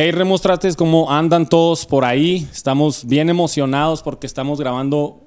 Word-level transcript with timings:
Hey, 0.00 0.12
remostrates 0.12 0.76
cómo 0.76 1.10
andan 1.10 1.48
todos 1.48 1.84
por 1.84 2.04
ahí. 2.04 2.46
Estamos 2.52 3.04
bien 3.04 3.28
emocionados 3.30 4.00
porque 4.00 4.28
estamos 4.28 4.60
grabando 4.60 5.26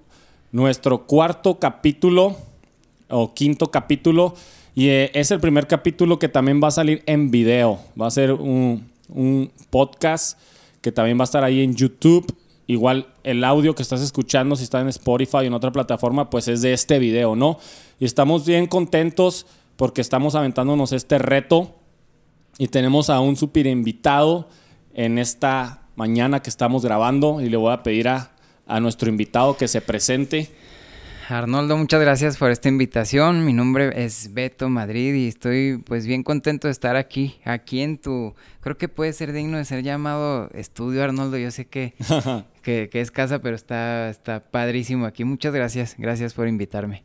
nuestro 0.54 1.06
cuarto 1.06 1.60
capítulo 1.60 2.38
o 3.10 3.34
quinto 3.34 3.70
capítulo. 3.70 4.34
Y 4.74 4.88
eh, 4.88 5.12
es 5.14 5.30
el 5.32 5.42
primer 5.42 5.68
capítulo 5.68 6.20
que 6.20 6.30
también 6.30 6.62
va 6.64 6.70
a 6.70 6.72
salir 6.72 7.04
en 7.06 7.32
video. 7.32 7.82
Va 8.02 8.08
a 8.08 8.12
ser 8.12 8.32
un, 8.32 8.90
un 9.10 9.52
podcast 9.70 10.40
que 10.80 10.94
también 10.94 11.18
va 11.18 11.24
a 11.24 11.26
estar 11.26 11.44
ahí 11.44 11.62
en 11.62 11.76
YouTube. 11.76 12.34
Igual 12.66 13.08
el 13.26 13.44
audio 13.44 13.76
que 13.76 13.84
estás 13.84 14.00
escuchando, 14.00 14.56
si 14.56 14.64
está 14.64 14.80
en 14.80 14.88
Spotify 14.88 15.40
o 15.40 15.42
en 15.42 15.54
otra 15.54 15.74
plataforma, 15.74 16.30
pues 16.30 16.48
es 16.48 16.62
de 16.62 16.72
este 16.72 16.98
video, 16.98 17.36
¿no? 17.36 17.60
Y 18.00 18.06
estamos 18.06 18.46
bien 18.46 18.68
contentos 18.68 19.48
porque 19.76 20.00
estamos 20.00 20.34
aventándonos 20.34 20.94
este 20.94 21.18
reto 21.18 21.76
y 22.58 22.68
tenemos 22.70 23.10
a 23.10 23.20
un 23.20 23.36
super 23.36 23.68
invitado 23.68 24.48
en 24.94 25.18
esta 25.18 25.82
mañana 25.96 26.42
que 26.42 26.50
estamos 26.50 26.84
grabando 26.84 27.42
y 27.42 27.50
le 27.50 27.58
voy 27.58 27.74
a 27.74 27.84
pedir 27.84 28.08
a, 28.08 28.32
a 28.68 28.80
nuestro 28.80 29.10
invitado 29.10 29.58
que 29.58 29.68
se 29.68 29.82
presente. 29.82 30.50
Arnoldo, 31.30 31.78
muchas 31.78 32.02
gracias 32.02 32.38
por 32.38 32.52
esta 32.52 32.68
invitación. 32.68 33.46
Mi 33.46 33.54
nombre 33.54 34.04
es 34.04 34.34
Beto 34.34 34.68
Madrid 34.68 35.14
y 35.14 35.28
estoy 35.28 35.78
pues 35.78 36.06
bien 36.06 36.24
contento 36.24 36.68
de 36.68 36.74
estar 36.74 36.98
aquí, 36.98 37.36
aquí 37.46 37.82
en 37.82 37.98
tu, 38.00 38.34
creo 38.60 38.78
que 38.78 38.90
puede 38.90 39.14
ser 39.14 39.32
digno 39.32 39.58
de 39.58 39.64
ser 39.64 39.82
llamado 39.82 40.50
estudio 40.54 41.04
Arnoldo. 41.04 41.38
Yo 41.38 41.50
sé 41.52 41.66
que, 41.66 41.94
que, 42.62 42.90
que, 42.92 43.00
es 43.00 43.12
casa, 43.12 43.40
pero 43.40 43.56
está, 43.56 44.10
está 44.10 44.42
padrísimo 44.42 45.06
aquí. 45.06 45.24
Muchas 45.24 45.54
gracias, 45.54 45.96
gracias 45.98 46.34
por 46.34 46.50
invitarme. 46.50 47.04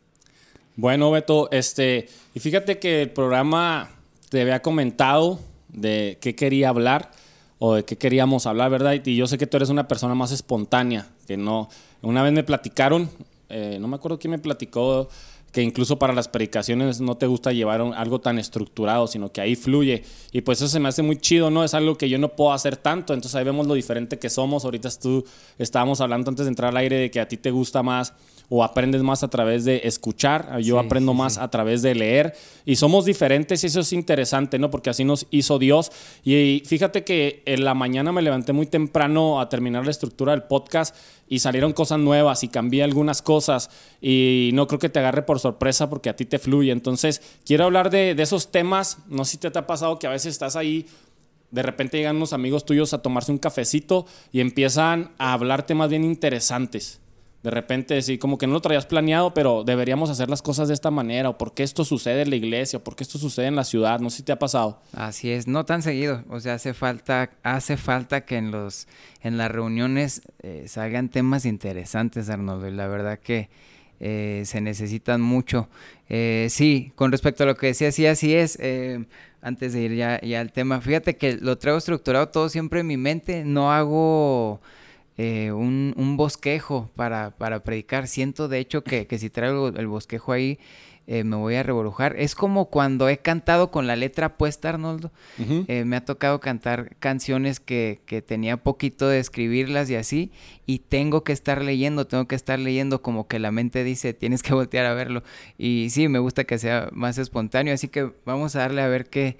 Bueno, 0.75 1.09
Beto, 1.09 1.49
este, 1.51 2.09
y 2.33 2.39
fíjate 2.39 2.79
que 2.79 3.03
el 3.03 3.11
programa 3.11 3.89
te 4.29 4.41
había 4.41 4.61
comentado 4.61 5.39
de 5.69 6.17
qué 6.19 6.35
quería 6.35 6.69
hablar 6.69 7.11
o 7.59 7.75
de 7.75 7.85
qué 7.85 7.97
queríamos 7.97 8.45
hablar, 8.45 8.69
¿verdad? 8.69 9.01
Y 9.03 9.15
yo 9.15 9.27
sé 9.27 9.37
que 9.37 9.47
tú 9.47 9.57
eres 9.57 9.69
una 9.69 9.87
persona 9.87 10.15
más 10.15 10.31
espontánea, 10.31 11.07
que 11.27 11.37
no... 11.37 11.69
Una 12.01 12.21
vez 12.21 12.31
me 12.31 12.43
platicaron, 12.43 13.09
eh, 13.49 13.77
no 13.81 13.87
me 13.87 13.95
acuerdo 13.95 14.19
quién 14.19 14.31
me 14.31 14.39
platicó, 14.39 15.09
que 15.51 15.63
incluso 15.63 15.97
para 15.97 16.13
las 16.13 16.27
predicaciones 16.27 17.01
no 17.01 17.15
te 17.15 17.25
gusta 17.25 17.51
llevar 17.51 17.81
algo 17.81 18.19
tan 18.19 18.37
estructurado, 18.37 19.07
sino 19.07 19.31
que 19.31 19.41
ahí 19.41 19.55
fluye. 19.55 20.03
Y 20.31 20.41
pues 20.41 20.59
eso 20.59 20.67
se 20.67 20.79
me 20.79 20.89
hace 20.89 21.01
muy 21.01 21.17
chido, 21.17 21.49
¿no? 21.49 21.63
Es 21.63 21.73
algo 21.73 21.97
que 21.97 22.09
yo 22.09 22.19
no 22.19 22.29
puedo 22.29 22.53
hacer 22.53 22.77
tanto, 22.77 23.13
entonces 23.13 23.33
ahí 23.35 23.43
vemos 23.43 23.65
lo 23.65 23.73
diferente 23.73 24.19
que 24.19 24.29
somos. 24.29 24.65
Ahorita 24.65 24.89
tú 25.01 25.25
estábamos 25.57 25.99
hablando 26.01 26.29
antes 26.29 26.45
de 26.45 26.49
entrar 26.49 26.69
al 26.69 26.77
aire 26.77 26.97
de 26.97 27.11
que 27.11 27.19
a 27.19 27.27
ti 27.27 27.37
te 27.37 27.49
gusta 27.49 27.81
más 27.81 28.13
o 28.49 28.63
aprendes 28.63 29.03
más 29.03 29.23
a 29.23 29.29
través 29.29 29.65
de 29.65 29.81
escuchar, 29.83 30.59
yo 30.61 30.79
sí, 30.79 30.85
aprendo 30.85 31.11
sí, 31.11 31.17
más 31.17 31.33
sí. 31.33 31.39
a 31.41 31.49
través 31.49 31.81
de 31.81 31.95
leer 31.95 32.33
y 32.65 32.77
somos 32.77 33.03
diferentes 33.03 33.63
y 33.63 33.67
eso 33.67 33.81
es 33.81 33.91
interesante, 33.91 34.57
¿no? 34.57 34.71
Porque 34.71 34.89
así 34.89 35.03
nos 35.03 35.27
hizo 35.31 35.59
Dios 35.59 35.91
y 36.23 36.63
fíjate 36.65 37.03
que 37.03 37.43
en 37.45 37.65
la 37.65 37.73
mañana 37.73 38.11
me 38.11 38.21
levanté 38.21 38.53
muy 38.53 38.65
temprano 38.65 39.41
a 39.41 39.49
terminar 39.49 39.83
la 39.83 39.91
estructura 39.91 40.31
del 40.31 40.43
podcast 40.43 40.95
y 41.27 41.39
salieron 41.39 41.73
cosas 41.73 41.99
nuevas 41.99 42.43
y 42.43 42.47
cambié 42.47 42.83
algunas 42.83 43.21
cosas 43.21 43.69
y 44.01 44.51
no 44.53 44.65
creo 44.67 44.79
que 44.79 44.89
te 44.89 44.99
agarre 44.99 45.23
por 45.23 45.39
sorpresa 45.39 45.89
porque 45.89 46.09
a 46.09 46.15
ti 46.15 46.23
te 46.23 46.39
fluye, 46.39 46.71
entonces 46.71 47.21
quiero 47.45 47.65
hablar 47.65 47.89
de, 47.89 48.15
de 48.15 48.23
esos 48.23 48.51
temas, 48.51 48.99
no 49.07 49.25
sé 49.25 49.31
si 49.31 49.37
te 49.37 49.47
ha 49.47 49.67
pasado 49.67 49.99
que 49.99 50.07
a 50.07 50.11
veces 50.11 50.31
estás 50.31 50.55
ahí 50.55 50.85
de 51.51 51.63
repente 51.63 51.97
llegan 51.97 52.17
unos 52.17 52.33
amigos 52.33 52.65
tuyos 52.65 52.93
a 52.93 53.01
tomarse 53.01 53.31
un 53.31 53.37
cafecito 53.37 54.05
y 54.31 54.41
empiezan 54.41 55.11
a 55.17 55.33
hablar 55.33 55.65
temas 55.65 55.89
bien 55.89 56.03
interesantes 56.03 56.99
de 57.43 57.51
repente 57.51 58.01
sí, 58.01 58.17
como 58.17 58.37
que 58.37 58.47
no 58.47 58.53
lo 58.53 58.61
traías 58.61 58.85
planeado, 58.85 59.33
pero 59.33 59.63
deberíamos 59.63 60.09
hacer 60.09 60.29
las 60.29 60.41
cosas 60.41 60.67
de 60.67 60.73
esta 60.73 60.91
manera, 60.91 61.29
o 61.29 61.37
por 61.37 61.53
qué 61.53 61.63
esto 61.63 61.85
sucede 61.85 62.23
en 62.23 62.29
la 62.29 62.35
iglesia, 62.35 62.79
o 62.79 62.83
por 62.83 62.95
qué 62.95 63.03
esto 63.03 63.17
sucede 63.17 63.47
en 63.47 63.55
la 63.55 63.63
ciudad, 63.63 63.99
no 63.99 64.09
sé 64.09 64.17
si 64.17 64.23
te 64.23 64.31
ha 64.31 64.39
pasado. 64.39 64.81
Así 64.93 65.31
es, 65.31 65.47
no 65.47 65.65
tan 65.65 65.81
seguido, 65.81 66.23
o 66.29 66.39
sea, 66.39 66.55
hace 66.55 66.73
falta, 66.73 67.31
hace 67.43 67.77
falta 67.77 68.25
que 68.25 68.37
en 68.37 68.51
los, 68.51 68.87
en 69.21 69.37
las 69.37 69.51
reuniones 69.51 70.23
eh, 70.41 70.65
salgan 70.67 71.09
temas 71.09 71.45
interesantes, 71.45 72.29
Arnoldo, 72.29 72.67
y 72.67 72.71
la 72.71 72.87
verdad 72.87 73.19
que 73.19 73.49
eh, 73.99 74.43
se 74.45 74.61
necesitan 74.61 75.21
mucho. 75.21 75.69
Eh, 76.09 76.47
sí, 76.49 76.91
con 76.95 77.11
respecto 77.11 77.43
a 77.43 77.47
lo 77.47 77.55
que 77.55 77.67
decía, 77.67 77.91
sí, 77.91 78.05
así 78.05 78.35
es. 78.35 78.57
Eh, 78.61 79.05
antes 79.41 79.73
de 79.73 79.81
ir 79.81 79.95
ya, 79.95 80.19
ya 80.21 80.41
al 80.41 80.51
tema, 80.51 80.81
fíjate 80.81 81.15
que 81.15 81.37
lo 81.37 81.57
traigo 81.57 81.77
estructurado 81.77 82.29
todo 82.29 82.49
siempre 82.49 82.81
en 82.81 82.87
mi 82.87 82.97
mente, 82.97 83.45
no 83.45 83.71
hago 83.71 84.59
eh, 85.17 85.51
un, 85.51 85.93
un, 85.97 86.17
bosquejo 86.17 86.89
para, 86.95 87.31
para, 87.31 87.63
predicar. 87.63 88.07
Siento 88.07 88.47
de 88.47 88.59
hecho 88.59 88.83
que, 88.83 89.07
que 89.07 89.17
si 89.17 89.29
traigo 89.29 89.69
el 89.69 89.87
bosquejo 89.87 90.31
ahí 90.31 90.59
eh, 91.09 91.23
me 91.23 91.37
voy 91.37 91.55
a 91.55 91.63
revolujar. 91.63 92.15
Es 92.17 92.35
como 92.35 92.65
cuando 92.65 93.07
he 93.07 93.17
cantado 93.17 93.71
con 93.71 93.87
la 93.87 93.95
letra 93.95 94.37
puesta, 94.37 94.69
Arnoldo. 94.69 95.09
Uh 95.39 95.43
-huh. 95.43 95.65
eh, 95.69 95.85
me 95.85 95.95
ha 95.95 96.03
tocado 96.03 96.41
cantar 96.41 96.97
canciones 96.99 97.61
que, 97.61 98.01
que, 98.05 98.21
tenía 98.21 98.57
poquito 98.57 99.07
de 99.07 99.19
escribirlas 99.19 99.89
y 99.89 99.95
así, 99.95 100.31
y 100.65 100.79
tengo 100.79 101.23
que 101.23 101.31
estar 101.31 101.63
leyendo, 101.63 102.07
tengo 102.07 102.27
que 102.27 102.35
estar 102.35 102.59
leyendo 102.59 103.01
como 103.01 103.27
que 103.27 103.39
la 103.39 103.51
mente 103.51 103.85
dice, 103.85 104.13
tienes 104.13 104.43
que 104.43 104.53
voltear 104.53 104.85
a 104.85 104.93
verlo. 104.93 105.23
Y 105.57 105.87
sí, 105.91 106.09
me 106.09 106.19
gusta 106.19 106.43
que 106.43 106.57
sea 106.57 106.89
más 106.91 107.17
espontáneo, 107.17 107.73
así 107.73 107.87
que 107.87 108.11
vamos 108.25 108.57
a 108.57 108.59
darle 108.59 108.81
a 108.81 108.89
ver 108.89 109.09
qué 109.09 109.37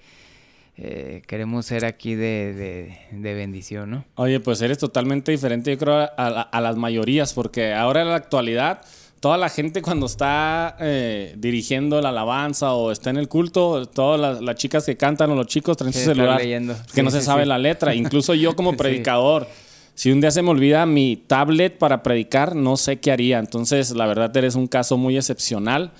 eh, 0.78 1.22
queremos 1.26 1.66
ser 1.66 1.86
aquí 1.86 2.16
de, 2.16 2.54
de, 2.54 2.98
de, 3.12 3.34
bendición, 3.34 3.90
¿no? 3.90 4.06
Oye, 4.16 4.40
pues 4.40 4.62
eres 4.62 4.78
totalmente 4.78 5.32
diferente, 5.32 5.72
yo 5.72 5.78
creo, 5.78 5.96
a, 5.96 6.12
a, 6.18 6.42
a, 6.42 6.62
las 6.62 6.76
mayorías, 6.76 7.34
porque 7.34 7.74
ahora 7.74 8.04
en 8.04 8.10
la 8.10 8.16
actualidad, 8.16 8.82
toda 9.20 9.38
la 9.38 9.50
gente 9.50 9.82
cuando 9.82 10.06
está 10.06 10.76
eh, 10.80 11.34
dirigiendo 11.38 12.00
la 12.02 12.10
alabanza 12.10 12.74
o 12.74 12.92
está 12.92 13.10
en 13.10 13.18
el 13.18 13.28
culto, 13.28 13.88
todas 13.88 14.20
las, 14.20 14.42
las 14.42 14.56
chicas 14.56 14.86
que 14.86 14.96
cantan 14.96 15.32
o 15.32 15.36
los 15.36 15.48
chicos 15.48 15.78
traen 15.78 15.94
su 15.94 16.00
celular 16.00 16.40
leyendo. 16.40 16.76
que 16.76 16.94
sí, 16.94 17.02
no 17.02 17.10
sí, 17.10 17.18
se 17.18 17.24
sabe 17.24 17.44
sí. 17.44 17.50
la 17.50 17.58
letra. 17.58 17.96
Incluso 17.96 18.34
yo 18.36 18.56
como 18.56 18.74
predicador, 18.78 19.48
si 19.96 20.12
un 20.12 20.22
día 20.22 20.32
se 20.32 20.44
me 20.44 20.50
olvida 20.50 20.86
mi 20.86 21.18
tablet 21.18 21.78
para 21.78 22.04
predicar, 22.04 22.56
no 22.56 22.78
sé 22.78 23.00
qué 23.00 23.12
haría. 23.12 23.40
Entonces, 23.40 23.92
la 23.92 24.06
verdad, 24.06 24.36
eres 24.38 24.56
un 24.56 24.68
caso 24.68 24.98
muy 24.98 25.18
excepcional. 25.18 25.92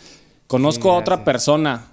Conozco 0.46 0.92
a 0.92 0.98
otra 0.98 1.26
persona, 1.26 1.88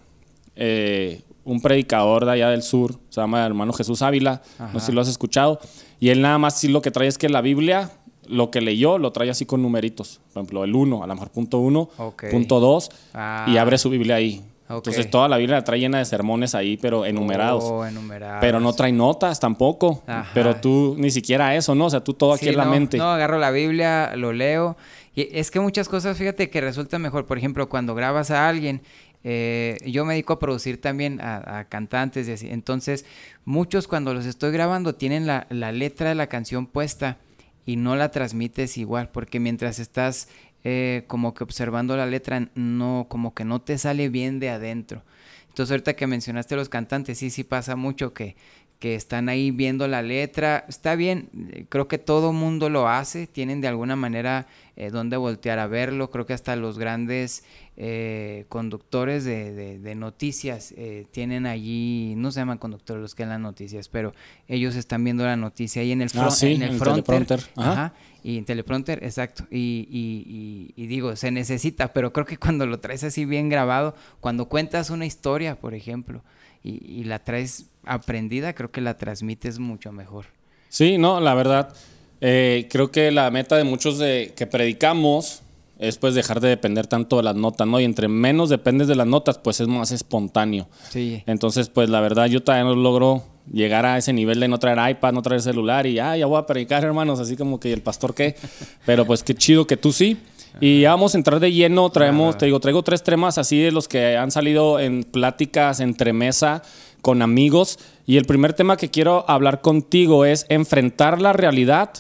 eh, 0.55 1.22
un 1.44 1.60
predicador 1.60 2.25
de 2.25 2.32
allá 2.32 2.50
del 2.50 2.62
sur, 2.62 2.94
se 3.09 3.21
llama 3.21 3.41
el 3.41 3.47
hermano 3.47 3.72
Jesús 3.72 4.03
Ávila, 4.03 4.43
Ajá. 4.59 4.71
no 4.72 4.81
sé 4.81 4.87
si 4.87 4.93
lo 4.93 5.00
has 5.00 5.09
escuchado, 5.09 5.60
y 6.00 6.10
él 6.10 6.22
nada 6.22 6.38
más 6.38 6.59
sí 6.59 6.69
lo 6.69 6.82
que 6.82 6.91
trae 6.91 7.09
es 7.09 7.19
que 7.19 7.28
la 7.28 7.41
Biblia, 7.41 7.91
lo 8.27 8.50
que 8.50 8.60
leyó, 8.60 8.99
lo 8.99 9.12
trae 9.12 9.31
así 9.31 9.47
con 9.47 9.62
numeritos, 9.62 10.21
por 10.33 10.43
ejemplo, 10.43 10.65
el 10.65 10.75
1, 10.75 11.03
a 11.03 11.06
lo 11.06 11.15
mejor 11.15 11.31
punto 11.31 11.59
1, 11.59 11.91
okay. 11.99 12.31
punto 12.31 12.60
2, 12.60 12.91
ah. 13.15 13.47
y 13.49 13.56
abre 13.59 13.78
su 13.78 13.91
Biblia 13.91 14.16
ahí. 14.16 14.43
Okay. 14.66 14.77
Entonces 14.78 15.10
toda 15.10 15.28
la 15.28 15.37
Biblia 15.37 15.59
la 15.59 15.65
trae 15.65 15.78
llena 15.78 15.99
de 15.99 16.06
sermones 16.06 16.54
ahí, 16.54 16.78
pero 16.78 17.04
enumerados. 17.04 17.65
Oh, 17.65 17.84
enumerados. 17.84 18.38
Pero 18.41 18.60
no 18.60 18.72
trae 18.72 18.93
notas 18.93 19.39
tampoco. 19.39 20.03
Ajá. 20.07 20.30
Pero 20.33 20.57
tú 20.57 20.97
ni 20.98 21.10
siquiera 21.10 21.54
eso, 21.54 21.74
¿no? 21.74 21.84
O 21.84 21.91
sea, 21.91 22.03
tú 22.03 22.15
todo 22.15 22.33
aquí 22.33 22.47
sí, 22.47 22.51
en 22.51 22.57
la 22.57 22.65
no, 22.65 22.71
mente. 22.71 22.97
No, 22.97 23.13
agarro 23.13 23.39
la 23.39 23.51
Biblia, 23.51 24.16
lo 24.16 24.33
leo. 24.33 24.78
Y 25.15 25.28
es 25.39 25.51
que 25.51 25.60
muchas 25.60 25.89
cosas, 25.89 26.16
fíjate 26.16 26.48
que 26.48 26.63
resulta 26.63 26.98
mejor. 26.98 27.27
Por 27.27 27.36
ejemplo, 27.36 27.69
cuando 27.69 27.95
grabas 27.95 28.30
a 28.30 28.48
alguien 28.48 28.80
eh, 29.26 29.78
yo 29.86 30.04
me 30.04 30.12
dedico 30.12 30.34
a 30.34 30.38
producir 30.38 30.80
también 30.80 31.18
a, 31.22 31.60
a, 31.60 31.65
cantantes 31.65 32.28
y 32.28 32.32
así. 32.32 32.48
Entonces, 32.50 33.06
muchos 33.47 33.88
cuando 33.88 34.12
los 34.12 34.26
estoy 34.26 34.53
grabando 34.53 34.94
tienen 34.94 35.26
la, 35.26 35.47
letra 35.72 36.10
de 36.10 36.15
la 36.15 36.26
canción 36.26 36.66
puesta 36.66 37.16
y 37.65 37.76
no 37.76 37.97
la 37.97 38.10
transmites 38.10 38.76
igual, 38.76 39.09
porque 39.09 39.41
mientras 39.41 39.78
estás 39.78 40.28
eh, 40.62 41.04
como 41.06 41.32
que 41.32 41.42
observando 41.42 41.97
la 41.97 42.04
letra, 42.04 42.50
no, 42.54 43.06
como 43.09 43.32
que 43.32 43.47
no 43.47 43.62
te 43.62 43.78
sale 43.78 44.10
bien 44.10 44.41
de 44.41 44.50
adentro. 44.50 45.03
Entonces, 45.48 45.71
ahorita 45.71 45.94
que 45.94 46.06
mencionaste 46.06 46.56
los 46.56 46.68
cantantes, 46.68 47.18
sí, 47.18 47.30
sí 47.30 47.44
pasa 47.44 47.76
mucho 47.76 48.12
que, 48.12 48.36
que 48.78 48.94
están 48.94 49.28
ahí 49.28 49.50
viendo 49.50 49.88
la 49.88 50.03
letra. 50.03 50.65
Está 50.68 50.94
bien, 50.94 51.66
creo 51.68 51.88
que 51.88 51.98
todo 51.98 52.32
mundo 52.32 52.68
lo 52.68 52.88
hace, 52.88 53.26
tienen 53.26 53.60
de 53.60 53.68
alguna 53.68 53.97
manera 53.97 54.47
eh, 54.76 54.91
donde 54.91 55.16
voltear 55.16 55.59
a 55.59 55.66
verlo. 55.66 56.10
Creo 56.10 56.26
que 56.26 56.32
hasta 56.32 56.54
los 56.56 56.78
grandes 56.78 57.44
eh, 57.76 58.44
conductores 58.48 59.24
de, 59.24 59.53
de, 59.53 59.78
de 59.78 59.94
noticias 59.94 60.74
eh, 60.76 61.06
tienen 61.10 61.47
allí, 61.47 62.15
no 62.16 62.30
se 62.30 62.41
llaman 62.41 62.59
conductores 62.59 63.00
los 63.00 63.15
que 63.15 63.22
dan 63.22 63.30
las 63.30 63.41
noticias, 63.41 63.88
pero 63.88 64.12
ellos 64.48 64.76
están 64.76 65.03
viendo 65.03 65.24
la 65.24 65.36
noticia 65.36 65.82
ahí 65.82 65.92
en 65.92 66.03
el, 66.03 66.10
ah, 66.16 66.30
sí, 66.30 66.54
en 66.54 66.62
el, 66.62 66.74
el 66.74 66.78
teleprompter. 66.80 67.41
Ajá. 67.56 67.72
Ajá. 67.72 67.94
Y 68.22 68.38
en 68.38 68.44
teleprompter, 68.44 69.04
exacto. 69.04 69.47
Y, 69.50 69.86
y, 69.91 70.72
y, 70.76 70.82
y, 70.82 70.86
digo, 70.86 71.15
se 71.15 71.30
necesita, 71.30 71.92
pero 71.92 72.12
creo 72.12 72.24
que 72.24 72.38
cuando 72.38 72.66
lo 72.66 72.80
traes 72.80 73.04
así 73.04 73.26
bien 73.26 73.50
grabado, 73.50 73.94
cuando 74.21 74.48
cuentas 74.48 74.88
una 74.88 75.04
historia, 75.04 75.60
por 75.60 75.74
ejemplo, 75.74 76.22
y, 76.65 77.04
la 77.04 77.18
traes 77.18 77.66
aprendida, 77.86 78.54
creo 78.54 78.71
que 78.71 78.81
la 78.81 78.97
transmites 78.97 79.59
mucho 79.59 79.92
mejor. 79.92 80.27
Sí, 80.69 80.98
no, 80.98 81.21
la 81.21 81.34
verdad, 81.34 81.75
eh, 82.21 82.69
creo 82.71 82.91
que 82.91 83.10
la 83.10 83.31
meta 83.31 83.57
de 83.57 83.65
muchos 83.65 83.98
de 83.98 84.33
que 84.36 84.47
predicamos 84.47 85.42
es 85.78 85.98
pues 85.98 86.15
dejar 86.15 86.41
de 86.41 86.48
depender 86.48 86.86
tanto 86.86 87.16
de 87.16 87.25
las 87.25 87.34
notas, 87.34 87.66
¿no? 87.66 87.81
Y 87.81 87.84
entre 87.84 88.09
menos 88.09 88.48
dependes 88.48 88.89
de 88.89 88.95
las 88.95 89.07
notas, 89.07 89.39
pues 89.39 89.60
es 89.60 89.69
más 89.69 89.91
espontáneo. 89.91 90.69
Sí. 90.89 91.22
Entonces, 91.27 91.69
pues 91.69 91.89
la 91.89 92.01
verdad 92.01 92.27
yo 92.27 92.42
todavía 92.42 92.65
no 92.65 92.77
logro 92.77 93.25
llegar 93.53 93.84
a 93.84 93.98
ese 93.98 94.13
nivel 94.13 94.41
de 94.41 94.48
no 94.48 94.59
traer 94.59 94.91
iPad, 94.91 95.13
no 95.13 95.22
traer 95.22 95.42
celular 95.42 95.86
y 95.86 95.98
ah, 95.98 96.16
ya 96.16 96.27
voy 96.27 96.39
a 96.39 96.47
predicar, 96.47 96.84
hermanos, 96.84 97.21
así 97.21 97.36
como 97.36 97.59
que 97.60 97.72
el 97.72 97.83
pastor 97.83 98.15
qué. 98.15 98.36
Pero 98.86 99.04
pues 99.04 99.22
qué 99.22 99.34
chido 99.34 99.66
que 99.66 99.77
tú 99.77 99.92
sí. 99.92 100.16
Y 100.60 100.83
ya 100.83 100.91
vamos 100.91 101.15
a 101.15 101.19
entrar 101.19 101.41
de 101.41 101.53
lleno, 101.53 101.91
traemos, 101.91 102.39
te 102.39 102.47
digo, 102.47 102.60
traigo 102.60 102.84
tres 102.84 103.03
temas 103.03 103.39
así 103.39 103.59
de 103.59 103.72
los 103.72 103.89
que 103.89 104.16
han 104.16 104.31
salido 104.31 104.78
en 104.78 105.03
pláticas 105.03 105.81
entre 105.81 106.13
mesa 106.13 106.63
con 107.04 107.22
amigos. 107.22 107.78
Y 108.06 108.16
el 108.16 108.24
primer 108.24 108.54
tema 108.54 108.77
que 108.77 108.91
quiero 108.91 109.24
hablar 109.28 109.60
contigo 109.60 110.24
es 110.24 110.47
enfrentar 110.48 111.21
la 111.21 111.33
realidad 111.33 111.91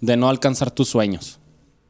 de 0.00 0.16
no 0.16 0.28
alcanzar 0.28 0.70
tus 0.70 0.88
sueños. 0.88 1.40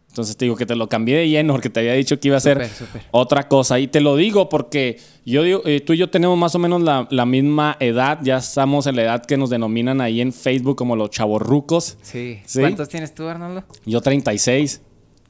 Entonces 0.09 0.37
te 0.37 0.45
digo 0.45 0.57
que 0.57 0.67
te 0.67 0.75
lo 0.75 0.89
cambié 0.89 1.19
de 1.19 1.29
lleno 1.29 1.53
porque 1.53 1.71
te 1.71 1.81
había 1.81 1.93
dicho 1.93 2.19
que 2.19 2.29
iba 2.29 2.37
a 2.37 2.41
ser 2.41 2.69
otra 3.11 3.49
cosa. 3.49 3.79
Y 3.79 3.89
te 3.89 4.01
lo 4.01 4.17
digo 4.17 4.49
porque 4.49 4.99
yo 5.25 5.43
digo, 5.43 5.63
eh, 5.65 5.81
tú 5.81 5.93
y 5.93 5.99
yo 5.99 6.11
tenemos 6.11 6.39
más 6.39 6.55
o 6.55 6.59
menos 6.59 6.83
la, 6.83 7.27
misma 7.27 7.77
edad. 7.81 8.19
Ya 8.23 8.39
estamos 8.39 8.87
en 8.87 8.97
la 8.97 9.03
edad 9.03 9.27
que 9.27 9.37
nos 9.37 9.51
denominan 9.51 10.01
ahí 10.01 10.21
en 10.21 10.33
Facebook 10.33 10.77
como 10.77 10.97
los 10.97 11.11
chavorrucos. 11.11 11.99
Sí. 12.03 12.41
¿Cuántos 12.55 12.89
tienes 12.89 13.15
tú, 13.15 13.29
Arnoldo? 13.29 13.65
Yo 13.85 14.01
36. 14.01 14.81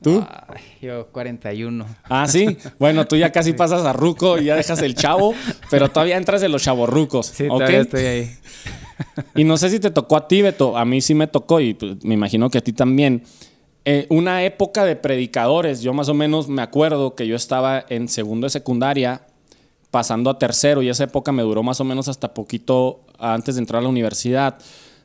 ¿Tú? 0.03 0.25
yo 0.81 1.09
41. 1.09 1.87
Ah, 2.05 2.27
sí. 2.27 2.57
Bueno, 2.79 3.07
tú 3.07 3.17
ya 3.17 3.31
casi 3.31 3.53
pasas 3.53 3.85
a 3.85 3.93
ruco 3.93 4.39
y 4.39 4.47
ya 4.47 4.57
dejas 4.57 4.81
el 4.83 4.95
chavo, 4.95 5.35
pero 5.71 5.91
todavía 5.91 6.17
entras 6.17 6.43
en 6.43 6.53
los 6.53 6.63
chavorrucos. 6.63 7.27
Sí, 7.27 7.47
todavía 7.47 7.81
estoy 7.81 8.05
ahí. 8.05 8.31
y 9.35 9.45
no 9.45 9.57
sé 9.57 9.69
si 9.69 9.79
te 9.79 9.91
tocó 9.91 10.17
a 10.17 10.27
ti, 10.27 10.41
Beto. 10.41 10.77
A 10.77 10.85
mí 10.85 11.01
sí 11.01 11.15
me 11.15 11.27
tocó 11.27 11.61
y 11.61 11.75
pues, 11.75 12.03
me 12.05 12.15
imagino 12.15 12.49
que 12.49 12.59
a 12.59 12.61
ti 12.63 12.73
también 12.73 13.25
eh, 13.85 14.07
una 14.09 14.45
época 14.45 14.85
de 14.85 14.97
predicadores. 14.97 15.83
Yo 15.83 15.93
más 15.93 16.09
o 16.09 16.15
menos 16.15 16.49
me 16.49 16.63
acuerdo 16.63 17.15
que 17.15 17.27
yo 17.27 17.37
estaba 17.37 17.85
en 17.89 18.09
segundo 18.09 18.47
de 18.47 18.51
secundaria, 18.51 19.27
pasando 19.91 20.31
a 20.31 20.39
tercero, 20.39 20.83
y 20.83 20.89
esa 20.89 21.05
época 21.05 21.33
me 21.33 21.43
duró 21.43 21.63
más 21.63 21.81
o 21.81 21.85
menos 21.85 22.09
hasta 22.09 22.33
poquito 22.33 23.01
antes 23.19 23.57
de 23.57 23.61
entrar 23.61 23.81
a 23.81 23.83
la 23.83 23.89
universidad, 23.89 24.59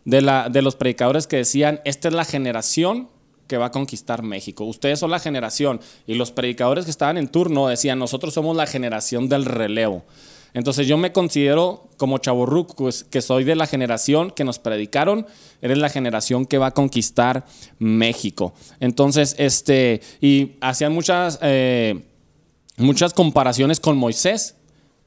de, 0.06 0.22
la, 0.22 0.50
de 0.50 0.62
los 0.62 0.76
predicadores 0.76 1.28
que 1.28 1.38
decían, 1.38 1.82
esta 1.84 2.08
es 2.08 2.14
la 2.14 2.24
generación 2.24 3.10
que 3.48 3.58
va 3.58 3.68
a 3.68 3.72
conquistar 3.72 4.24
México. 4.24 4.64
Ustedes 4.66 5.00
son 5.00 5.12
la 5.12 5.20
generación. 5.20 5.80
Y 6.08 6.16
los 6.16 6.32
predicadores 6.32 6.86
que 6.86 6.92
estaban 6.92 7.18
en 7.18 7.28
turno 7.28 7.68
decían, 7.68 8.00
nosotros 8.00 8.34
somos 8.34 8.56
la 8.56 8.68
generación 8.68 9.30
del 9.30 9.46
relevo. 9.46 10.04
Entonces 10.56 10.88
yo 10.88 10.98
me 10.98 11.12
considero 11.12 11.90
como 11.98 12.18
chaborruc, 12.18 12.76
pues, 12.76 13.04
que 13.04 13.22
soy 13.22 13.44
de 13.44 13.56
la 13.58 13.68
generación 13.68 14.32
que 14.32 14.46
nos 14.46 14.58
predicaron, 14.58 15.28
eres 15.62 15.78
la 15.78 15.90
generación 15.90 16.46
que 16.46 16.58
va 16.58 16.68
a 16.68 16.72
conquistar 16.72 17.46
México. 17.78 18.54
Entonces, 18.80 19.36
este, 19.38 20.00
y 20.22 20.54
hacían 20.62 20.94
muchas, 20.94 21.40
eh, 21.42 22.06
muchas 22.78 23.14
comparaciones 23.14 23.82
con 23.82 23.98
Moisés 23.98 24.56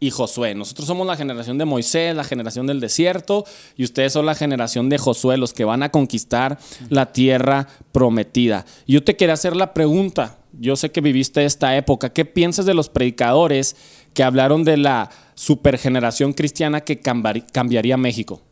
y 0.01 0.11
Josué. 0.11 0.55
Nosotros 0.55 0.87
somos 0.87 1.07
la 1.07 1.17
generación 1.17 1.59
de 1.59 1.65
Moisés, 1.65 2.15
la 2.15 2.25
generación 2.25 2.67
del 2.67 2.81
desierto, 2.81 3.45
y 3.77 3.85
ustedes 3.85 4.13
son 4.13 4.27
la 4.27 4.35
generación 4.35 4.89
de 4.89 4.99
Josué, 4.99 5.37
los 5.37 5.53
que 5.53 5.65
van 5.65 5.83
a 5.83 5.91
conquistar 5.91 6.59
la 6.89 7.13
tierra 7.13 7.69
prometida. 7.93 8.65
Yo 8.87 9.03
te 9.03 9.17
quería 9.17 9.35
hacer 9.35 9.57
la 9.57 9.75
pregunta, 9.75 10.39
yo 10.53 10.77
sé 10.77 10.91
que 10.91 11.01
viviste 11.01 11.45
esta 11.45 11.77
época, 11.77 12.13
¿qué 12.13 12.25
piensas 12.25 12.67
de 12.67 12.75
los 12.75 12.89
predicadores 12.89 13.77
que 14.15 14.23
hablaron 14.23 14.65
de 14.65 14.77
la 14.77 15.11
supergeneración 15.39 16.33
cristiana 16.33 16.81
que 16.81 16.99
cambiaría 16.99 17.97
México. 17.97 18.43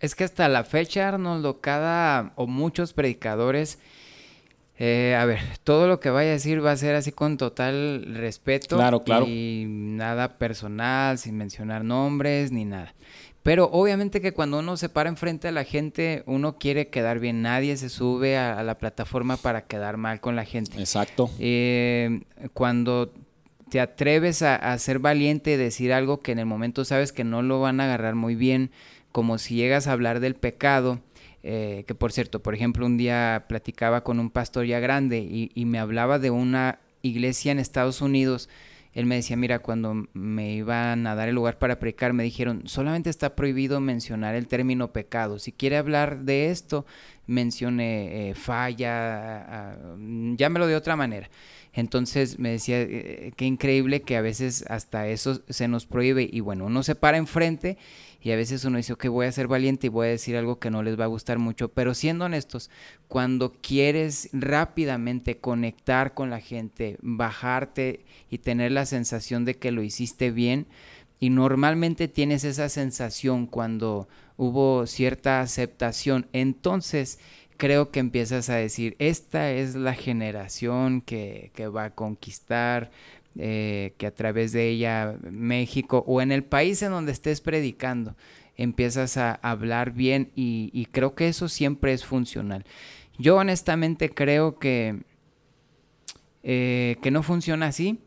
Es 0.00 0.14
que 0.14 0.24
hasta 0.24 0.48
la 0.48 0.64
fecha, 0.64 1.08
Arnoldo, 1.08 1.60
cada 1.60 2.32
o 2.36 2.46
muchos 2.46 2.94
predicadores, 2.94 3.78
eh, 4.82 5.14
a 5.14 5.26
ver, 5.26 5.40
todo 5.62 5.86
lo 5.86 6.00
que 6.00 6.08
vaya 6.08 6.30
a 6.30 6.32
decir 6.32 6.64
va 6.64 6.72
a 6.72 6.76
ser 6.78 6.94
así 6.94 7.12
con 7.12 7.36
total 7.36 8.14
respeto. 8.14 8.76
Claro, 8.76 9.04
claro. 9.04 9.26
Y 9.28 9.66
nada 9.68 10.38
personal, 10.38 11.18
sin 11.18 11.36
mencionar 11.36 11.84
nombres 11.84 12.50
ni 12.50 12.64
nada. 12.64 12.94
Pero 13.42 13.68
obviamente 13.72 14.22
que 14.22 14.32
cuando 14.32 14.58
uno 14.58 14.78
se 14.78 14.88
para 14.88 15.10
enfrente 15.10 15.48
a 15.48 15.52
la 15.52 15.64
gente, 15.64 16.22
uno 16.24 16.56
quiere 16.56 16.88
quedar 16.88 17.18
bien. 17.18 17.42
Nadie 17.42 17.76
se 17.76 17.90
sube 17.90 18.38
a, 18.38 18.62
la 18.62 18.78
plataforma 18.78 19.36
para 19.36 19.66
quedar 19.66 19.98
mal 19.98 20.22
con 20.22 20.34
la 20.34 20.46
gente. 20.46 20.78
Exacto. 20.80 21.30
Eh, 21.38 22.22
cuando 22.54 23.12
te 23.68 23.80
atreves 23.80 24.40
a, 24.40 24.78
ser 24.78 24.98
valiente 24.98 25.52
y 25.52 25.56
decir 25.56 25.92
algo 25.92 26.22
que 26.22 26.32
en 26.32 26.38
el 26.38 26.46
momento 26.46 26.86
sabes 26.86 27.12
que 27.12 27.24
no 27.24 27.42
lo 27.42 27.60
van 27.60 27.80
a 27.80 27.84
agarrar 27.84 28.14
muy 28.14 28.34
bien, 28.34 28.70
como 29.12 29.36
si 29.36 29.56
llegas 29.56 29.86
a 29.86 29.92
hablar 29.92 30.20
del 30.20 30.36
pecado, 30.36 31.00
eh, 31.42 31.84
que 31.86 31.94
por 31.94 32.12
cierto, 32.12 32.42
por 32.42 32.54
ejemplo, 32.54 32.84
un 32.84 32.96
día 32.98 33.44
platicaba 33.48 34.02
con 34.02 34.20
un 34.20 34.30
pastor 34.30 34.66
ya 34.66 34.78
grande 34.80 35.18
y, 35.18 35.64
me 35.64 35.78
hablaba 35.78 36.18
de 36.18 36.30
una 36.30 36.78
iglesia 37.02 37.52
en 37.52 37.58
Estados 37.58 38.02
Unidos. 38.02 38.48
Él 38.92 39.06
me 39.06 39.14
decía, 39.14 39.36
mira, 39.36 39.60
cuando 39.60 40.08
me 40.12 40.52
iban 40.52 41.06
a 41.06 41.14
dar 41.14 41.28
el 41.28 41.36
lugar 41.36 41.58
para 41.58 41.78
predicar, 41.78 42.12
me 42.12 42.24
dijeron, 42.24 42.62
solamente 42.66 43.08
está 43.08 43.36
prohibido 43.36 43.80
mencionar 43.80 44.34
el 44.34 44.48
término 44.48 44.92
pecado. 44.92 45.38
Si 45.38 45.52
quiere 45.52 45.76
hablar 45.76 46.24
de 46.24 46.50
esto, 46.50 46.84
mencione 47.26 48.30
eh, 48.30 48.34
falla, 48.34 49.78
llámelo 50.36 50.66
de 50.66 50.74
otra 50.74 50.96
manera. 50.96 51.30
Entonces 51.72 52.38
me 52.38 52.50
decía, 52.50 52.80
eh, 52.82 53.32
qué 53.36 53.44
increíble 53.44 54.02
que 54.02 54.16
a 54.16 54.22
veces 54.22 54.64
hasta 54.68 55.06
eso 55.06 55.40
se 55.48 55.68
nos 55.68 55.86
prohíbe 55.86 56.28
y 56.30 56.40
bueno, 56.40 56.66
uno 56.66 56.82
se 56.82 56.96
para 56.96 57.16
enfrente 57.16 57.78
y 58.22 58.32
a 58.32 58.36
veces 58.36 58.64
uno 58.64 58.76
dice, 58.76 58.92
ok, 58.92 59.06
voy 59.06 59.26
a 59.26 59.32
ser 59.32 59.48
valiente 59.48 59.86
y 59.86 59.90
voy 59.90 60.08
a 60.08 60.10
decir 60.10 60.36
algo 60.36 60.58
que 60.58 60.70
no 60.70 60.82
les 60.82 60.98
va 60.98 61.04
a 61.04 61.08
gustar 61.08 61.38
mucho, 61.38 61.68
pero 61.68 61.94
siendo 61.94 62.26
honestos, 62.26 62.70
cuando 63.08 63.52
quieres 63.60 64.28
rápidamente 64.32 65.38
conectar 65.38 66.14
con 66.14 66.30
la 66.30 66.40
gente, 66.40 66.98
bajarte 67.00 68.04
y 68.30 68.38
tener 68.38 68.72
la 68.72 68.86
sensación 68.86 69.44
de 69.44 69.56
que 69.56 69.72
lo 69.72 69.82
hiciste 69.82 70.30
bien, 70.30 70.66
y 71.18 71.28
normalmente 71.28 72.08
tienes 72.08 72.44
esa 72.44 72.68
sensación 72.70 73.46
cuando 73.46 74.08
hubo 74.38 74.86
cierta 74.86 75.40
aceptación, 75.40 76.26
entonces 76.32 77.18
creo 77.60 77.90
que 77.90 78.00
empiezas 78.00 78.48
a 78.48 78.56
decir, 78.56 78.96
esta 78.98 79.52
es 79.52 79.74
la 79.74 79.92
generación 79.92 81.02
que, 81.02 81.52
va 81.76 81.84
a 81.84 81.94
conquistar, 81.94 82.90
eh, 83.38 83.94
que 83.96 84.06
a 84.06 84.14
través 84.14 84.52
de 84.52 84.68
ella 84.68 85.16
México 85.22 86.04
o 86.06 86.20
en 86.20 86.32
el 86.32 86.44
país 86.44 86.82
en 86.82 86.90
donde 86.90 87.12
estés 87.12 87.40
predicando, 87.40 88.16
empiezas 88.56 89.16
a 89.16 89.34
hablar 89.34 89.92
bien 89.92 90.32
y, 90.34 90.86
creo 90.92 91.14
que 91.14 91.28
eso 91.28 91.48
siempre 91.48 91.92
es 91.92 92.04
funcional. 92.04 92.64
Yo 93.18 93.36
honestamente 93.36 94.10
creo 94.10 94.58
que, 94.58 95.02
eh, 96.42 96.96
que 97.02 97.10
no 97.10 97.22
funciona 97.22 97.66
así. 97.66 98.00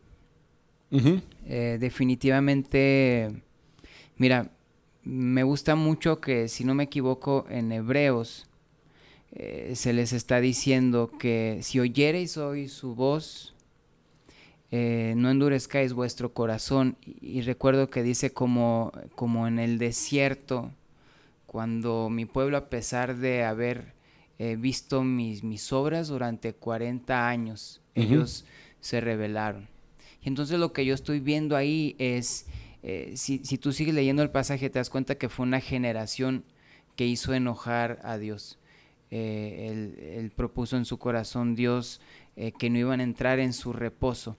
Eh, 1.45 1.77
definitivamente, 1.79 3.41
mira, 4.17 4.51
me 5.03 5.43
gusta 5.43 5.75
mucho 5.75 6.21
que, 6.21 6.47
si 6.47 6.63
no 6.63 6.75
me 6.75 6.83
equivoco, 6.83 7.45
en 7.49 7.71
Hebreos, 7.71 8.47
eh, 9.31 9.73
se 9.75 9.93
les 9.93 10.13
está 10.13 10.39
diciendo 10.39 11.11
que 11.19 11.59
si 11.61 11.79
oyereis 11.79 12.37
hoy 12.37 12.67
su 12.67 12.93
voz, 12.93 13.52
eh, 14.75 15.13
no 15.15 15.29
endurezcáis 15.29 15.93
vuestro 15.93 16.33
corazón. 16.33 16.97
Y, 17.05 17.41
recuerdo 17.41 17.91
que 17.91 18.01
dice 18.01 18.33
como, 18.33 18.91
como 19.13 19.47
en 19.47 19.59
el 19.59 19.77
desierto, 19.77 20.71
cuando 21.45 22.09
mi 22.09 22.25
pueblo, 22.25 22.57
a 22.57 22.69
pesar 22.69 23.17
de 23.17 23.43
haber 23.43 23.93
eh, 24.39 24.55
visto 24.57 25.03
mis, 25.03 25.43
mis 25.43 25.71
obras 25.71 26.07
durante 26.07 26.53
40 26.53 27.27
años, 27.27 27.81
ellos 27.93 28.45
se 28.79 28.99
rebelaron. 28.99 29.67
Y 30.23 30.29
entonces 30.29 30.57
lo 30.57 30.73
que 30.73 30.85
yo 30.85 30.95
estoy 30.95 31.19
viendo 31.19 31.55
ahí 31.55 31.95
es, 31.99 32.47
si, 33.13 33.45
si 33.45 33.57
tú 33.57 33.73
sigues 33.73 33.93
leyendo 33.93 34.23
el 34.23 34.31
pasaje, 34.31 34.71
te 34.71 34.79
das 34.79 34.89
cuenta 34.89 35.15
que 35.15 35.29
fue 35.29 35.45
una 35.45 35.59
generación 35.59 36.43
que 36.95 37.05
hizo 37.05 37.33
enojar 37.33 37.99
a 38.03 38.17
Dios 38.17 38.57
eh, 39.15 39.91
él, 40.17 40.31
propuso 40.31 40.75
en 40.75 40.85
su 40.85 40.97
corazón 40.97 41.53
Dios 41.53 42.01
eh, 42.35 42.51
que 42.51 42.71
no 42.71 42.79
iban 42.79 42.99
a 42.99 43.03
entrar 43.03 43.37
en 43.37 43.53
su 43.53 43.71
reposo. 43.71 44.37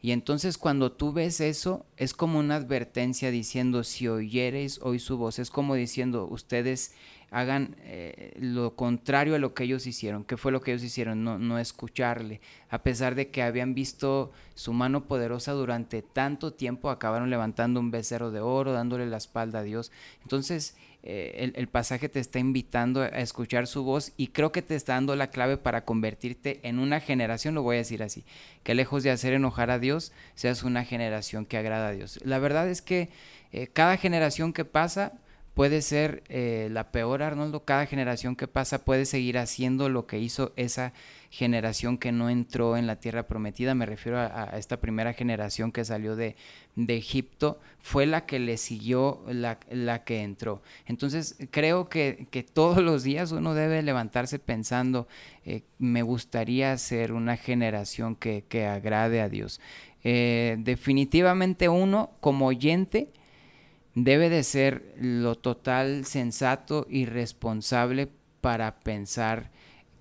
Y 0.00 0.12
entonces 0.12 0.58
cuando 0.58 0.92
tú 0.92 1.12
ves 1.12 1.40
eso, 1.40 1.84
es 1.96 2.14
como 2.14 2.38
una 2.38 2.56
advertencia 2.56 3.30
diciendo, 3.30 3.82
si 3.84 4.08
oyereis 4.08 4.80
hoy 4.82 4.98
su 4.98 5.16
voz, 5.16 5.38
es 5.38 5.50
como 5.50 5.74
diciendo, 5.74 6.28
ustedes 6.30 6.92
hagan 7.30 7.76
eh, 7.80 8.34
lo 8.40 8.74
contrario 8.74 9.34
a 9.34 9.38
lo 9.38 9.54
que 9.54 9.64
ellos 9.64 9.86
hicieron. 9.86 10.24
¿Qué 10.24 10.36
fue 10.36 10.52
lo 10.52 10.60
que 10.60 10.72
ellos 10.72 10.82
hicieron? 10.82 11.24
No, 11.24 11.38
no 11.38 11.58
escucharle. 11.58 12.40
A 12.70 12.82
pesar 12.82 13.14
de 13.14 13.30
que 13.30 13.42
habían 13.42 13.74
visto 13.74 14.32
su 14.54 14.72
mano 14.72 15.04
poderosa 15.04 15.52
durante 15.52 16.02
tanto 16.02 16.52
tiempo, 16.52 16.90
acabaron 16.90 17.28
levantando 17.28 17.80
un 17.80 17.90
becerro 17.90 18.30
de 18.30 18.40
oro, 18.40 18.72
dándole 18.72 19.06
la 19.06 19.18
espalda 19.18 19.60
a 19.60 19.62
Dios. 19.62 19.92
Entonces, 20.22 20.76
eh, 21.04 21.52
el, 21.54 21.68
pasaje 21.68 22.08
te 22.08 22.18
está 22.18 22.40
invitando 22.40 23.02
a 23.02 23.08
escuchar 23.08 23.66
su 23.66 23.84
voz 23.84 24.12
y 24.16 24.28
creo 24.28 24.50
que 24.50 24.62
te 24.62 24.74
está 24.74 24.94
dando 24.94 25.14
la 25.14 25.30
clave 25.30 25.56
para 25.56 25.84
convertirte 25.84 26.60
en 26.64 26.80
una 26.80 27.00
generación, 27.00 27.54
lo 27.54 27.62
voy 27.62 27.76
a 27.76 27.78
decir 27.78 28.02
así, 28.02 28.24
que 28.64 28.74
lejos 28.74 29.04
de 29.04 29.10
hacer 29.10 29.32
enojar 29.32 29.70
a 29.70 29.78
Dios, 29.78 30.12
seas 30.34 30.64
una 30.64 30.84
generación 30.84 31.46
que 31.46 31.56
agrada 31.56 31.88
a 31.88 31.92
Dios. 31.92 32.18
La 32.24 32.40
verdad 32.40 32.68
es 32.68 32.82
que 32.82 33.10
eh, 33.52 33.68
cada 33.68 33.96
generación 33.96 34.52
que 34.52 34.64
pasa 34.64 35.12
puede 35.54 35.82
ser 35.82 36.24
eh, 36.28 36.68
la 36.70 36.90
peor, 36.90 37.22
Arnoldo, 37.22 37.64
cada 37.64 37.86
generación 37.86 38.36
que 38.36 38.48
pasa 38.48 38.84
puede 38.84 39.06
seguir 39.06 39.38
haciendo 39.38 39.88
lo 39.88 40.06
que 40.06 40.18
hizo 40.18 40.52
esa 40.56 40.92
generación 40.92 41.17
que 41.30 42.12
no 42.12 42.30
entró 42.30 42.76
en 42.76 42.86
la 42.86 42.96
tierra 42.96 43.26
prometida, 43.26 43.74
me 43.74 43.86
refiero 43.86 44.18
a, 44.18 44.50
esta 44.56 44.80
primera 44.80 45.12
generación 45.12 45.72
que 45.72 45.84
salió 45.84 46.16
de, 46.16 46.36
de 46.74 46.96
Egipto, 46.96 47.60
fue 47.78 48.06
la 48.06 48.24
que 48.24 48.38
le 48.38 48.56
siguió 48.56 49.22
la, 49.28 49.58
la 49.70 50.04
que 50.04 50.22
entró. 50.22 50.62
Entonces 50.86 51.36
creo 51.50 51.88
que, 51.88 52.26
que, 52.30 52.42
todos 52.42 52.82
los 52.82 53.02
días 53.02 53.32
uno 53.32 53.54
debe 53.54 53.82
levantarse 53.82 54.38
pensando, 54.38 55.06
eh, 55.44 55.62
me 55.78 56.02
gustaría 56.02 56.76
ser 56.78 57.12
una 57.12 57.36
generación 57.36 58.16
que, 58.16 58.44
que 58.48 58.66
agrade 58.66 59.20
a 59.20 59.28
Dios. 59.28 59.60
Eh, 60.04 60.56
definitivamente 60.60 61.68
uno 61.68 62.12
como 62.20 62.46
oyente, 62.46 63.12
debe 63.94 64.30
de 64.30 64.44
ser 64.44 64.94
lo 65.00 65.34
total 65.34 66.04
sensato 66.04 66.86
y 66.88 67.04
responsable 67.04 68.08
para 68.40 68.78
pensar 68.80 69.50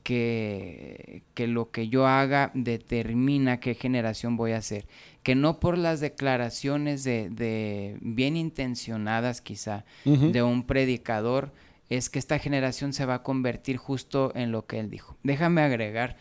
que, 0.07 1.21
que, 1.33 1.47
lo 1.47 1.69
que 1.69 1.89
yo 1.89 2.07
haga 2.07 2.49
determina 2.53 3.59
qué 3.59 3.75
generación 3.75 4.37
voy 4.37 4.53
a 4.53 4.61
ser. 4.61 4.87
Que 5.21 5.35
no 5.35 5.59
por 5.59 5.77
las 5.77 5.99
declaraciones 5.99 7.03
de, 7.03 7.97
bien 7.99 8.37
intencionadas 8.37 9.41
quizá 9.41 9.83
de 10.05 10.41
un 10.41 10.65
predicador 10.65 11.51
es 11.89 12.09
que 12.09 12.19
esta 12.19 12.39
generación 12.39 12.93
se 12.93 13.05
va 13.05 13.15
a 13.15 13.23
convertir 13.23 13.75
justo 13.75 14.31
en 14.33 14.53
lo 14.53 14.65
que 14.65 14.79
él 14.79 14.89
dijo. 14.89 15.17
Déjame 15.23 15.61
agregar 15.61 16.15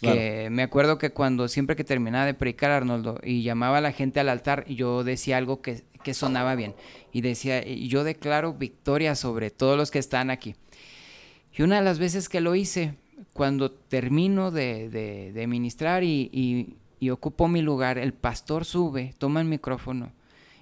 que 0.00 0.48
me 0.50 0.62
acuerdo 0.62 0.96
que 0.96 1.10
cuando 1.10 1.46
siempre 1.48 1.76
que 1.76 1.84
terminaba 1.84 2.24
de 2.24 2.32
predicar 2.32 2.70
Arnoldo 2.70 3.20
y 3.22 3.42
llamaba 3.42 3.78
a 3.78 3.82
la 3.82 3.92
gente 3.92 4.18
al 4.18 4.30
altar, 4.30 4.64
yo 4.66 5.04
decía 5.04 5.36
algo 5.36 5.60
que, 5.60 5.84
que 6.02 6.14
sonaba 6.14 6.54
bien. 6.54 6.74
Y 7.12 7.20
decía, 7.20 7.62
yo 7.66 8.02
declaro 8.02 8.54
victoria 8.54 9.14
sobre 9.14 9.50
todos 9.50 9.76
los 9.76 9.90
que 9.90 9.98
están 9.98 10.30
aquí. 10.30 10.54
Y 11.54 11.60
una 11.60 11.76
de 11.76 11.84
las 11.84 11.98
veces 11.98 12.30
que 12.30 12.40
lo 12.40 12.54
hice, 12.54 12.94
cuando 13.36 13.70
termino 13.70 14.50
de, 14.50 15.44
ministrar 15.46 16.02
y, 16.02 16.76
ocupo 17.12 17.48
mi 17.48 17.60
lugar, 17.60 17.98
el 17.98 18.14
pastor 18.14 18.64
sube, 18.64 19.14
toma 19.18 19.40
el 19.40 19.46
micrófono 19.46 20.10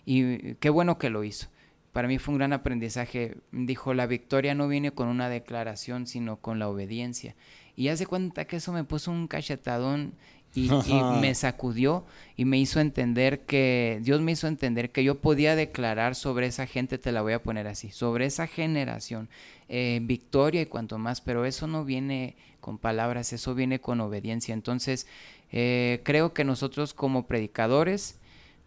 y 0.05 0.55
qué 0.57 0.71
bueno 0.71 0.99
que 0.99 1.09
lo 1.09 1.23
hizo. 1.23 1.47
Para 1.93 2.09
mí 2.09 2.19
fue 2.19 2.33
un 2.33 2.39
gran 2.39 2.53
aprendizaje. 2.53 3.37
Dijo, 3.53 3.95
la 3.95 4.07
victoria 4.07 4.57
no 4.57 4.67
viene 4.67 4.91
con 4.91 5.07
una 5.07 5.29
declaración, 5.29 6.09
sino 6.09 6.39
con 6.39 6.59
la 6.59 6.69
obediencia. 6.69 7.37
Y 7.77 7.87
hace 7.87 8.07
cuenta 8.07 8.47
que 8.47 8.57
eso 8.57 8.73
me 8.73 8.83
puso 8.83 9.13
un 9.13 9.29
cachetadón 9.29 10.15
y, 10.55 10.69
me 11.21 11.35
sacudió 11.35 12.05
y 12.37 12.45
me 12.45 12.59
hizo 12.59 12.81
entender 12.81 13.41
que, 13.41 14.01
Dios 14.03 14.21
me 14.21 14.33
hizo 14.33 14.49
entender 14.49 14.91
que 14.91 15.05
yo 15.05 15.21
podía 15.21 15.55
declarar 15.57 16.15
sobre 16.15 16.47
esa 16.49 16.67
gente, 16.67 16.99
te 16.99 17.13
la 17.13 17.23
voy 17.23 17.33
a 17.33 17.43
poner 17.43 17.67
así, 17.67 17.91
sobre 17.91 18.27
esa 18.27 18.47
generación, 18.47 19.29
eh, 19.69 20.01
victoria 20.03 20.63
y 20.63 20.67
cuanto 20.67 20.99
más, 20.99 21.21
pero 21.21 21.45
eso 21.45 21.67
no 21.67 21.85
viene 21.85 22.37
con 22.65 22.79
palabras, 22.79 23.35
eso 23.35 23.55
viene 23.55 23.79
con 23.79 24.01
obediencia. 24.01 24.55
Entonces, 24.55 25.07
eh, 25.53 26.01
creo 26.03 26.33
que 26.33 26.45
nosotros 26.45 26.95
como 26.95 27.27
predicadores, 27.27 28.19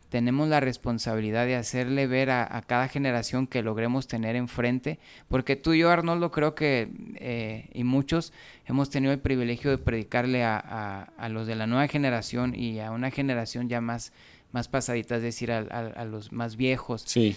tenemos 0.10 0.48
la 0.48 0.60
responsabilidad 0.60 1.48
de 1.48 1.56
hacerle 1.56 2.06
ver 2.06 2.30
a, 2.30 2.64
cada 2.68 2.90
generación 2.90 3.48
que 3.48 3.64
logremos 3.64 4.08
tener 4.08 4.36
enfrente, 4.36 5.00
porque 5.30 5.56
tú 5.56 5.74
y 5.74 5.80
yo, 5.80 5.90
Arnoldo, 5.90 6.30
creo 6.30 6.54
que, 6.54 6.90
eh, 7.16 7.72
y 7.74 7.84
muchos, 7.84 8.34
hemos 8.68 8.92
tenido 8.92 9.14
el 9.14 9.20
privilegio 9.20 9.72
de 9.72 9.80
predicarle 9.80 10.44
a, 10.44 11.12
los 11.32 11.48
de 11.48 11.56
la 11.56 11.66
nueva 11.66 11.88
generación 11.88 12.54
y 12.54 12.80
a 12.80 12.92
una 12.92 13.10
generación 13.10 13.68
ya 13.68 13.82
más, 13.82 14.14
más 14.52 14.68
pasadita, 14.68 15.16
es 15.16 15.24
decir, 15.24 15.52
a, 15.52 16.06
los 16.06 16.32
más 16.32 16.56
viejos. 16.56 17.02
Sí. 17.08 17.36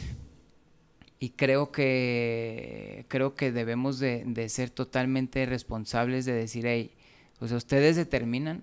Y 1.22 1.30
creo 1.30 1.70
que, 1.70 3.04
creo 3.08 3.34
que 3.34 3.52
debemos 3.52 3.98
de, 3.98 4.24
de 4.26 4.48
ser 4.48 4.70
totalmente 4.70 5.44
responsables 5.44 6.24
de 6.24 6.32
decir, 6.32 6.66
hey, 6.66 6.92
pues 7.38 7.52
ustedes 7.52 7.94
determinan 7.94 8.62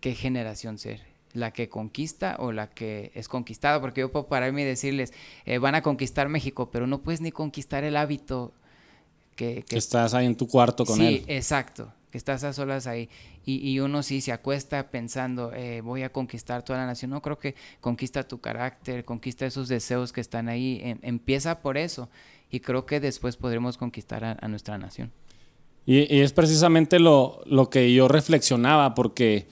qué 0.00 0.14
generación 0.14 0.78
ser 0.78 1.08
la 1.32 1.52
que 1.52 1.68
conquista 1.68 2.36
o 2.38 2.52
la 2.52 2.68
que 2.68 3.12
es 3.14 3.28
conquistada, 3.28 3.80
porque 3.80 4.00
yo 4.00 4.10
puedo 4.10 4.26
pararme 4.26 4.62
y 4.62 4.64
decirles, 4.64 5.12
eh, 5.44 5.58
van 5.58 5.74
a 5.74 5.82
conquistar 5.82 6.28
México, 6.28 6.70
pero 6.70 6.86
no 6.86 7.00
puedes 7.00 7.20
ni 7.20 7.30
conquistar 7.30 7.84
el 7.84 7.96
hábito 7.96 8.52
que, 9.36 9.62
que, 9.68 9.78
estás 9.78 10.14
ahí 10.14 10.26
en 10.26 10.36
tu 10.36 10.48
cuarto 10.48 10.84
con 10.84 11.00
él. 11.00 11.18
Sí, 11.18 11.24
exacto, 11.28 11.92
que 12.10 12.18
estás 12.18 12.44
a 12.44 12.52
solas 12.52 12.86
ahí. 12.86 13.08
Y, 13.44 13.78
uno 13.80 14.02
sí 14.02 14.20
se 14.20 14.32
acuesta 14.32 14.90
pensando, 14.90 15.52
eh, 15.54 15.80
voy 15.80 16.02
a 16.02 16.12
conquistar 16.12 16.62
toda 16.62 16.80
la 16.80 16.86
nación. 16.86 17.10
No, 17.10 17.22
creo 17.22 17.38
que 17.38 17.54
conquista 17.80 18.26
tu 18.26 18.40
carácter, 18.40 19.04
conquista 19.04 19.46
esos 19.46 19.68
deseos 19.68 20.12
que 20.12 20.20
están 20.20 20.48
ahí. 20.48 20.80
Em, 20.82 20.98
empieza 21.02 21.60
por 21.60 21.78
eso 21.78 22.10
y 22.50 22.60
creo 22.60 22.84
que 22.86 23.00
después 23.00 23.36
podremos 23.36 23.78
conquistar 23.78 24.24
a, 24.24 24.48
nuestra 24.48 24.76
nación. 24.78 25.12
Y, 25.86 26.20
es 26.20 26.32
precisamente 26.32 26.98
lo, 26.98 27.40
lo 27.46 27.70
que 27.70 27.92
yo 27.94 28.08
reflexionaba, 28.08 28.94
porque 28.94 29.48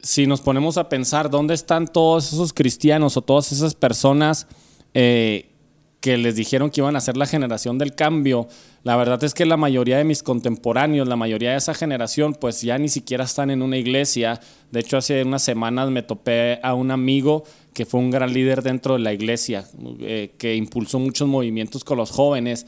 si 0.00 0.26
nos 0.26 0.40
ponemos 0.40 0.78
a 0.78 0.88
pensar 0.88 1.30
dónde 1.30 1.54
están 1.54 1.86
todos 1.86 2.32
esos 2.32 2.52
cristianos 2.52 3.16
o 3.16 3.22
todas 3.22 3.52
esas 3.52 3.74
personas 3.74 4.46
eh, 4.94 5.50
que 6.00 6.16
les 6.16 6.36
dijeron 6.36 6.70
que 6.70 6.80
iban 6.80 6.96
a 6.96 7.00
ser 7.00 7.16
la 7.16 7.26
generación 7.26 7.76
del 7.78 7.94
cambio, 7.94 8.46
la 8.84 8.96
verdad 8.96 9.22
es 9.24 9.34
que 9.34 9.44
la 9.44 9.56
mayoría 9.56 9.98
de 9.98 10.04
mis 10.04 10.22
contemporáneos, 10.22 11.08
la 11.08 11.16
mayoría 11.16 11.50
de 11.50 11.56
esa 11.56 11.74
generación, 11.74 12.34
pues 12.34 12.62
ya 12.62 12.78
ni 12.78 12.88
siquiera 12.88 13.24
están 13.24 13.50
en 13.50 13.62
una 13.62 13.76
iglesia. 13.76 14.40
De 14.70 14.80
hecho, 14.80 14.96
hace 14.96 15.22
unas 15.24 15.42
semanas 15.42 15.90
me 15.90 16.02
topé 16.02 16.60
a 16.62 16.74
un 16.74 16.90
amigo 16.90 17.44
que 17.74 17.84
fue 17.84 18.00
un 18.00 18.10
gran 18.10 18.32
líder 18.32 18.62
dentro 18.62 18.94
de 18.94 19.00
la 19.00 19.12
iglesia, 19.12 19.64
eh, 20.00 20.34
que 20.38 20.54
impulsó 20.54 20.98
muchos 20.98 21.26
movimientos 21.26 21.84
con 21.84 21.98
los 21.98 22.10
jóvenes. 22.10 22.66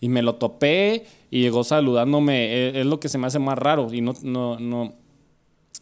Y 0.00 0.08
me 0.08 0.22
lo 0.22 0.36
topé 0.36 1.04
y 1.30 1.40
llegó 1.40 1.64
saludándome. 1.64 2.46
Eh, 2.46 2.80
es, 2.80 2.86
lo 2.86 3.00
que 3.00 3.08
se 3.08 3.18
me 3.18 3.26
hace 3.26 3.40
más 3.40 3.58
raro. 3.58 3.92
Y 3.92 4.00
no, 4.00 4.14
no, 4.22 4.58
no, 4.60 4.94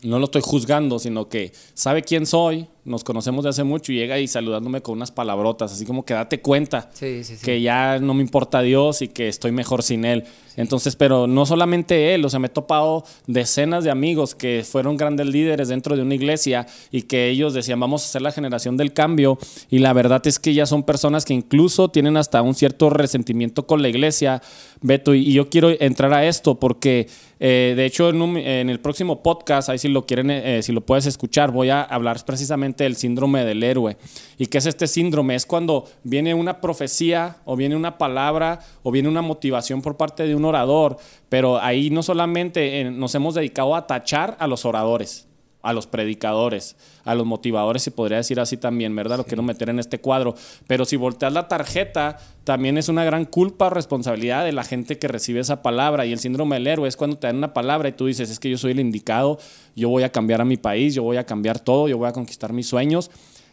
no 0.03 0.19
lo 0.19 0.25
estoy 0.25 0.43
juzgando, 0.43 0.99
sino 0.99 1.29
que 1.29 1.53
sabe 1.75 2.03
quién 2.03 2.25
soy, 2.25 2.67
nos 2.87 3.05
conocemos 3.05 3.45
de 3.45 3.50
hace 3.50 3.64
mucho 3.64 3.93
y 3.93 3.97
llega 3.97 4.19
y 4.19 4.28
saludándome 4.28 4.81
con 4.81 4.97
unas 4.97 5.11
palabrotas, 5.11 5.73
así 5.73 5.85
como 5.85 6.05
que 6.05 6.14
date 6.14 6.40
cuenta 6.40 6.88
que 6.99 7.61
ya 7.61 7.99
no 7.99 8.14
me 8.14 8.23
importa 8.23 8.62
Dios 8.62 9.02
y 9.02 9.09
que 9.09 9.28
estoy 9.28 9.52
mejor 9.52 9.83
sin 9.83 10.05
Él. 10.05 10.25
Entonces, 10.57 10.97
pero 10.97 11.26
no 11.26 11.45
solamente 11.45 12.14
Él, 12.14 12.25
o 12.25 12.31
sea, 12.31 12.38
me 12.38 12.47
he 12.47 12.50
topado 12.50 13.05
decenas 13.26 13.85
de 13.85 13.90
amigos 13.90 14.35
que 14.35 14.64
fueron 14.64 14.97
grandes 14.97 15.26
líderes 15.26 15.69
dentro 15.69 15.97
de 15.97 16.02
una 16.02 16.14
iglesia 16.14 16.66
y 16.90 17.02
que 17.02 17.28
ellos 17.28 17.52
decían, 17.52 17.78
vamos 17.78 18.05
a 18.05 18.09
ser 18.09 18.23
la 18.23 18.33
generación 18.33 18.76
del 18.76 18.93
cambio 18.93 19.38
y 19.69 19.81
la 19.81 19.93
verdad 19.93 20.26
es 20.26 20.38
que 20.38 20.55
ya 20.55 20.64
son 20.64 20.83
personas 20.85 21.25
que 21.25 21.35
incluso 21.35 21.90
tienen 21.90 22.16
hasta 22.16 22.40
un 22.40 22.55
cierto 22.55 22.88
resentimiento 22.88 23.66
con 23.66 23.83
la 23.83 23.88
iglesia, 23.88 24.40
Beto, 24.81 25.14
y, 25.14 25.33
yo 25.33 25.50
quiero 25.50 25.71
entrar 25.78 26.12
a 26.14 26.26
esto 26.26 26.59
porque... 26.59 27.09
Eh, 27.38 27.75
de 27.76 27.85
hecho, 27.85 28.09
en, 28.09 28.71
el 28.71 28.81
próximo 28.81 29.23
podcast, 29.23 29.69
ahí 29.69 29.76
si 29.76 29.88
lo 29.88 30.07
quieren, 30.07 30.31
eh, 30.31 30.62
si 30.62 30.73
lo 30.73 30.81
puedes 30.81 31.05
escuchar, 31.05 31.50
voy 31.50 31.69
a 31.69 31.83
hablar 31.83 32.25
precisamente 32.25 32.75
el 32.85 32.97
síndrome 32.97 33.45
del 33.45 33.62
héroe. 33.62 33.97
¿Y 34.37 34.47
qué 34.47 34.59
es 34.59 34.66
este 34.66 34.87
síndrome? 34.87 35.35
Es 35.35 35.47
cuando 35.47 35.87
viene 36.02 36.35
una 36.35 36.61
profecía 36.61 37.37
o 37.45 37.56
viene 37.56 37.76
una 37.76 37.97
palabra 37.97 38.61
o 38.83 38.90
viene 38.90 39.09
una 39.09 39.23
motivación 39.23 39.80
por 39.80 39.97
parte 39.97 40.26
de 40.26 40.35
un 40.35 40.45
orador, 40.45 40.99
pero 41.28 41.59
ahí 41.61 41.88
no 41.90 42.02
solamente 42.02 42.80
eh, 42.80 42.90
nos 42.90 43.14
hemos 43.14 43.35
dedicado 43.35 43.75
a 43.75 43.87
tachar 43.87 44.37
a 44.40 44.47
los 44.47 44.64
oradores, 44.64 45.26
a 45.67 45.73
los 45.73 45.87
predicadores, 45.87 46.77
a 47.05 47.15
los 47.15 47.27
motivadores, 47.27 47.83
se 47.83 47.91
podría 47.91 48.19
decir 48.19 48.39
así 48.39 48.57
también, 48.57 48.95
¿verdad? 48.95 49.19
Lo 49.19 49.25
quiero 49.25 49.43
meter 49.43 49.69
en 49.69 49.81
este 49.81 50.01
cuadro. 50.01 50.37
Pero 50.67 50.85
si 50.85 50.97
volteas 50.97 51.33
la 51.33 51.49
tarjeta, 51.49 52.19
también 52.45 52.79
es 52.79 52.89
una 52.89 53.05
gran 53.05 53.25
culpa, 53.25 53.69
responsabilidad 53.69 54.45
de 54.45 54.53
la 54.53 54.63
gente 54.63 54.99
que 54.99 55.09
recibe 55.09 55.41
esa 55.41 55.63
palabra. 55.63 56.07
Y 56.07 56.13
el 56.13 56.21
síndrome 56.21 56.55
del 56.57 56.69
héroe 56.69 56.89
es 56.89 56.97
cuando 56.97 57.19
te 57.19 57.27
dan 57.27 57.37
una 57.37 57.53
palabra 57.53 57.89
y 57.89 57.93
tú 57.93 58.07
dices, 58.07 58.31
es 58.31 58.39
que 58.39 58.49
yo 58.49 58.59
soy 58.59 58.71
el 58.71 58.81
indicado, 58.81 59.41
yo 59.75 59.89
voy 59.89 60.05
a 60.05 60.13
cambiar 60.13 60.41
a 60.41 60.45
mi 60.45 60.57
país, 60.57 60.95
yo 60.95 61.03
voy 61.03 61.17
a 61.17 61.27
cambiar 61.27 61.59
todo, 61.59 61.89
yo 61.89 61.99
voy 61.99 62.09
a 62.09 62.13
conquistar 62.13 62.53
mis 62.53 62.69
sueños. 62.69 63.11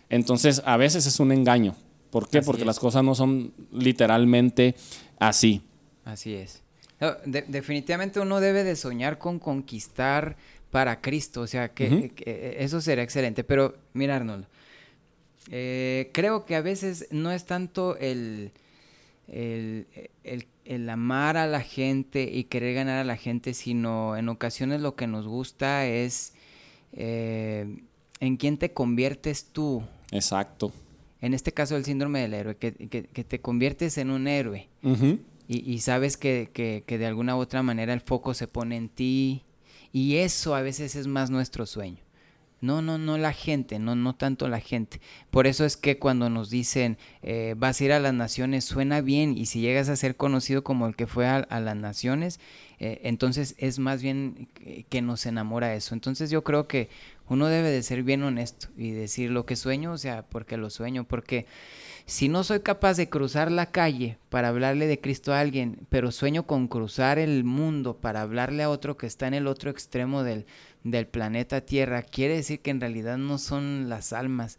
Entonces, 0.10 0.62
a 0.66 0.78
veces 0.78 1.08
es 1.08 1.20
un 1.20 1.32
engaño. 1.32 1.76
¿Por 2.12 2.30
qué? 2.30 2.44
Porque 2.44 2.64
las 2.64 2.78
cosas 2.78 3.04
no 3.04 3.16
son 3.16 3.52
literalmente 3.72 4.76
así. 5.18 5.64
Así 6.06 6.36
es. 6.36 6.62
definitivamente 7.26 8.20
uno 8.20 8.40
debe 8.40 8.64
de 8.64 8.76
soñar 8.76 9.18
con 9.18 9.40
conquistar 9.40 10.38
para 10.74 11.02
Cristo, 11.02 11.42
o 11.42 11.46
sea, 11.48 11.72
que, 11.72 12.12
eso 12.58 12.82
sería 12.82 13.04
excelente. 13.04 13.44
Pero 13.44 13.76
mira, 13.94 14.16
Arnold, 14.16 14.48
eh, 15.52 16.10
creo 16.14 16.46
que 16.46 16.56
a 16.56 16.62
veces 16.62 17.08
no 17.12 17.32
es 17.32 17.46
tanto 17.46 17.96
el, 17.98 18.54
el, 19.28 20.90
amar 20.90 21.38
a 21.38 21.46
la 21.46 21.62
gente 21.62 22.24
y 22.24 22.46
querer 22.46 22.74
ganar 22.74 22.98
a 22.98 23.04
la 23.04 23.18
gente, 23.18 23.54
sino 23.54 24.18
en 24.18 24.30
ocasiones 24.30 24.82
lo 24.82 24.96
que 24.96 25.06
nos 25.06 25.28
gusta 25.28 25.86
es 25.86 26.34
eh, 26.94 27.78
en 28.20 28.38
quién 28.38 28.58
te 28.58 28.74
conviertes 28.74 29.50
tú. 29.54 29.84
Exacto. 30.10 30.74
En 31.22 31.36
este 31.36 31.52
caso 31.52 31.78
el 31.78 31.86
síndrome 31.86 32.22
del 32.22 32.34
héroe, 32.34 32.58
que, 32.58 32.72
te 32.72 33.42
conviertes 33.42 34.00
en 34.00 34.10
un 34.10 34.28
héroe. 34.28 34.70
y, 35.48 35.72
y, 35.72 35.80
sabes 35.82 36.18
que, 36.18 36.50
que, 36.52 36.98
de 36.98 37.06
alguna 37.06 37.38
u 37.38 37.42
otra 37.42 37.62
manera 37.62 37.94
el 37.94 38.02
foco 38.02 38.34
se 38.34 38.48
pone 38.48 38.76
en 38.76 38.90
ti, 38.90 39.44
y 39.94 40.18
eso 40.18 40.56
a 40.56 40.62
veces 40.62 40.98
es 40.98 41.08
más 41.08 41.30
nuestro 41.30 41.66
sueño. 41.66 42.00
No, 42.62 42.82
no, 42.82 42.98
no 42.98 43.18
la 43.18 43.34
gente, 43.34 43.78
no, 43.78 43.94
no 43.94 44.16
tanto 44.16 44.48
la 44.48 44.62
gente. 44.62 45.02
Por 45.32 45.48
eso 45.48 45.66
es 45.66 45.76
que 45.76 46.00
cuando 46.00 46.30
nos 46.30 46.50
dicen 46.50 46.98
eh, 47.22 47.56
vas 47.58 47.80
a 47.80 47.84
ir 47.84 47.92
a 47.92 48.00
las 48.00 48.14
naciones, 48.14 48.64
suena 48.64 49.02
bien 49.02 49.38
y 49.38 49.48
si 49.48 49.60
llegas 49.60 49.90
a 49.90 49.98
ser 49.98 50.16
conocido 50.16 50.64
como 50.64 50.88
el 50.88 50.96
que 50.96 51.06
fue 51.06 51.28
a, 51.28 51.46
las 51.60 51.76
naciones, 51.76 52.40
eh, 52.80 53.02
entonces 53.04 53.56
es 53.58 53.80
más 53.80 54.02
bien 54.02 54.48
que 54.90 55.02
nos 55.02 55.26
enamora 55.26 55.76
eso. 55.76 55.94
Entonces 55.94 56.30
yo 56.30 56.46
creo 56.46 56.68
que 56.70 56.90
uno 57.28 57.48
debe 57.48 57.70
de 57.70 57.84
ser 57.84 58.02
bien 58.02 58.24
honesto 58.24 58.70
y 58.78 58.92
decir 58.92 59.30
lo 59.30 59.46
que 59.46 59.58
sueño, 59.58 59.92
o 59.92 59.98
sea, 59.98 60.24
porque 60.24 60.56
lo 60.56 60.70
sueño, 60.70 61.04
porque 61.04 61.46
si 62.06 62.28
no 62.28 62.44
soy 62.44 62.60
capaz 62.60 62.98
de 62.98 63.10
cruzar 63.10 63.52
la 63.52 63.72
calle 63.72 64.18
para 64.30 64.50
hablarle 64.50 64.88
de 64.88 65.00
Cristo 65.00 65.34
a 65.34 65.40
alguien, 65.40 65.80
pero 65.90 66.12
sueño 66.12 66.46
con 66.46 66.68
cruzar 66.68 67.18
el 67.18 67.44
mundo 67.44 67.98
para 67.98 68.22
hablarle 68.22 68.64
a 68.64 68.70
otro 68.70 68.98
que 68.98 69.08
está 69.08 69.28
en 69.28 69.34
el 69.34 69.48
otro 69.48 69.72
extremo 69.72 70.24
del, 70.24 70.46
del 70.84 71.08
planeta 71.08 71.62
Tierra, 71.62 72.02
quiere 72.02 72.36
decir 72.36 72.60
que 72.60 72.72
en 72.72 72.82
realidad 72.82 73.18
no 73.18 73.38
son 73.38 73.90
las 73.90 74.12
almas 74.14 74.58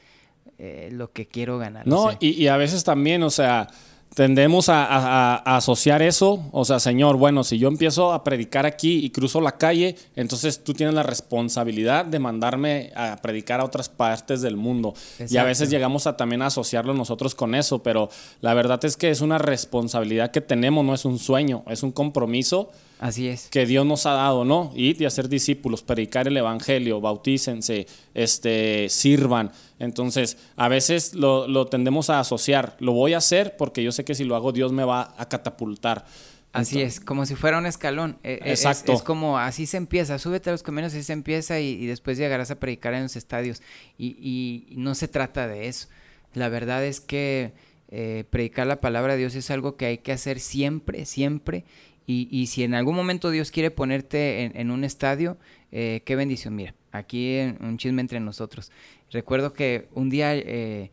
eh, 0.59 0.89
lo 0.93 1.13
que 1.13 1.27
quiero 1.27 1.59
ganar. 1.59 1.87
No, 1.87 2.11
y, 2.21 2.47
a 2.47 2.57
veces 2.57 2.85
también, 2.85 3.23
o 3.23 3.31
sea, 3.31 3.69
tendemos 4.15 4.69
a, 4.69 5.37
asociar 5.57 6.01
eso, 6.01 6.45
o 6.53 6.65
sea, 6.65 6.79
Señor, 6.79 7.17
bueno, 7.17 7.45
si 7.45 7.59
yo 7.59 7.69
empiezo 7.69 8.13
a 8.13 8.23
predicar 8.23 8.65
aquí 8.65 9.05
y 9.05 9.11
cruzo 9.11 9.41
la 9.41 9.59
calle, 9.59 9.97
entonces 10.15 10.63
tú 10.63 10.73
tienes 10.73 10.95
la 10.95 11.03
responsabilidad 11.03 12.05
de 12.05 12.21
mandarme 12.21 12.93
a 12.95 13.17
predicar 13.17 13.61
a 13.61 13.65
otras 13.65 13.89
partes 13.89 14.41
del 14.41 14.57
mundo. 14.57 14.95
Y 15.29 15.37
a 15.37 15.45
veces 15.45 15.69
llegamos 15.69 16.07
a 16.07 16.17
también 16.17 16.43
a 16.43 16.47
asociarlo 16.47 16.95
nosotros 16.95 17.35
con 17.35 17.55
eso, 17.55 17.83
pero 17.83 18.09
la 18.41 18.55
verdad 18.55 18.85
es 18.85 18.97
que 18.97 19.11
es 19.11 19.21
una 19.21 19.39
responsabilidad 19.39 20.31
que 20.31 20.41
tenemos, 20.41 20.85
no 20.85 20.95
es 20.95 21.05
un 21.05 21.19
sueño, 21.19 21.65
es 21.69 21.83
un 21.83 21.91
compromiso 21.91 22.71
Así 23.01 23.29
es. 23.29 23.49
Que 23.49 23.67
Dios 23.67 23.85
nos 23.85 24.07
ha 24.07 24.13
dado, 24.13 24.45
¿no? 24.45 24.73
Ir 24.75 25.01
y 25.01 25.05
hacer 25.05 25.29
discípulos, 25.29 25.83
predicar 25.83 26.29
el 26.29 26.37
evangelio, 26.37 27.01
bautícense, 27.01 27.87
este, 28.15 28.89
sirvan. 28.89 29.53
Entonces, 29.79 30.39
a 30.57 30.69
veces 30.69 31.15
lo, 31.15 31.67
tendemos 31.67 32.11
a 32.11 32.21
asociar. 32.21 32.77
Lo 32.81 32.93
voy 32.93 33.15
a 33.15 33.19
hacer 33.19 33.57
porque 33.57 33.83
yo 33.83 33.93
sé 33.93 34.05
que 34.05 34.15
si 34.15 34.25
lo 34.25 34.37
hago, 34.37 34.53
Dios 34.53 34.73
me 34.73 34.85
va 34.85 35.15
a 35.19 35.29
catapultar. 35.29 36.05
Así 36.53 36.81
es, 36.81 37.01
como 37.01 37.27
si 37.27 37.35
fuera 37.35 37.59
un 37.59 37.67
escalón. 37.67 38.17
E, 38.23 38.41
e, 38.45 38.51
Exacto. 38.51 38.93
Es, 38.93 39.03
como 39.03 39.39
así 39.39 39.67
se 39.67 39.77
empieza, 39.77 40.21
súbete 40.21 40.51
a 40.51 40.53
los 40.53 40.63
caminos, 40.63 40.93
así 40.93 41.03
se 41.03 41.13
empieza 41.13 41.59
y, 41.59 41.85
después 41.87 42.17
llegarás 42.17 42.53
a 42.53 42.61
predicar 42.61 42.95
en 42.95 43.03
los 43.03 43.17
estadios. 43.17 43.61
Y, 43.99 44.67
no 44.77 44.95
se 44.95 45.09
trata 45.09 45.49
de 45.49 45.67
eso. 45.67 45.89
La 46.33 46.49
verdad 46.49 46.85
es 46.85 47.01
que 47.01 47.53
eh, 47.89 48.25
predicar 48.31 48.69
la 48.69 48.81
palabra 48.81 49.15
de 49.15 49.19
Dios 49.19 49.35
es 49.35 49.51
algo 49.51 49.77
que 49.77 49.87
hay 49.87 49.99
que 49.99 50.13
hacer 50.13 50.39
siempre, 50.39 51.05
siempre. 51.07 51.65
Y, 52.07 52.29
y, 52.31 52.47
si 52.49 52.63
en 52.65 52.75
algún 52.75 52.95
momento 52.95 53.31
Dios 53.31 53.51
quiere 53.51 53.71
ponerte 53.71 54.59
en, 54.61 54.71
un 54.71 54.85
estadio, 54.85 55.39
eh, 55.73 56.03
qué 56.05 56.17
bendición. 56.17 56.55
Mira, 56.55 56.75
aquí 56.93 57.39
un 57.61 57.79
chisme 57.79 58.03
entre 58.03 58.21
nosotros. 58.21 58.71
Recuerdo 59.11 59.55
que 59.55 59.89
un 59.95 60.11
día 60.11 60.35
eh, 60.35 60.91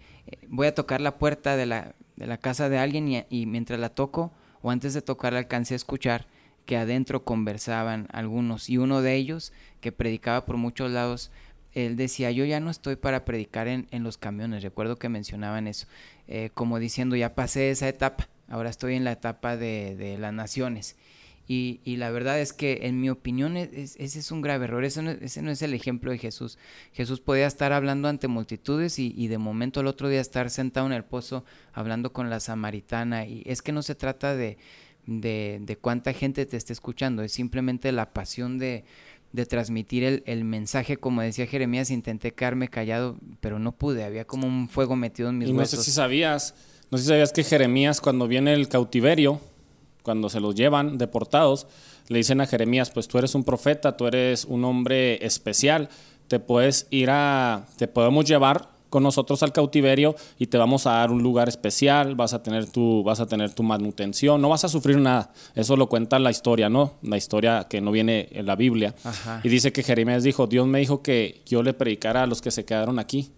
voy 0.47 0.67
a 0.67 0.75
tocar 0.75 1.01
la 1.01 1.17
puerta 1.17 1.57
de 1.57 1.65
la, 1.65 1.95
de 2.15 2.27
la 2.27 2.37
casa 2.37 2.69
de 2.69 2.77
alguien 2.77 3.07
y, 3.09 3.25
y, 3.29 3.45
mientras 3.45 3.79
la 3.79 3.89
toco, 3.89 4.31
o 4.61 4.71
antes 4.71 4.93
de 4.93 5.01
tocarla, 5.01 5.39
alcancé 5.39 5.73
a 5.73 5.77
escuchar 5.77 6.27
que 6.65 6.77
adentro 6.77 7.25
conversaban 7.25 8.07
algunos. 8.13 8.69
Y 8.69 8.77
uno 8.77 9.01
de 9.01 9.15
ellos, 9.15 9.51
que 9.81 9.91
predicaba 9.91 10.45
por 10.45 10.55
muchos 10.55 10.91
lados, 10.91 11.31
él 11.73 11.95
decía, 11.97 12.31
yo 12.31 12.45
ya 12.45 12.59
no 12.59 12.69
estoy 12.69 12.95
para 12.95 13.25
predicar 13.25 13.67
en, 13.67 13.87
en 13.91 14.03
los 14.03 14.17
camiones. 14.17 14.63
Recuerdo 14.63 14.97
que 14.97 15.09
mencionaban 15.09 15.67
eso, 15.67 15.87
eh, 16.27 16.51
como 16.53 16.79
diciendo, 16.79 17.15
ya 17.15 17.35
pasé 17.35 17.69
esa 17.69 17.89
etapa 17.89 18.29
ahora 18.51 18.69
estoy 18.69 18.95
en 18.95 19.03
la 19.03 19.13
etapa 19.13 19.57
de, 19.57 20.17
las 20.19 20.33
naciones. 20.33 20.97
Y, 21.47 21.81
la 21.97 22.11
verdad 22.11 22.39
es 22.39 22.53
que, 22.53 22.79
en 22.83 23.01
mi 23.01 23.09
opinión, 23.09 23.57
ese 23.57 23.97
es 24.01 24.31
un 24.31 24.41
grave 24.41 24.65
error. 24.65 24.85
Ese 24.85 25.01
no, 25.01 25.11
ese 25.11 25.41
no, 25.41 25.51
es 25.51 25.61
el 25.61 25.73
ejemplo 25.73 26.11
de 26.11 26.17
Jesús. 26.17 26.57
Jesús 26.93 27.19
podía 27.19 27.45
estar 27.45 27.73
hablando 27.73 28.07
ante 28.07 28.29
multitudes 28.29 28.99
y, 28.99 29.27
de 29.27 29.37
momento 29.37 29.81
el 29.81 29.87
otro 29.87 30.07
día 30.07 30.21
estar 30.21 30.49
sentado 30.49 30.85
en 30.85 30.93
el 30.93 31.03
pozo 31.03 31.43
hablando 31.73 32.13
con 32.13 32.29
la 32.29 32.39
samaritana. 32.39 33.25
Y 33.25 33.43
es 33.45 33.61
que 33.61 33.73
no 33.73 33.81
se 33.81 33.95
trata 33.95 34.33
de, 34.33 34.57
de, 35.07 35.77
cuánta 35.81 36.13
gente 36.13 36.45
te 36.45 36.55
esté 36.55 36.71
escuchando, 36.71 37.21
es 37.21 37.33
simplemente 37.33 37.91
la 37.91 38.13
pasión 38.13 38.57
de, 38.57 38.85
transmitir 39.49 40.23
el, 40.25 40.43
mensaje. 40.45 40.95
Como 40.97 41.21
decía 41.21 41.47
Jeremías, 41.47 41.89
intenté 41.89 42.33
quedarme 42.33 42.69
callado, 42.69 43.17
pero 43.41 43.59
no 43.59 43.73
pude. 43.73 44.05
Había 44.05 44.25
como 44.25 44.47
un 44.47 44.69
fuego 44.69 44.95
metido 44.95 45.29
en 45.29 45.37
mis 45.37 45.49
y 45.49 45.53
no 45.53 45.65
sé 45.65 45.77
si 45.77 45.91
sabías 45.91 46.55
no 46.91 46.97
sé 46.97 47.05
si 47.05 47.07
sabías 47.07 47.31
que 47.31 47.45
Jeremías, 47.45 48.01
cuando 48.01 48.27
viene 48.27 48.53
el 48.53 48.67
cautiverio, 48.67 49.39
cuando 50.03 50.27
se 50.29 50.41
los 50.41 50.55
llevan 50.55 50.97
deportados, 50.97 51.65
le 52.09 52.17
dicen 52.17 52.41
a 52.41 52.47
Jeremías, 52.47 52.91
pues 52.91 53.07
tú 53.07 53.17
eres 53.17 53.33
un 53.33 53.45
profeta, 53.45 53.95
tú 53.95 54.07
eres 54.07 54.43
un 54.43 54.65
hombre 54.65 55.25
especial, 55.25 55.87
te 56.27 56.39
puedes 56.39 56.87
ir 56.89 57.09
a, 57.09 57.65
te 57.77 57.87
podemos 57.87 58.25
llevar 58.25 58.69
con 58.89 59.03
nosotros 59.03 59.41
al 59.41 59.53
cautiverio 59.53 60.15
y 60.37 60.47
te 60.47 60.57
vamos 60.57 60.85
a 60.85 60.91
dar 60.91 61.11
un 61.11 61.23
lugar 61.23 61.47
especial, 61.47 62.15
vas 62.15 62.33
a 62.33 62.43
tener 62.43 62.69
tu, 62.69 63.03
vas 63.03 63.21
a 63.21 63.25
tener 63.25 63.53
tu 63.53 63.63
manutención, 63.63 64.41
no 64.41 64.49
vas 64.49 64.65
a 64.65 64.67
sufrir 64.67 64.97
nada. 64.97 65.31
Eso 65.55 65.77
lo 65.77 65.87
cuenta 65.87 66.19
la 66.19 66.29
historia, 66.29 66.67
¿no? 66.67 66.95
La 67.01 67.15
historia 67.15 67.67
que 67.69 67.79
no 67.79 67.91
viene 67.91 68.27
en 68.31 68.45
la 68.45 68.57
Biblia. 68.57 68.93
Y 69.43 69.49
dice 69.49 69.71
que 69.71 69.81
Jeremías 69.81 70.23
dijo, 70.23 70.45
Dios 70.45 70.67
me 70.67 70.79
dijo 70.79 71.01
que 71.01 71.41
yo 71.45 71.63
le 71.63 71.73
predicara 71.73 72.23
a 72.23 72.27
los 72.27 72.41
que 72.41 72.51
se 72.51 72.65
quedaron 72.65 72.99
aquí. 72.99 73.31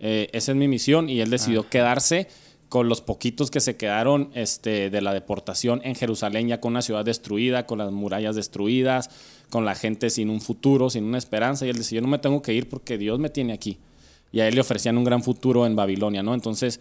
Eh, 0.00 0.28
esa 0.32 0.52
es 0.52 0.56
mi 0.56 0.68
misión 0.68 1.08
y 1.08 1.20
él 1.20 1.30
decidió 1.30 1.68
quedarse 1.68 2.28
con 2.68 2.88
los 2.88 3.00
poquitos 3.00 3.50
que 3.50 3.60
se 3.60 3.76
quedaron 3.76 4.30
este, 4.34 4.90
de 4.90 5.00
la 5.00 5.14
deportación 5.14 5.80
en 5.84 5.94
Jerusalén, 5.94 6.48
ya 6.48 6.60
con 6.60 6.72
una 6.72 6.82
ciudad 6.82 7.04
destruida, 7.04 7.66
con 7.66 7.78
las 7.78 7.92
murallas 7.92 8.34
destruidas, 8.34 9.10
con 9.50 9.64
la 9.64 9.74
gente 9.74 10.10
sin 10.10 10.30
un 10.30 10.40
futuro, 10.40 10.90
sin 10.90 11.04
una 11.04 11.18
esperanza. 11.18 11.64
Y 11.66 11.70
él 11.70 11.78
decía, 11.78 11.96
yo 11.96 12.02
no 12.02 12.08
me 12.08 12.18
tengo 12.18 12.42
que 12.42 12.52
ir 12.52 12.68
porque 12.68 12.98
Dios 12.98 13.18
me 13.18 13.30
tiene 13.30 13.52
aquí. 13.52 13.78
Y 14.32 14.40
a 14.40 14.48
él 14.48 14.54
le 14.54 14.60
ofrecían 14.60 14.98
un 14.98 15.04
gran 15.04 15.22
futuro 15.22 15.66
en 15.66 15.76
Babilonia, 15.76 16.22
¿no? 16.22 16.34
Entonces, 16.34 16.80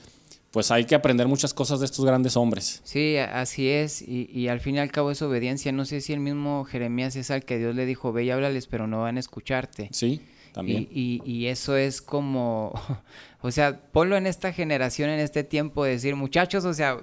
pues 0.50 0.72
hay 0.72 0.86
que 0.86 0.96
aprender 0.96 1.28
muchas 1.28 1.54
cosas 1.54 1.80
de 1.80 1.86
estos 1.86 2.04
grandes 2.04 2.36
hombres. 2.36 2.82
Sí, 2.84 3.18
así 3.18 3.70
es. 3.70 4.02
Y, 4.02 4.30
y 4.34 4.48
al 4.48 4.62
fin 4.62 4.76
y 4.76 4.80
al 4.80 4.92
cabo 4.92 5.12
es 5.12 5.22
obediencia. 5.22 5.72
No 5.72 5.86
sé 5.86 6.02
si 6.02 6.14
el 6.14 6.20
mismo 6.20 6.66
Jeremías 6.66 7.16
es 7.16 7.30
al 7.30 7.46
que 7.46 7.60
Dios 7.60 7.76
le 7.76 7.86
dijo, 7.86 8.12
ve 8.12 8.24
y 8.24 8.32
háblales, 8.32 8.66
pero 8.66 8.88
no 8.88 9.02
van 9.02 9.18
a 9.18 9.20
escucharte. 9.20 9.90
Sí. 9.92 10.22
Y, 10.64 11.48
eso 11.48 11.76
es 11.76 12.02
como, 12.02 12.74
o 13.42 13.52
sea, 13.52 13.80
ponlo 13.92 14.18
en 14.18 14.28
esta 14.28 14.54
generación, 14.54 15.10
en 15.10 15.20
este 15.20 15.44
tiempo, 15.44 15.84
de 15.84 15.92
decir, 15.92 16.16
muchachos, 16.16 16.66
o 16.66 16.74
sea, 16.74 16.98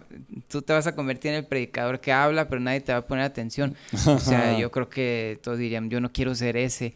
tú 0.49 0.63
te 0.63 0.73
vas 0.73 0.87
a 0.87 0.95
convertir 0.95 1.33
en 1.33 1.39
el 1.39 1.47
predicador 1.47 2.01
que 2.01 2.13
habla, 2.13 2.49
pero 2.49 2.61
nadie 2.61 2.81
te 2.81 2.93
va 2.93 2.99
a 2.99 3.07
poner 3.07 3.25
atención. 3.25 3.77
O 4.07 4.19
sea, 4.19 4.57
yo 4.59 4.71
creo 4.71 4.89
que 4.89 5.39
todos 5.43 5.59
dirían, 5.59 5.91
yo 5.91 6.01
no 6.01 6.13
quiero 6.13 6.35
ser 6.35 6.57
ese. 6.57 6.95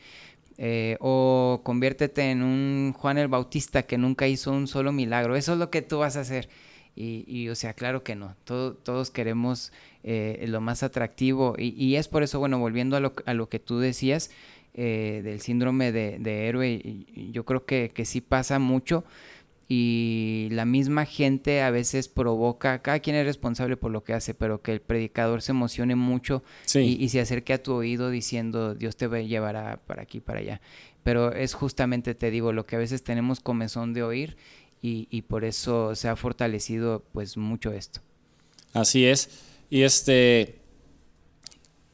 Eh, 0.58 0.96
o 1.00 1.60
conviértete 1.62 2.30
en 2.30 2.42
un 2.42 2.94
Juan 2.94 3.18
el 3.18 3.28
Bautista 3.28 3.82
que 3.82 3.98
nunca 3.98 4.26
hizo 4.26 4.52
un 4.52 4.66
solo 4.66 4.92
milagro. 4.92 5.36
Eso 5.36 5.52
es 5.52 5.58
lo 5.58 5.70
que 5.70 5.82
tú 5.82 5.98
vas 5.98 6.16
a 6.16 6.20
hacer. 6.20 6.48
Y, 6.98 7.50
o 7.50 7.54
sea, 7.54 7.74
claro 7.74 8.02
que 8.02 8.14
no. 8.14 8.34
todos 8.44 9.10
queremos 9.10 9.70
eh, 10.02 10.46
lo 10.48 10.62
más 10.62 10.82
atractivo. 10.82 11.54
Y, 11.58 11.96
es 11.96 12.08
por 12.08 12.22
eso, 12.22 12.38
bueno, 12.38 12.58
volviendo 12.58 12.96
a 12.96 13.00
lo, 13.00 13.12
a 13.26 13.34
lo 13.34 13.50
que 13.50 13.58
tú 13.58 13.78
decías, 13.80 14.30
eh, 14.78 15.22
del 15.24 15.40
síndrome 15.40 15.90
de, 15.90 16.48
héroe. 16.48 16.68
Y 16.68 17.30
yo 17.32 17.46
creo 17.46 17.64
que, 17.64 17.90
sí 18.04 18.20
pasa 18.20 18.58
mucho 18.58 19.04
y 19.68 20.48
la 20.52 20.66
misma 20.66 21.06
gente 21.06 21.62
a 21.62 21.70
veces 21.70 22.08
provoca, 22.08 22.82
cada 22.82 23.00
quien 23.00 23.16
es 23.16 23.24
responsable 23.24 23.78
por 23.78 23.90
lo 23.90 24.04
que 24.04 24.12
hace, 24.12 24.34
pero 24.34 24.60
que 24.60 24.72
el 24.72 24.82
predicador 24.82 25.40
se 25.40 25.52
emocione 25.52 25.96
mucho 25.96 26.44
y, 26.74 27.08
se 27.08 27.20
acerque 27.20 27.54
a 27.54 27.62
tu 27.62 27.72
oído 27.72 28.10
diciendo 28.10 28.74
Dios 28.74 28.98
te 28.98 29.08
llevará 29.26 29.80
para 29.86 30.02
aquí, 30.02 30.20
para 30.20 30.40
allá. 30.40 30.60
Pero 31.02 31.32
es 31.32 31.54
justamente, 31.54 32.14
te 32.14 32.30
digo, 32.30 32.52
lo 32.52 32.66
que 32.66 32.76
a 32.76 32.78
veces 32.78 33.02
tenemos 33.02 33.40
comezón 33.40 33.94
de 33.94 34.02
oír 34.02 34.36
y, 34.82 35.08
y 35.10 35.22
por 35.22 35.44
eso 35.46 35.94
se 35.94 36.08
ha 36.08 36.16
fortalecido 36.16 37.02
pues 37.12 37.38
mucho 37.38 37.72
esto. 37.72 38.00
Así 38.74 39.06
es. 39.06 39.30
Y 39.70 39.82
este, 39.82 40.65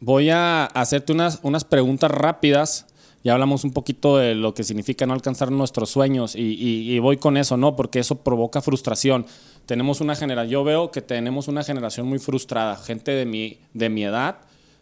Voy 0.04 0.30
a 0.30 0.64
hacerte 0.64 1.12
unas, 1.12 1.38
unas 1.44 1.62
preguntas 1.62 2.10
rápidas. 2.10 2.86
Ya 3.22 3.34
hablamos 3.34 3.62
un 3.62 3.72
poquito 3.72 4.16
de 4.16 4.34
lo 4.34 4.52
que 4.52 4.64
significa 4.64 5.06
no 5.06 5.14
alcanzar 5.14 5.52
nuestros 5.52 5.90
sueños 5.90 6.34
y, 6.34 6.98
voy 6.98 7.18
con 7.18 7.36
eso, 7.36 7.56
¿no? 7.56 7.76
Porque 7.76 8.00
eso 8.00 8.16
provoca 8.16 8.60
frustración. 8.60 9.26
Tenemos 9.64 10.00
una 10.00 10.16
generación, 10.16 10.50
yo 10.50 10.64
veo 10.64 10.90
que 10.90 11.02
tenemos 11.02 11.46
una 11.46 11.62
generación 11.62 12.08
muy 12.08 12.18
frustrada, 12.18 12.74
gente 12.74 13.12
de 13.12 13.26
mi, 13.26 13.60
de 13.74 13.90
mi 13.90 14.02
edad, 14.02 14.38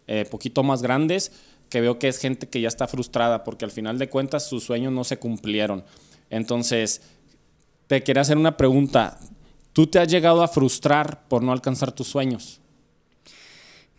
eh, 0.07 0.25
poquito 0.25 0.63
más 0.63 0.81
grandes, 0.81 1.33
que 1.69 1.83
veo 1.83 1.99
que 1.99 2.09
es 2.09 2.17
gente 2.17 2.49
que 2.49 2.63
ya 2.63 2.69
está 2.69 2.89
frustrada 2.89 3.45
porque 3.45 3.67
al 3.67 3.73
final 3.73 3.99
de 3.99 4.09
cuentas 4.09 4.49
sus 4.49 4.65
sueños 4.65 4.91
no 4.91 5.05
se 5.05 5.19
cumplieron. 5.19 5.85
Entonces, 6.31 7.03
te 7.89 8.03
quería 8.03 8.23
hacer 8.23 8.39
una 8.39 8.57
pregunta. 8.57 9.19
¿Tú 9.75 9.87
te 9.87 9.99
has 9.99 10.09
llegado 10.09 10.43
a 10.43 10.49
frustrar 10.49 11.29
por 11.29 11.43
no 11.43 11.53
alcanzar 11.53 11.93
tus 11.93 12.09
sueños? 12.09 12.63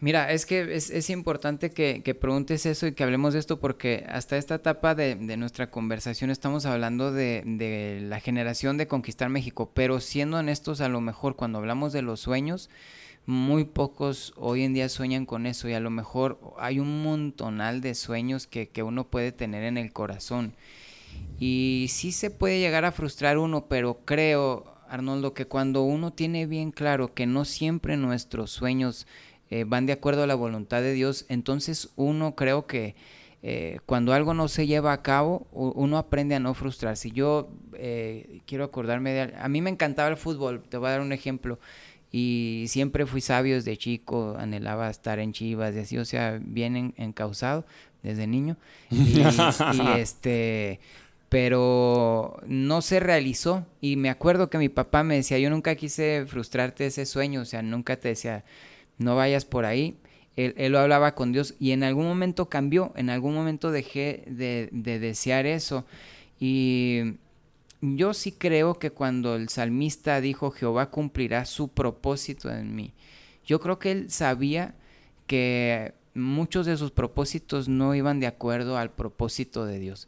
Mira, 0.01 0.31
es 0.31 0.47
que 0.47 0.75
es, 0.75 1.09
importante 1.11 1.69
que, 1.69 2.01
preguntes 2.19 2.65
eso 2.65 2.87
y 2.87 2.93
que 2.93 3.03
hablemos 3.03 3.33
de 3.33 3.39
esto 3.39 3.59
porque 3.59 4.03
hasta 4.09 4.35
esta 4.35 4.55
etapa 4.55 4.95
de, 4.95 5.15
nuestra 5.37 5.69
conversación 5.69 6.31
estamos 6.31 6.65
hablando 6.65 7.11
de, 7.11 7.99
la 8.01 8.19
generación 8.19 8.77
de 8.77 8.87
conquistar 8.87 9.29
México, 9.29 9.69
pero 9.75 9.99
siendo 9.99 10.37
honestos, 10.37 10.81
a 10.81 10.89
lo 10.89 11.01
mejor 11.01 11.35
cuando 11.35 11.59
hablamos 11.59 11.93
de 11.93 12.01
los 12.01 12.19
sueños, 12.19 12.71
muy 13.27 13.63
pocos 13.63 14.33
hoy 14.37 14.63
en 14.63 14.73
día 14.73 14.89
sueñan 14.89 15.27
con 15.27 15.45
eso 15.45 15.69
y 15.69 15.73
a 15.73 15.79
lo 15.79 15.91
mejor 15.91 16.39
hay 16.57 16.79
un 16.79 17.03
montonal 17.03 17.81
de 17.81 17.93
sueños 17.93 18.47
que, 18.47 18.69
que 18.69 18.81
uno 18.81 19.07
puede 19.07 19.31
tener 19.31 19.63
en 19.63 19.77
el 19.77 19.93
corazón. 19.93 20.55
Y 21.39 21.85
sí 21.89 22.11
se 22.11 22.31
puede 22.31 22.59
llegar 22.59 22.85
a 22.85 22.91
frustrar 22.91 23.37
uno, 23.37 23.67
pero 23.67 23.99
creo, 24.03 24.73
Arnoldo, 24.89 25.35
que 25.35 25.45
cuando 25.45 25.83
uno 25.83 26.11
tiene 26.11 26.47
bien 26.47 26.71
claro 26.71 27.13
que 27.13 27.27
no 27.27 27.45
siempre 27.45 27.97
nuestros 27.97 28.49
sueños 28.49 29.05
eh, 29.51 29.65
van 29.65 29.85
de 29.85 29.93
acuerdo 29.93 30.23
a 30.23 30.27
la 30.27 30.35
voluntad 30.35 30.81
de 30.81 30.93
Dios, 30.93 31.25
entonces 31.29 31.89
uno 31.97 32.35
creo 32.35 32.65
que 32.65 32.95
eh, 33.43 33.79
cuando 33.85 34.13
algo 34.13 34.33
no 34.33 34.47
se 34.47 34.65
lleva 34.65 34.93
a 34.93 35.01
cabo, 35.01 35.45
uno 35.51 35.97
aprende 35.97 36.35
a 36.35 36.39
no 36.39 36.53
frustrarse. 36.53 37.11
Yo 37.11 37.49
eh, 37.73 38.39
quiero 38.45 38.63
acordarme 38.63 39.11
de... 39.11 39.33
A 39.37 39.49
mí 39.49 39.61
me 39.61 39.69
encantaba 39.69 40.09
el 40.09 40.17
fútbol, 40.17 40.63
te 40.69 40.77
voy 40.77 40.87
a 40.87 40.91
dar 40.91 41.01
un 41.01 41.11
ejemplo. 41.11 41.59
Y 42.13 42.65
siempre 42.69 43.05
fui 43.05 43.19
sabio 43.19 43.55
desde 43.55 43.77
chico, 43.77 44.35
anhelaba 44.37 44.89
estar 44.89 45.19
en 45.19 45.33
Chivas 45.33 45.75
y 45.75 45.79
así, 45.79 45.97
o 45.97 46.05
sea, 46.05 46.39
bien 46.41 46.93
encausado 46.97 47.65
desde 48.03 48.27
niño. 48.27 48.57
Y, 48.89 49.19
y 49.19 49.87
este 49.97 50.79
pero 51.31 52.41
no 52.45 52.81
se 52.81 52.99
realizó. 52.99 53.65
Y 53.79 53.95
me 53.95 54.09
acuerdo 54.09 54.49
que 54.49 54.57
mi 54.57 54.67
papá 54.67 55.03
me 55.03 55.15
decía, 55.15 55.39
yo 55.39 55.49
nunca 55.49 55.75
quise 55.75 56.25
frustrarte 56.27 56.85
ese 56.85 57.05
sueño, 57.05 57.39
o 57.39 57.45
sea, 57.45 57.61
nunca 57.61 57.95
te 57.95 58.09
decía, 58.09 58.43
no 59.01 59.15
vayas 59.15 59.45
por 59.45 59.65
ahí. 59.65 59.97
Él, 60.37 60.71
lo 60.71 60.79
hablaba 60.79 61.13
con 61.13 61.33
Dios 61.33 61.55
y 61.59 61.71
en 61.71 61.83
algún 61.83 62.05
momento 62.05 62.47
cambió, 62.47 62.93
en 62.95 63.09
algún 63.09 63.33
momento 63.33 63.69
dejé 63.69 64.23
de, 64.27 64.69
de 64.71 64.99
desear 64.99 65.45
eso. 65.45 65.85
Y 66.39 67.15
yo 67.81 68.13
sí 68.13 68.31
creo 68.31 68.79
que 68.79 68.91
cuando 68.91 69.35
el 69.35 69.49
salmista 69.49 70.21
dijo, 70.21 70.51
Jehová 70.51 70.89
cumplirá 70.89 71.45
su 71.45 71.67
propósito 71.67 72.49
en 72.49 72.75
mí, 72.75 72.93
yo 73.45 73.59
creo 73.59 73.77
que 73.77 73.91
él 73.91 74.09
sabía 74.09 74.75
que 75.27 75.93
muchos 76.13 76.65
de 76.65 76.77
sus 76.77 76.91
propósitos 76.91 77.67
no 77.67 77.93
iban 77.93 78.19
de 78.19 78.27
acuerdo 78.27 78.77
al 78.77 78.91
propósito 78.91 79.65
de 79.65 79.79
Dios. 79.79 80.07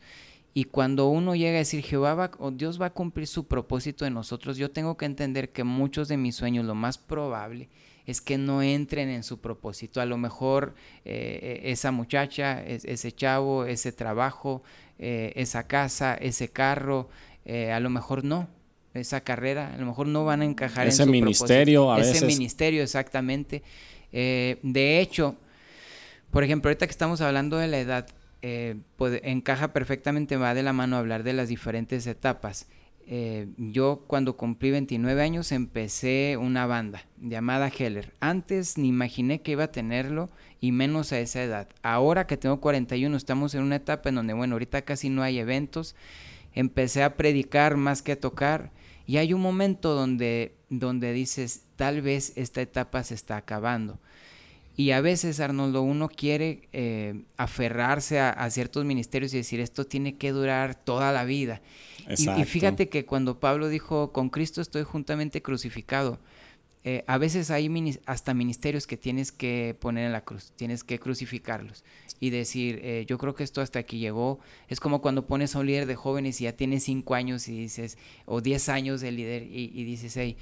Y 0.53 0.65
cuando 0.65 1.08
uno 1.08 1.36
llega 1.36 1.56
a 1.56 1.60
decir, 1.60 1.84
Jehová 1.84 2.13
va, 2.13 2.32
o 2.38 2.51
Dios 2.51 2.79
va 2.79 2.88
a 2.88 2.93
cumplir 2.93 3.27
su 3.27 3.47
propósito 3.47 4.06
en 4.06 4.13
nosotros, 4.13 4.58
yo 4.58 4.69
tengo 4.71 4.97
que 4.97 5.06
entender 5.06 5.51
que 5.51 5.63
muchos 5.63 6.08
de 6.08 6.17
mis 6.17 6.36
sueños, 6.36 6.65
lo 6.65 6.75
más 6.75 6.97
probable 6.97 7.69
es 8.06 8.22
que 8.22 8.38
no 8.38 8.62
entren 8.62 9.10
en 9.10 9.24
su 9.24 9.39
propósito. 9.39 10.02
A 10.02 10.06
lo 10.06 10.18
mejor 10.18 10.76
eh, 11.06 11.62
esa 11.66 11.92
muchacha, 11.92 12.63
ese 12.63 13.12
chavo, 13.12 13.66
ese 13.66 13.92
trabajo, 13.92 14.63
eh, 15.00 15.34
esa 15.36 15.68
casa, 15.68 16.16
ese 16.16 16.50
carro, 16.50 17.10
eh, 17.46 17.72
a 17.72 17.80
lo 17.80 17.89
mejor 17.89 18.24
no. 18.24 18.48
Esa 18.94 19.22
carrera, 19.22 19.74
a 19.74 19.78
lo 19.78 19.88
mejor 19.88 20.08
no 20.08 20.24
van 20.24 20.42
a 20.42 20.46
encajar 20.46 20.86
ese 20.86 21.02
en 21.02 21.08
su 21.08 21.12
ministerio, 21.12 21.92
a 21.92 22.00
Ese 22.00 22.26
ministerio, 22.28 22.84
exactamente. 22.84 23.63
de 24.12 25.00
hecho, 25.00 25.36
por 26.30 26.44
ejemplo, 26.44 26.70
ahorita 26.70 26.86
que 26.86 26.92
estamos 26.92 27.22
hablando 27.22 27.58
de 27.58 27.68
la 27.68 27.80
edad, 27.80 28.08
eh, 28.46 28.76
encaja 29.24 29.72
perfectamente, 29.72 30.36
va 30.36 30.54
de 30.54 30.63
la 30.63 30.74
mano 30.74 30.98
a 30.98 31.00
hablar 31.00 31.24
de 31.24 31.32
las 31.32 31.48
diferentes 31.48 32.06
etapas. 32.08 32.68
Eh, 33.06 33.48
yo 33.58 34.06
cuando 34.08 34.38
cumplí 34.38 34.72
29 34.72 35.22
años 35.22 35.52
empecé 35.52 36.38
una 36.39 36.66
banda 36.66 37.06
llamada 37.22 37.68
Heller. 37.70 38.13
Antes 38.20 38.78
ni 38.78 38.88
imaginé 38.88 39.42
que 39.42 39.52
iba 39.52 39.66
a 39.66 39.72
tenerlo 39.72 40.30
y 40.62 40.72
menos 40.72 41.12
a 41.12 41.20
esa 41.20 41.44
edad. 41.44 41.68
Ahora 41.82 42.28
que 42.28 42.38
tengo 42.38 42.62
41 42.62 43.16
estamos 43.18 43.56
en 43.56 43.63
una 43.63 43.76
etapa 43.78 44.10
en 44.10 44.16
donde, 44.16 44.34
bueno, 44.34 44.56
ahorita 44.56 44.84
casi 44.84 45.10
no 45.10 45.22
hay 45.22 45.39
eventos. 45.39 45.96
Empecé 46.54 47.04
a 47.04 47.18
predicar 47.18 47.76
más 47.78 48.02
que 48.02 48.13
a 48.13 48.20
tocar 48.20 48.72
y 49.06 49.18
hay 49.18 49.34
un 49.34 49.42
momento 49.42 49.96
donde, 49.96 50.56
donde 50.70 51.12
dices, 51.12 51.66
tal 51.76 52.02
vez 52.02 52.34
esta 52.38 52.62
etapa 52.62 53.04
se 53.04 53.16
está 53.16 53.38
acabando. 53.38 54.00
Y 54.76 54.92
a 54.92 55.02
veces, 55.02 55.40
Arnoldo, 55.40 55.84
uno 55.84 56.10
quiere 56.10 56.68
eh, 56.74 57.24
aferrarse 57.38 58.20
a, 58.20 58.50
ciertos 58.50 58.86
ministerios 58.86 59.34
y 59.34 59.38
decir, 59.38 59.60
esto 59.60 59.86
tiene 59.86 60.18
que 60.18 60.32
durar 60.32 60.74
toda 60.74 61.12
la 61.12 61.26
vida. 61.26 61.62
Y, 62.18 62.44
fíjate 62.46 62.90
que 62.90 63.06
cuando 63.06 63.40
Pablo 63.40 63.70
dijo, 63.70 64.12
con 64.12 64.30
Cristo 64.30 64.62
estoy 64.62 64.84
juntamente 64.84 65.42
crucificado, 65.44 66.20
eh, 66.86 67.06
a 67.08 67.18
veces 67.18 67.50
hay 67.50 67.70
hasta 68.06 68.34
ministerios 68.34 68.88
que 68.88 68.98
tienes 68.98 69.32
que 69.32 69.78
poner 69.80 70.08
en 70.08 70.12
la 70.12 70.26
cruz, 70.26 70.52
tienes 70.58 70.84
que 70.84 71.00
crucificarlos 71.00 71.86
y 72.20 72.30
decir, 72.30 72.82
eh, 72.84 73.06
yo 73.08 73.18
creo 73.18 73.36
que 73.36 73.44
esto 73.44 73.62
hasta 73.62 73.80
aquí 73.80 74.00
llegó. 74.00 74.40
Es 74.68 74.82
como 74.82 75.02
cuando 75.02 75.26
pones 75.26 75.56
a 75.56 75.60
un 75.60 75.68
líder 75.68 75.86
de 75.86 75.96
jóvenes 75.96 76.42
y 76.42 76.46
ya 76.46 76.54
tiene 76.54 76.82
cinco 76.82 77.16
años 77.16 77.48
y 77.48 77.58
dices, 77.58 77.98
o 78.26 78.42
diez 78.42 78.68
años 78.68 79.00
de 79.00 79.12
líder 79.12 79.44
y, 79.44 79.72
y 79.74 79.84
dices, 79.86 80.18
hey, 80.18 80.36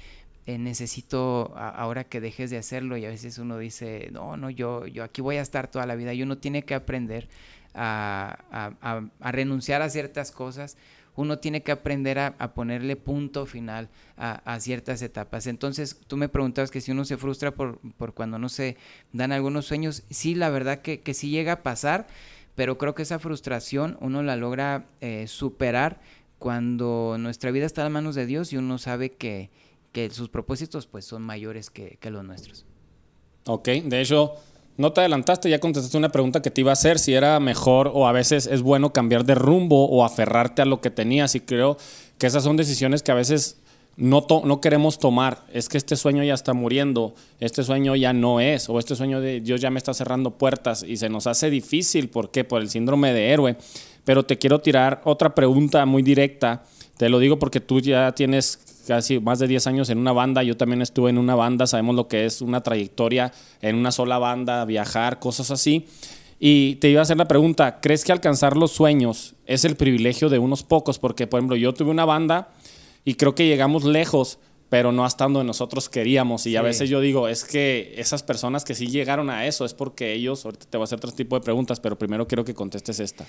eh, 0.46 0.58
necesito 0.58 1.56
ahora 1.56 2.04
que 2.04 2.20
dejes 2.20 2.50
de 2.50 2.58
hacerlo 2.58 2.96
y 2.96 3.04
a 3.04 3.08
veces 3.08 3.38
uno 3.38 3.58
dice, 3.58 4.08
no, 4.12 4.36
no, 4.36 4.50
yo, 4.50 4.86
yo 4.86 5.04
aquí 5.04 5.20
voy 5.20 5.36
a 5.36 5.42
estar 5.42 5.68
toda 5.70 5.86
la 5.86 5.94
vida 5.94 6.14
y 6.14 6.22
uno 6.22 6.38
tiene 6.38 6.64
que 6.64 6.74
aprender 6.74 7.28
a, 7.74 9.08
renunciar 9.20 9.82
a 9.82 9.88
ciertas 9.88 10.32
cosas, 10.32 10.76
uno 11.14 11.38
tiene 11.38 11.62
que 11.62 11.72
aprender 11.72 12.18
a, 12.18 12.54
ponerle 12.54 12.96
punto 12.96 13.46
final 13.46 13.88
a, 14.16 14.58
ciertas 14.60 15.00
etapas. 15.02 15.46
Entonces, 15.46 16.00
tú 16.06 16.16
me 16.16 16.28
preguntabas 16.28 16.70
que 16.70 16.80
si 16.80 16.90
uno 16.90 17.04
se 17.04 17.16
frustra 17.16 17.52
por, 17.52 17.78
por 17.96 18.14
cuando 18.14 18.38
no 18.38 18.48
se 18.48 18.76
dan 19.12 19.30
algunos 19.32 19.66
sueños, 19.66 20.02
sí, 20.10 20.34
la 20.34 20.50
verdad 20.50 20.80
que, 20.80 21.00
que 21.00 21.14
sí 21.14 21.30
llega 21.30 21.52
a 21.52 21.62
pasar, 21.62 22.06
pero 22.54 22.78
creo 22.78 22.94
que 22.94 23.02
esa 23.02 23.18
frustración 23.18 23.96
uno 24.00 24.22
la 24.22 24.36
logra 24.36 24.86
eh, 25.00 25.26
superar 25.26 26.00
cuando 26.38 27.16
nuestra 27.18 27.50
vida 27.50 27.66
está 27.66 27.86
en 27.86 27.92
manos 27.92 28.14
de 28.14 28.26
Dios 28.26 28.52
y 28.52 28.56
uno 28.56 28.76
sabe 28.78 29.12
que, 29.12 29.50
que 29.92 30.10
sus 30.10 30.28
propósitos 30.28 30.86
pues 30.86 31.04
son 31.04 31.22
mayores 31.22 31.70
que, 31.70 31.98
los 32.10 32.24
nuestros. 32.24 32.64
Ok, 33.46 33.68
de 33.68 34.00
hecho, 34.00 34.34
no 34.76 34.92
te 34.92 35.00
adelantaste, 35.00 35.50
ya 35.50 35.60
contestaste 35.60 35.96
una 35.96 36.10
pregunta 36.10 36.42
que 36.42 36.50
te 36.50 36.62
iba 36.62 36.70
a 36.70 36.74
hacer, 36.74 36.98
si 36.98 37.14
era 37.14 37.38
mejor 37.40 37.90
o 37.92 38.06
a 38.06 38.12
veces 38.12 38.46
es 38.46 38.62
bueno 38.62 38.92
cambiar 38.92 39.24
de 39.24 39.34
rumbo 39.34 39.88
o 39.88 40.04
aferrarte 40.04 40.62
a 40.62 40.64
lo 40.64 40.80
que 40.80 40.90
tenías 40.90 41.34
y 41.34 41.40
creo 41.40 41.76
que 42.18 42.26
esas 42.26 42.44
son 42.44 42.56
decisiones 42.56 43.02
que 43.02 43.12
a 43.12 43.16
veces 43.16 43.58
no, 43.96 44.26
no 44.44 44.60
queremos 44.60 44.98
tomar. 44.98 45.44
Es 45.52 45.68
que 45.68 45.76
este 45.76 45.96
sueño 45.96 46.24
ya 46.24 46.34
está 46.34 46.54
muriendo, 46.54 47.14
este 47.40 47.62
sueño 47.62 47.94
ya 47.96 48.12
no 48.12 48.40
es, 48.40 48.68
o 48.68 48.78
este 48.78 48.96
sueño 48.96 49.20
de 49.20 49.40
Dios 49.40 49.60
ya 49.60 49.70
me 49.70 49.78
está 49.78 49.92
cerrando 49.92 50.38
puertas 50.38 50.82
y 50.82 50.96
se 50.96 51.08
nos 51.08 51.26
hace 51.26 51.50
difícil, 51.50 52.08
¿por 52.08 52.30
qué? 52.30 52.44
Por 52.44 52.62
el 52.62 52.70
síndrome 52.70 53.12
de 53.12 53.30
héroe. 53.30 53.56
Pero 54.04 54.24
te 54.24 54.38
quiero 54.38 54.60
tirar 54.60 55.00
otra 55.04 55.34
pregunta 55.34 55.84
muy 55.86 56.02
directa, 56.02 56.64
te 57.02 57.08
lo 57.08 57.18
digo 57.18 57.36
porque 57.36 57.58
tú 57.58 57.80
ya 57.80 58.12
tienes 58.12 58.60
casi 58.86 59.18
más 59.18 59.40
de 59.40 59.48
10 59.48 59.66
años 59.66 59.90
en 59.90 59.98
una 59.98 60.12
banda, 60.12 60.44
yo 60.44 60.56
también 60.56 60.82
estuve 60.82 61.10
en 61.10 61.18
una 61.18 61.34
banda, 61.34 61.66
sabemos 61.66 61.96
lo 61.96 62.06
que 62.06 62.26
es 62.26 62.40
una 62.40 62.60
trayectoria 62.60 63.32
en 63.60 63.74
una 63.74 63.90
sola 63.90 64.18
banda, 64.18 64.64
viajar, 64.66 65.18
cosas 65.18 65.50
así. 65.50 65.88
Y 66.38 66.76
te 66.76 66.90
iba 66.90 67.00
a 67.00 67.02
hacer 67.02 67.16
la 67.16 67.26
pregunta, 67.26 67.80
¿crees 67.80 68.04
que 68.04 68.12
alcanzar 68.12 68.56
los 68.56 68.70
sueños 68.70 69.34
es 69.46 69.64
el 69.64 69.74
privilegio 69.74 70.28
de 70.28 70.38
unos 70.38 70.62
pocos? 70.62 71.00
Porque, 71.00 71.26
por 71.26 71.40
ejemplo, 71.40 71.56
yo 71.56 71.74
tuve 71.74 71.90
una 71.90 72.04
banda 72.04 72.50
y 73.04 73.14
creo 73.14 73.34
que 73.34 73.48
llegamos 73.48 73.82
lejos, 73.82 74.38
pero 74.72 74.90
no 74.90 75.04
hasta 75.04 75.24
donde 75.24 75.44
nosotros 75.44 75.90
queríamos. 75.90 76.46
Y 76.46 76.56
a 76.56 76.62
veces 76.62 76.88
yo 76.88 77.02
digo, 77.02 77.28
es 77.28 77.44
que 77.44 77.92
esas 77.98 78.22
personas 78.22 78.64
que 78.64 78.74
sí 78.74 78.86
llegaron 78.86 79.28
a 79.28 79.46
eso 79.46 79.66
es 79.66 79.74
porque 79.74 80.14
ellos, 80.14 80.46
ahorita 80.46 80.64
te 80.64 80.78
voy 80.78 80.84
a 80.84 80.86
hacer 80.86 80.96
otro 80.96 81.12
tipo 81.12 81.38
de 81.38 81.44
preguntas, 81.44 81.78
pero 81.78 81.98
primero 81.98 82.26
quiero 82.26 82.42
que 82.42 82.54
contestes 82.54 82.98
esta. 82.98 83.26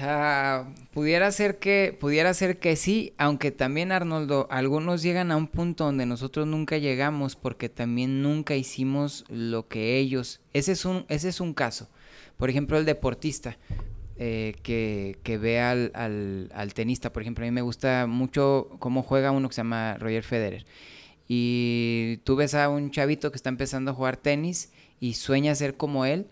Ah, 0.00 0.64
pudiera 0.92 1.30
ser 1.30 1.60
que 1.60 1.96
pudiera 2.00 2.34
ser 2.34 2.58
que 2.58 2.74
sí, 2.74 3.14
aunque 3.16 3.52
también 3.52 3.92
Arnoldo, 3.92 4.48
algunos 4.50 5.02
llegan 5.02 5.30
a 5.30 5.36
un 5.36 5.46
punto 5.46 5.84
donde 5.84 6.04
nosotros 6.04 6.48
nunca 6.48 6.78
llegamos 6.78 7.36
porque 7.36 7.68
también 7.68 8.20
nunca 8.20 8.56
hicimos 8.56 9.26
lo 9.28 9.68
que 9.68 9.98
ellos. 9.98 10.40
Ese 10.52 10.72
es 10.72 10.84
un 10.84 11.04
ese 11.08 11.28
es 11.28 11.40
un 11.40 11.54
caso. 11.54 11.86
Por 12.36 12.50
ejemplo, 12.50 12.76
el 12.76 12.86
deportista. 12.86 13.56
Eh, 14.22 14.54
que, 14.62 15.18
que, 15.22 15.38
ve 15.38 15.60
al, 15.60 15.92
al, 15.94 16.74
tenista. 16.74 17.10
Por 17.10 17.22
ejemplo, 17.22 17.42
a 17.42 17.48
mí 17.48 17.52
me 17.52 17.62
gusta 17.62 18.06
mucho 18.06 18.68
cómo 18.78 19.02
juega 19.02 19.30
uno 19.30 19.48
que 19.48 19.54
se 19.54 19.60
llama 19.60 19.96
Roger 19.98 20.22
Federer. 20.24 20.66
Y 21.26 22.18
tú 22.24 22.36
ves 22.36 22.52
a 22.52 22.68
un 22.68 22.90
chavito 22.90 23.30
que 23.30 23.36
está 23.36 23.48
empezando 23.48 23.92
a 23.92 23.94
jugar 23.94 24.18
tenis 24.18 24.72
y 25.00 25.14
sueña 25.14 25.54
ser 25.54 25.78
como 25.78 26.04
él 26.04 26.26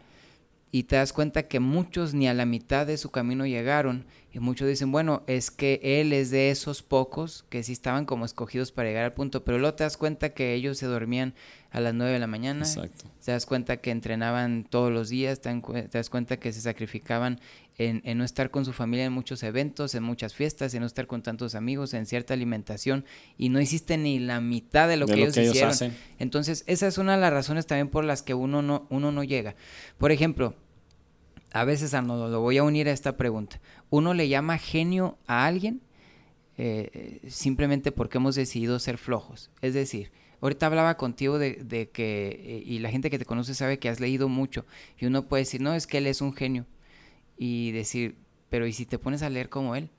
y 0.70 0.83
te 0.83 0.96
das 0.96 1.12
cuenta 1.12 1.44
que 1.44 1.61
muchos 1.61 2.14
ni 2.14 2.29
a 2.29 2.35
la 2.35 2.44
mitad 2.44 2.87
de 2.87 2.98
su 2.98 3.11
camino 3.11 3.46
llegaron 3.46 4.05
y 4.33 4.40
muchos 4.40 4.68
dicen, 4.68 4.92
bueno, 4.92 5.22
es 5.27 5.51
que 5.51 5.81
él 5.83 6.12
es 6.12 6.31
de 6.31 6.51
esos 6.51 6.83
pocos 6.83 7.46
que 7.48 7.62
sí 7.62 7.72
estaban 7.72 8.05
como 8.05 8.27
escogidos 8.27 8.72
para 8.72 8.88
llegar 8.88 9.05
al 9.05 9.14
punto, 9.14 9.42
pero 9.42 9.59
luego 9.59 9.74
te 9.74 9.85
das 9.85 9.96
cuenta 9.96 10.31
que 10.31 10.53
ellos 10.53 10.77
se 10.77 10.87
dormían 10.87 11.35
a 11.70 11.81
las 11.81 11.94
9 11.94 12.12
de 12.12 12.18
la 12.18 12.27
mañana, 12.27 12.66
te 13.24 13.33
das 13.33 13.46
cuenta 13.46 13.79
que 13.79 13.90
entrenaban 13.90 14.64
todos 14.64 14.92
los 14.92 15.09
días, 15.09 15.40
te, 15.40 15.51
das 15.90 16.11
cuenta 16.11 16.38
que 16.38 16.53
se 16.53 16.61
sacrificaban 16.61 17.40
en, 17.79 18.19
no 18.19 18.25
estar 18.25 18.51
con 18.51 18.64
su 18.64 18.73
familia 18.73 19.07
en 19.07 19.12
muchos 19.12 19.43
eventos, 19.43 19.95
en 19.95 20.03
muchas 20.03 20.35
fiestas, 20.35 20.75
en 20.75 20.81
no 20.81 20.87
estar 20.87 21.07
con 21.07 21.23
tantos 21.23 21.55
amigos, 21.55 21.95
en 21.95 22.07
cierta 22.07 22.35
alimentación 22.35 23.05
y 23.37 23.49
no 23.49 23.61
hiciste 23.61 23.97
ni 23.97 24.19
la 24.19 24.41
mitad 24.41 24.88
de 24.88 24.97
lo 24.97 25.07
que 25.07 25.14
ellos 25.14 25.37
hicieron. 25.37 25.95
Entonces, 26.19 26.64
esa 26.67 26.88
es 26.88 26.99
una 26.99 27.14
de 27.14 27.21
las 27.21 27.33
razones 27.33 27.67
también 27.67 27.88
por 27.88 28.05
las 28.05 28.23
que 28.23 28.35
uno 28.35 28.62
no, 28.62 28.87
uno 28.91 29.12
no 29.12 29.23
llega. 29.23 29.55
Por 29.97 30.11
ejemplo, 30.11 30.55
a 31.53 31.64
veces 31.64 31.95
Arnoldo, 31.95 32.29
lo 32.29 32.41
voy 32.41 32.59
a 32.59 32.64
unir 32.64 32.88
a 32.88 32.93
esta 32.93 33.17
pregunta. 33.17 33.61
Uno 33.91 34.12
le 34.12 34.29
llama 34.29 34.59
genio 34.59 35.17
a 35.27 35.47
alguien 35.47 35.81
eh, 36.61 37.21
simplemente 37.29 37.93
porque 37.93 38.19
hemos 38.19 38.35
decidido 38.35 38.81
ser 38.81 38.99
flojos. 38.99 39.51
Es 39.62 39.75
decir, 39.75 40.11
ahorita 40.41 40.67
hablaba 40.67 40.97
contigo 40.97 41.38
de, 41.38 41.91
que, 41.93 42.29
eh, 42.29 42.62
y 42.67 42.81
la 42.81 42.91
gente 42.91 43.11
que 43.11 43.19
te 43.21 43.25
conoce 43.25 43.55
sabe 43.55 43.79
que 43.79 43.88
has 43.88 44.01
leído 44.01 44.29
mucho, 44.29 44.67
y 44.99 45.07
uno 45.07 45.29
puede 45.29 45.43
decir, 45.43 45.61
no, 45.61 45.75
es 45.75 45.87
que 45.87 45.99
él 45.99 46.09
es 46.09 46.21
un 46.21 46.33
genio, 46.35 46.67
y 47.38 47.70
decir, 47.72 48.16
pero 48.51 48.66
¿y 48.66 48.72
si 48.72 48.87
te 48.87 48.98
pones 48.98 49.22
a 49.22 49.31
leer 49.31 49.48
como 49.48 49.77
él? 49.77 49.90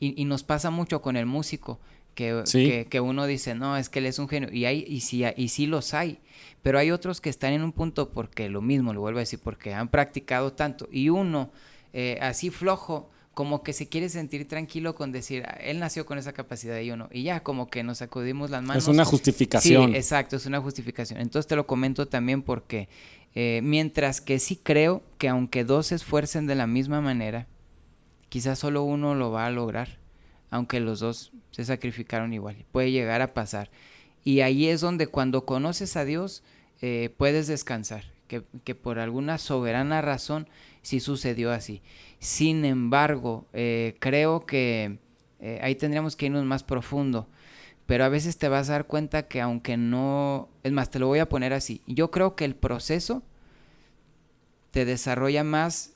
Y, 0.00 0.20
y 0.20 0.24
nos 0.24 0.42
pasa 0.42 0.70
mucho 0.70 1.02
con 1.02 1.16
el 1.16 1.26
músico, 1.26 1.80
que, 2.14 2.86
que, 2.88 3.00
uno 3.00 3.26
dice, 3.26 3.54
no, 3.54 3.76
es 3.76 3.88
que 3.88 3.98
él 3.98 4.06
es 4.06 4.18
un 4.18 4.28
genio, 4.28 4.48
y, 4.52 4.64
hay, 4.64 4.84
y, 4.86 5.00
sí, 5.00 5.24
y 5.36 5.48
sí 5.48 5.66
los 5.66 5.94
hay, 5.94 6.20
pero 6.62 6.78
hay 6.78 6.90
otros 6.90 7.20
que 7.20 7.28
están 7.28 7.52
en 7.52 7.62
un 7.62 7.72
punto 7.72 8.10
porque 8.10 8.48
lo 8.48 8.62
mismo, 8.62 8.92
lo 8.92 9.00
vuelvo 9.00 9.18
a 9.18 9.22
decir, 9.22 9.40
porque 9.42 9.74
han 9.74 9.88
practicado 9.88 10.52
tanto, 10.52 10.88
y 10.90 11.08
uno 11.08 11.50
eh, 11.92 12.18
así 12.20 12.50
flojo, 12.50 13.10
como 13.34 13.64
que 13.64 13.72
se 13.72 13.88
quiere 13.88 14.08
sentir 14.08 14.46
tranquilo 14.46 14.94
con 14.94 15.10
decir, 15.10 15.44
ah, 15.46 15.58
él 15.60 15.80
nació 15.80 16.06
con 16.06 16.18
esa 16.18 16.32
capacidad 16.32 16.78
y 16.78 16.86
yo 16.86 16.96
no, 16.96 17.08
y 17.10 17.24
ya 17.24 17.42
como 17.42 17.68
que 17.68 17.82
nos 17.82 17.98
sacudimos 17.98 18.50
las 18.50 18.62
manos. 18.62 18.84
Es 18.84 18.88
una 18.88 19.04
justificación. 19.04 19.90
Sí, 19.90 19.96
exacto, 19.96 20.36
es 20.36 20.46
una 20.46 20.60
justificación. 20.60 21.20
Entonces 21.20 21.48
te 21.48 21.56
lo 21.56 21.66
comento 21.66 22.06
también 22.06 22.42
porque 22.42 22.88
eh, 23.34 23.60
mientras 23.62 24.20
que 24.20 24.38
sí 24.38 24.56
creo 24.56 25.02
que 25.18 25.28
aunque 25.28 25.64
dos 25.64 25.88
se 25.88 25.96
esfuercen 25.96 26.46
de 26.46 26.54
la 26.54 26.66
misma 26.66 27.00
manera, 27.00 27.46
quizás 28.28 28.58
solo 28.58 28.82
uno 28.84 29.14
lo 29.14 29.30
va 29.30 29.46
a 29.46 29.50
lograr, 29.50 29.98
aunque 30.50 30.80
los 30.80 31.00
dos 31.00 31.32
se 31.50 31.64
sacrificaron 31.64 32.32
igual. 32.32 32.64
Puede 32.70 32.92
llegar 32.92 33.22
a 33.22 33.34
pasar. 33.34 33.70
Y 34.22 34.40
ahí 34.40 34.68
es 34.68 34.80
donde 34.80 35.08
cuando 35.08 35.44
conoces 35.44 35.96
a 35.96 36.04
Dios 36.04 36.44
eh, 36.80 37.12
puedes 37.16 37.46
descansar, 37.46 38.04
que, 38.28 38.44
que, 38.62 38.74
por 38.74 38.98
alguna 38.98 39.38
soberana 39.38 40.00
razón 40.00 40.48
sí 40.82 41.00
sucedió 41.00 41.50
así. 41.50 41.82
Sin 42.20 42.64
embargo, 42.64 43.46
eh, 43.52 43.96
creo 43.98 44.46
que 44.46 44.98
ahí 45.60 45.74
tendríamos 45.74 46.16
que 46.16 46.26
irnos 46.26 46.44
más 46.46 46.62
profundo. 46.62 47.28
Pero 47.86 48.04
a 48.04 48.08
veces 48.08 48.38
te 48.38 48.48
vas 48.48 48.68
a 48.68 48.72
dar 48.72 48.86
cuenta 48.86 49.28
que 49.28 49.40
aunque 49.40 49.76
no... 49.76 50.48
Es 50.62 50.72
más, 50.72 50.90
te 50.90 50.98
lo 50.98 51.06
voy 51.06 51.18
a 51.18 51.28
poner 51.28 51.52
así. 51.52 51.82
Yo 51.86 52.10
creo 52.10 52.34
que 52.34 52.44
el 52.44 52.54
proceso 52.54 53.22
te 54.70 54.84
desarrolla 54.84 55.44
más 55.44 55.92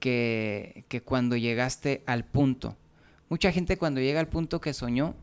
que, 0.00 0.84
que 0.88 1.02
cuando 1.02 1.36
llegaste 1.36 2.02
al 2.06 2.24
punto. 2.24 2.76
Mucha 3.28 3.52
gente 3.52 3.78
cuando 3.78 4.00
llega 4.00 4.18
al 4.18 4.26
punto 4.26 4.60
que 4.60 4.74
soñó, 4.74 5.14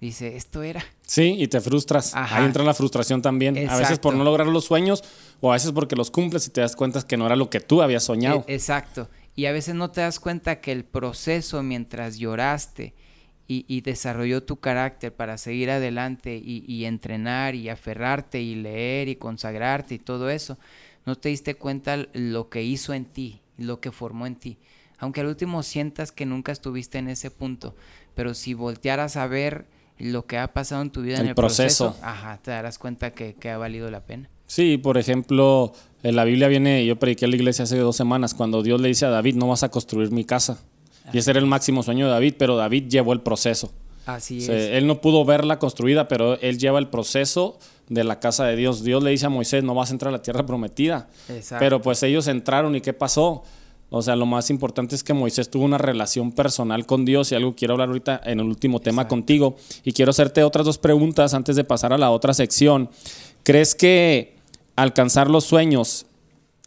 dice, 0.00 0.36
esto 0.36 0.62
era. 0.62 0.84
Sí, 1.02 1.34
y 1.38 1.48
te 1.48 1.60
frustras. 1.60 2.12
Ahí 2.14 2.44
entra 2.44 2.62
la 2.62 2.74
frustración 2.74 3.20
también. 3.20 3.68
A 3.68 3.76
veces 3.76 3.98
por 3.98 4.14
no 4.14 4.22
lograr 4.22 4.46
los 4.46 4.64
sueños 4.64 5.02
o 5.40 5.50
a 5.50 5.54
veces 5.54 5.72
porque 5.72 5.96
los 5.96 6.10
cumples 6.10 6.46
y 6.46 6.50
te 6.50 6.60
das 6.60 6.76
cuenta 6.76 7.02
que 7.02 7.16
no 7.16 7.26
era 7.26 7.34
lo 7.34 7.50
que 7.50 7.60
tú 7.60 7.82
habías 7.82 8.04
soñado. 8.04 8.44
E, 8.46 8.54
exacto. 8.54 9.08
Y 9.34 9.46
a 9.46 9.52
veces 9.52 9.74
no 9.74 9.90
te 9.90 10.02
das 10.02 10.20
cuenta 10.20 10.60
que 10.60 10.72
el 10.72 10.84
proceso 10.84 11.62
mientras 11.62 12.18
lloraste 12.18 12.94
y, 13.68 13.80
desarrolló 13.82 14.42
tu 14.42 14.56
carácter 14.56 15.12
para 15.12 15.36
seguir 15.38 15.70
adelante 15.70 16.40
y, 16.42 16.84
entrenar 16.84 17.54
y 17.54 17.68
aferrarte 17.68 18.40
y 18.40 18.54
leer 18.54 19.08
y 19.08 19.16
consagrarte 19.16 19.94
y 19.94 19.98
todo 19.98 20.30
eso, 20.30 20.58
no 21.04 21.16
te 21.16 21.28
diste 21.28 21.54
cuenta 21.54 22.06
lo 22.12 22.48
que 22.48 22.62
hizo 22.62 22.94
en 22.94 23.04
ti, 23.04 23.40
lo 23.58 23.80
que 23.80 23.92
formó 23.92 24.26
en 24.26 24.36
ti. 24.36 24.58
Aunque 24.98 25.20
al 25.20 25.26
último 25.26 25.62
sientas 25.62 26.12
que 26.12 26.26
nunca 26.26 26.52
estuviste 26.52 26.98
en 26.98 27.08
ese 27.08 27.30
punto, 27.30 27.74
pero 28.14 28.34
si 28.34 28.54
voltearas 28.54 29.16
a 29.16 29.26
ver 29.26 29.66
lo 29.98 30.26
que 30.26 30.38
ha 30.38 30.52
pasado 30.52 30.82
en 30.82 30.90
tu 30.90 31.02
vida 31.02 31.18
en 31.18 31.26
el 31.26 31.34
proceso, 31.34 31.96
ajá, 32.02 32.38
te 32.38 32.50
darás 32.50 32.78
cuenta 32.78 33.12
que, 33.12 33.34
que 33.34 33.50
ha 33.50 33.58
valido 33.58 33.90
la 33.90 34.04
pena. 34.04 34.30
Sí, 34.46 34.78
por 34.78 34.98
ejemplo, 34.98 35.72
en 36.02 36.16
la 36.16 36.24
Biblia 36.24 36.48
viene, 36.48 36.84
yo 36.84 36.96
prediqué 36.96 37.24
en 37.24 37.30
la 37.30 37.36
iglesia 37.36 37.64
hace 37.64 37.78
dos 37.78 37.96
semanas, 37.96 38.34
cuando 38.34 38.62
Dios 38.62 38.80
le 38.80 38.88
dice 38.88 39.06
a 39.06 39.10
David, 39.10 39.36
no 39.36 39.48
vas 39.48 39.62
a 39.62 39.70
construir 39.70 40.10
mi 40.10 40.24
casa. 40.24 40.60
Y 41.12 41.18
ese 41.18 41.30
era 41.30 41.40
el 41.40 41.46
máximo 41.46 41.82
sueño 41.82 42.06
de 42.06 42.12
David, 42.12 42.34
pero 42.38 42.56
David 42.56 42.88
llevó 42.88 43.12
el 43.12 43.20
proceso. 43.20 43.72
Así 44.06 44.38
es. 44.38 44.48
Él 44.48 44.86
no 44.86 45.00
pudo 45.00 45.24
verla 45.24 45.58
construida, 45.58 46.08
pero 46.08 46.38
él 46.40 46.58
lleva 46.58 46.78
el 46.78 46.88
proceso 46.88 47.58
de 47.88 48.04
la 48.04 48.20
casa 48.20 48.44
de 48.44 48.56
Dios. 48.56 48.82
Dios 48.82 49.02
le 49.02 49.10
dice 49.10 49.26
a 49.26 49.28
Moisés, 49.28 49.62
no 49.62 49.74
vas 49.74 49.90
a 49.90 49.92
entrar 49.92 50.08
a 50.08 50.12
la 50.12 50.22
tierra 50.22 50.44
prometida. 50.44 51.08
Exacto. 51.28 51.62
Pero 51.62 51.82
pues 51.82 52.02
ellos 52.02 52.26
entraron 52.26 52.74
y 52.74 52.80
¿qué 52.80 52.92
pasó? 52.92 53.44
O 53.94 54.00
sea, 54.00 54.16
lo 54.16 54.24
más 54.24 54.48
importante 54.48 54.94
es 54.94 55.04
que 55.04 55.12
Moisés 55.12 55.50
tuvo 55.50 55.64
una 55.64 55.76
relación 55.76 56.32
personal 56.32 56.86
con 56.86 57.04
Dios 57.04 57.30
y 57.30 57.34
algo 57.34 57.54
quiero 57.54 57.74
hablar 57.74 57.88
ahorita 57.88 58.22
en 58.24 58.40
el 58.40 58.46
último 58.46 58.80
tema 58.80 59.06
contigo. 59.06 59.56
Y 59.84 59.92
quiero 59.92 60.10
hacerte 60.10 60.42
otras 60.42 60.64
dos 60.64 60.78
preguntas 60.78 61.34
antes 61.34 61.56
de 61.56 61.64
pasar 61.64 61.92
a 61.92 61.98
la 61.98 62.10
otra 62.10 62.32
sección. 62.32 62.88
¿Crees 63.42 63.74
que 63.74 64.36
alcanzar 64.76 65.28
los 65.28 65.44
sueños 65.44 66.06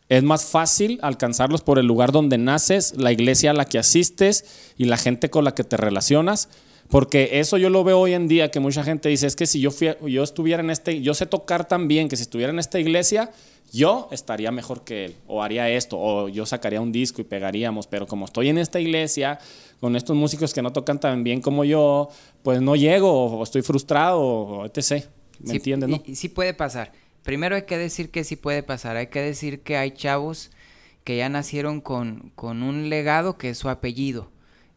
es 0.09 0.23
más 0.23 0.45
fácil 0.45 0.99
alcanzarlos 1.01 1.61
por 1.61 1.79
el 1.79 1.85
lugar 1.85 2.11
donde 2.11 2.37
naces, 2.37 2.93
la 2.97 3.11
iglesia 3.11 3.51
a 3.51 3.53
la 3.53 3.65
que 3.65 3.79
asistes 3.79 4.45
y 4.77 4.85
la 4.85 4.97
gente 4.97 5.29
con 5.29 5.43
la 5.43 5.55
que 5.55 5.63
te 5.63 5.77
relacionas? 5.77 6.49
Porque 6.89 7.39
eso 7.39 7.57
yo 7.57 7.69
lo 7.69 7.83
veo 7.83 7.99
hoy 7.99 8.13
en 8.13 8.27
día, 8.27 8.51
que 8.51 8.59
mucha 8.59 8.83
gente 8.83 9.09
dice, 9.09 9.25
es 9.25 9.35
que 9.35 9.47
si 9.47 9.59
yo, 9.59 9.71
yo 10.05 10.23
estuviera 10.23 10.61
en 10.61 10.69
este, 10.69 11.01
yo 11.01 11.15
sé 11.15 11.25
tocar 11.25 11.67
tan 11.67 11.87
bien, 11.87 12.07
que 12.07 12.15
si 12.15 12.21
estuviera 12.21 12.53
en 12.53 12.59
esta 12.59 12.79
iglesia, 12.79 13.31
yo 13.73 14.07
estaría 14.11 14.51
mejor 14.51 14.83
que 14.83 15.05
él, 15.05 15.15
o 15.27 15.41
haría 15.41 15.67
esto, 15.69 15.97
o 15.99 16.29
yo 16.29 16.45
sacaría 16.45 16.79
un 16.79 16.91
disco 16.91 17.21
y 17.21 17.23
pegaríamos, 17.23 17.87
pero 17.87 18.05
como 18.05 18.25
estoy 18.25 18.49
en 18.49 18.59
esta 18.59 18.79
iglesia, 18.79 19.39
con 19.79 19.95
estos 19.95 20.15
músicos 20.15 20.53
que 20.53 20.61
no 20.61 20.71
tocan 20.71 20.99
tan 20.99 21.23
bien 21.23 21.41
como 21.41 21.65
yo, 21.65 22.09
pues 22.43 22.61
no 22.61 22.75
llego, 22.75 23.11
o 23.11 23.43
estoy 23.43 23.63
frustrado, 23.63 24.21
o 24.21 24.65
etc. 24.65 25.05
¿Me 25.39 25.55
entiendes, 25.55 25.89
no? 25.89 26.01
sí 26.13 26.29
puede 26.29 26.53
pasar. 26.53 26.91
Primero 27.25 27.55
hay 27.55 27.63
que 27.63 27.79
decir 27.79 28.11
que 28.11 28.23
sí 28.23 28.35
puede 28.35 28.61
pasar, 28.61 28.97
hay 28.97 29.07
que 29.07 29.19
decir 29.19 29.61
que 29.61 29.77
hay 29.77 29.89
chavos 29.89 30.51
que 31.03 31.17
ya 31.17 31.27
nacieron 31.27 31.81
con, 31.81 32.31
con 32.35 32.61
un 32.61 32.87
legado 32.87 33.35
que 33.39 33.49
es 33.49 33.57
su 33.57 33.67
apellido. 33.67 34.29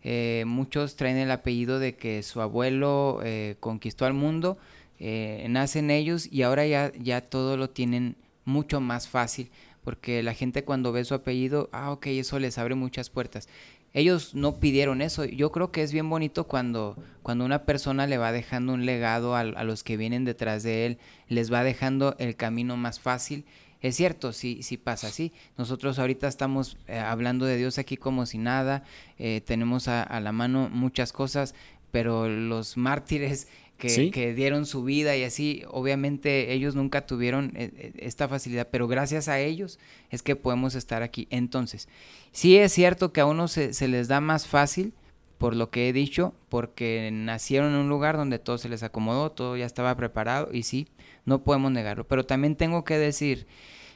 Eh, 0.02 0.44
muchos 0.46 0.96
traen 0.96 1.18
el 1.18 1.30
apellido 1.30 1.78
de 1.78 1.96
que 1.96 2.22
su 2.22 2.40
abuelo 2.40 3.20
eh, 3.22 3.56
conquistó 3.60 4.06
al 4.06 4.14
mundo, 4.14 4.56
eh, 4.98 5.44
nacen 5.50 5.90
ellos 5.90 6.26
y 6.32 6.40
ahora 6.40 6.66
ya, 6.66 6.90
ya 6.98 7.20
todo 7.20 7.58
lo 7.58 7.68
tienen 7.68 8.16
mucho 8.46 8.80
más 8.80 9.08
fácil 9.08 9.50
porque 9.84 10.22
la 10.22 10.32
gente 10.32 10.64
cuando 10.64 10.90
ve 10.90 11.04
su 11.04 11.12
apellido, 11.12 11.68
ah, 11.72 11.90
ok, 11.92 12.06
eso 12.06 12.38
les 12.38 12.56
abre 12.56 12.74
muchas 12.74 13.10
puertas 13.10 13.46
ellos 13.94 14.34
no 14.34 14.60
pidieron 14.60 15.02
eso. 15.02 15.24
Yo 15.24 15.50
creo 15.50 15.72
que 15.72 15.82
es 15.82 15.92
bien 15.92 16.08
bonito 16.08 16.44
cuando, 16.44 16.96
cuando 17.22 17.44
una 17.44 17.64
persona 17.64 18.06
le 18.06 18.18
va 18.18 18.32
dejando 18.32 18.74
un 18.74 18.86
legado 18.86 19.34
a, 19.34 19.44
los 19.44 19.82
que 19.82 19.96
vienen 19.96 20.24
detrás 20.24 20.62
de 20.62 20.86
él, 20.86 20.98
les 21.28 21.52
va 21.52 21.64
dejando 21.64 22.14
el 22.18 22.36
camino 22.36 22.76
más 22.76 23.00
fácil. 23.00 23.44
Es 23.80 23.96
cierto, 23.96 24.32
sí, 24.32 24.62
sí 24.62 24.76
pasa 24.76 25.06
así. 25.08 25.32
Nosotros 25.56 25.98
ahorita 25.98 26.28
estamos 26.28 26.76
eh, 26.86 26.98
hablando 26.98 27.46
de 27.46 27.56
Dios 27.56 27.78
aquí 27.78 27.96
como 27.96 28.26
si 28.26 28.38
nada, 28.38 28.84
eh, 29.18 29.40
tenemos 29.44 29.88
a, 29.88 30.20
la 30.20 30.32
mano 30.32 30.68
muchas 30.70 31.12
cosas, 31.12 31.54
pero 31.90 32.28
los 32.28 32.76
mártires 32.76 33.48
que, 33.78 34.34
dieron 34.34 34.66
su 34.66 34.84
vida 34.84 35.16
y 35.16 35.22
así, 35.22 35.62
obviamente 35.68 36.52
ellos 36.52 36.74
nunca 36.74 37.06
tuvieron 37.06 37.52
eh, 37.54 37.92
esta 37.98 38.28
facilidad, 38.28 38.68
pero 38.70 38.88
gracias 38.88 39.28
a 39.28 39.38
ellos 39.40 39.78
es 40.10 40.22
que 40.22 40.36
podemos 40.36 40.74
estar 40.74 41.02
aquí. 41.02 41.28
Entonces, 41.30 41.88
Sí 42.32 42.56
es 42.56 42.72
cierto 42.72 43.12
que 43.12 43.20
a 43.20 43.26
uno 43.26 43.48
se, 43.48 43.88
les 43.88 44.08
da 44.08 44.20
más 44.20 44.46
fácil, 44.46 44.92
por 45.38 45.54
lo 45.56 45.70
que 45.70 45.88
he 45.88 45.92
dicho, 45.92 46.34
porque 46.48 47.10
nacieron 47.12 47.72
en 47.72 47.80
un 47.80 47.88
lugar 47.88 48.16
donde 48.16 48.38
todo 48.38 48.58
se 48.58 48.68
les 48.68 48.82
acomodó, 48.82 49.32
todo 49.32 49.56
ya 49.56 49.66
estaba 49.66 49.96
preparado 49.96 50.50
y 50.52 50.64
sí, 50.64 50.88
no 51.24 51.42
podemos 51.42 51.72
negarlo. 51.72 52.06
Pero 52.06 52.26
también 52.26 52.56
tengo 52.56 52.84
que 52.84 52.98
decir 52.98 53.46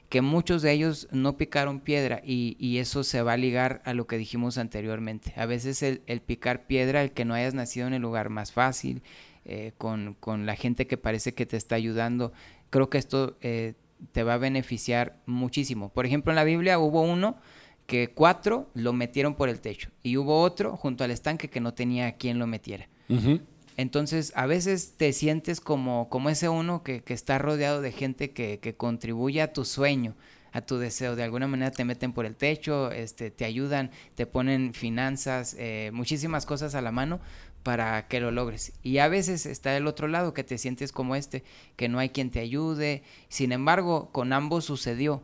que 0.08 0.22
muchos 0.22 0.62
de 0.62 0.72
ellos 0.72 1.08
no 1.10 1.36
picaron 1.36 1.80
piedra 1.80 2.20
y, 2.24 2.78
eso 2.78 3.02
se 3.02 3.22
va 3.22 3.32
a 3.32 3.36
ligar 3.36 3.80
a 3.84 3.94
lo 3.94 4.06
que 4.06 4.18
dijimos 4.18 4.58
anteriormente. 4.58 5.32
A 5.36 5.46
veces 5.46 5.82
el, 5.82 6.00
picar 6.20 6.66
piedra, 6.66 7.02
el 7.02 7.12
que 7.12 7.24
no 7.24 7.34
hayas 7.34 7.54
nacido 7.54 7.86
en 7.86 7.94
el 7.94 8.02
lugar 8.02 8.28
más 8.28 8.52
fácil, 8.52 9.02
eh, 9.44 9.72
con, 9.78 10.16
la 10.46 10.56
gente 10.56 10.86
que 10.86 10.96
parece 10.96 11.34
que 11.34 11.46
te 11.46 11.56
está 11.56 11.74
ayudando, 11.74 12.32
creo 12.70 12.90
que 12.90 12.98
esto 12.98 13.36
eh, 13.40 13.74
te 14.12 14.22
va 14.22 14.34
a 14.34 14.38
beneficiar 14.38 15.20
muchísimo. 15.26 15.90
Por 15.90 16.06
ejemplo, 16.06 16.32
en 16.32 16.36
la 16.36 16.44
Biblia 16.44 16.78
hubo 16.78 17.02
uno 17.02 17.36
que 17.86 18.08
cuatro 18.08 18.70
lo 18.74 18.92
metieron 18.92 19.34
por 19.34 19.48
el 19.48 19.60
techo 19.60 19.90
y 20.02 20.16
hubo 20.16 20.40
otro 20.40 20.76
junto 20.76 21.04
al 21.04 21.10
estanque 21.10 21.50
que 21.50 21.60
no 21.60 21.74
tenía 21.74 22.12
quien 22.16 22.38
lo 22.38 22.46
metiera. 22.46 22.88
Entonces, 23.76 24.32
a 24.36 24.46
veces 24.46 24.94
te 24.96 25.12
sientes 25.12 25.60
como, 25.60 26.08
como 26.08 26.30
ese 26.30 26.48
uno 26.48 26.82
que, 26.82 27.02
está 27.08 27.38
rodeado 27.38 27.82
de 27.82 27.92
gente 27.92 28.30
que, 28.30 28.58
que, 28.58 28.74
contribuye 28.74 29.42
a 29.42 29.52
tu 29.52 29.64
sueño, 29.64 30.14
a 30.52 30.60
tu 30.60 30.78
deseo. 30.78 31.16
De 31.16 31.22
alguna 31.22 31.46
manera 31.46 31.70
te 31.70 31.84
meten 31.84 32.12
por 32.12 32.26
el 32.26 32.36
techo, 32.36 32.90
este, 32.90 33.30
te 33.30 33.44
ayudan, 33.44 33.90
te 34.14 34.26
ponen 34.26 34.74
finanzas, 34.74 35.56
eh, 35.58 35.90
muchísimas 35.92 36.46
cosas 36.46 36.74
a 36.74 36.82
la 36.82 36.92
mano 36.92 37.20
para 37.62 38.08
que 38.08 38.20
lo 38.20 38.30
logres. 38.30 38.72
Y 38.82 38.98
a 38.98 39.08
veces 39.08 39.46
está 39.46 39.76
el 39.76 39.86
otro 39.86 40.08
lado 40.08 40.34
que 40.34 40.44
te 40.44 40.58
sientes 40.58 40.92
como 40.92 41.16
este, 41.16 41.44
que 41.76 41.88
no 41.88 41.98
hay 41.98 42.10
quien 42.10 42.30
te 42.30 42.40
ayude. 42.40 43.02
Sin 43.28 43.52
embargo, 43.52 44.10
con 44.12 44.32
ambos 44.32 44.64
sucedió. 44.64 45.22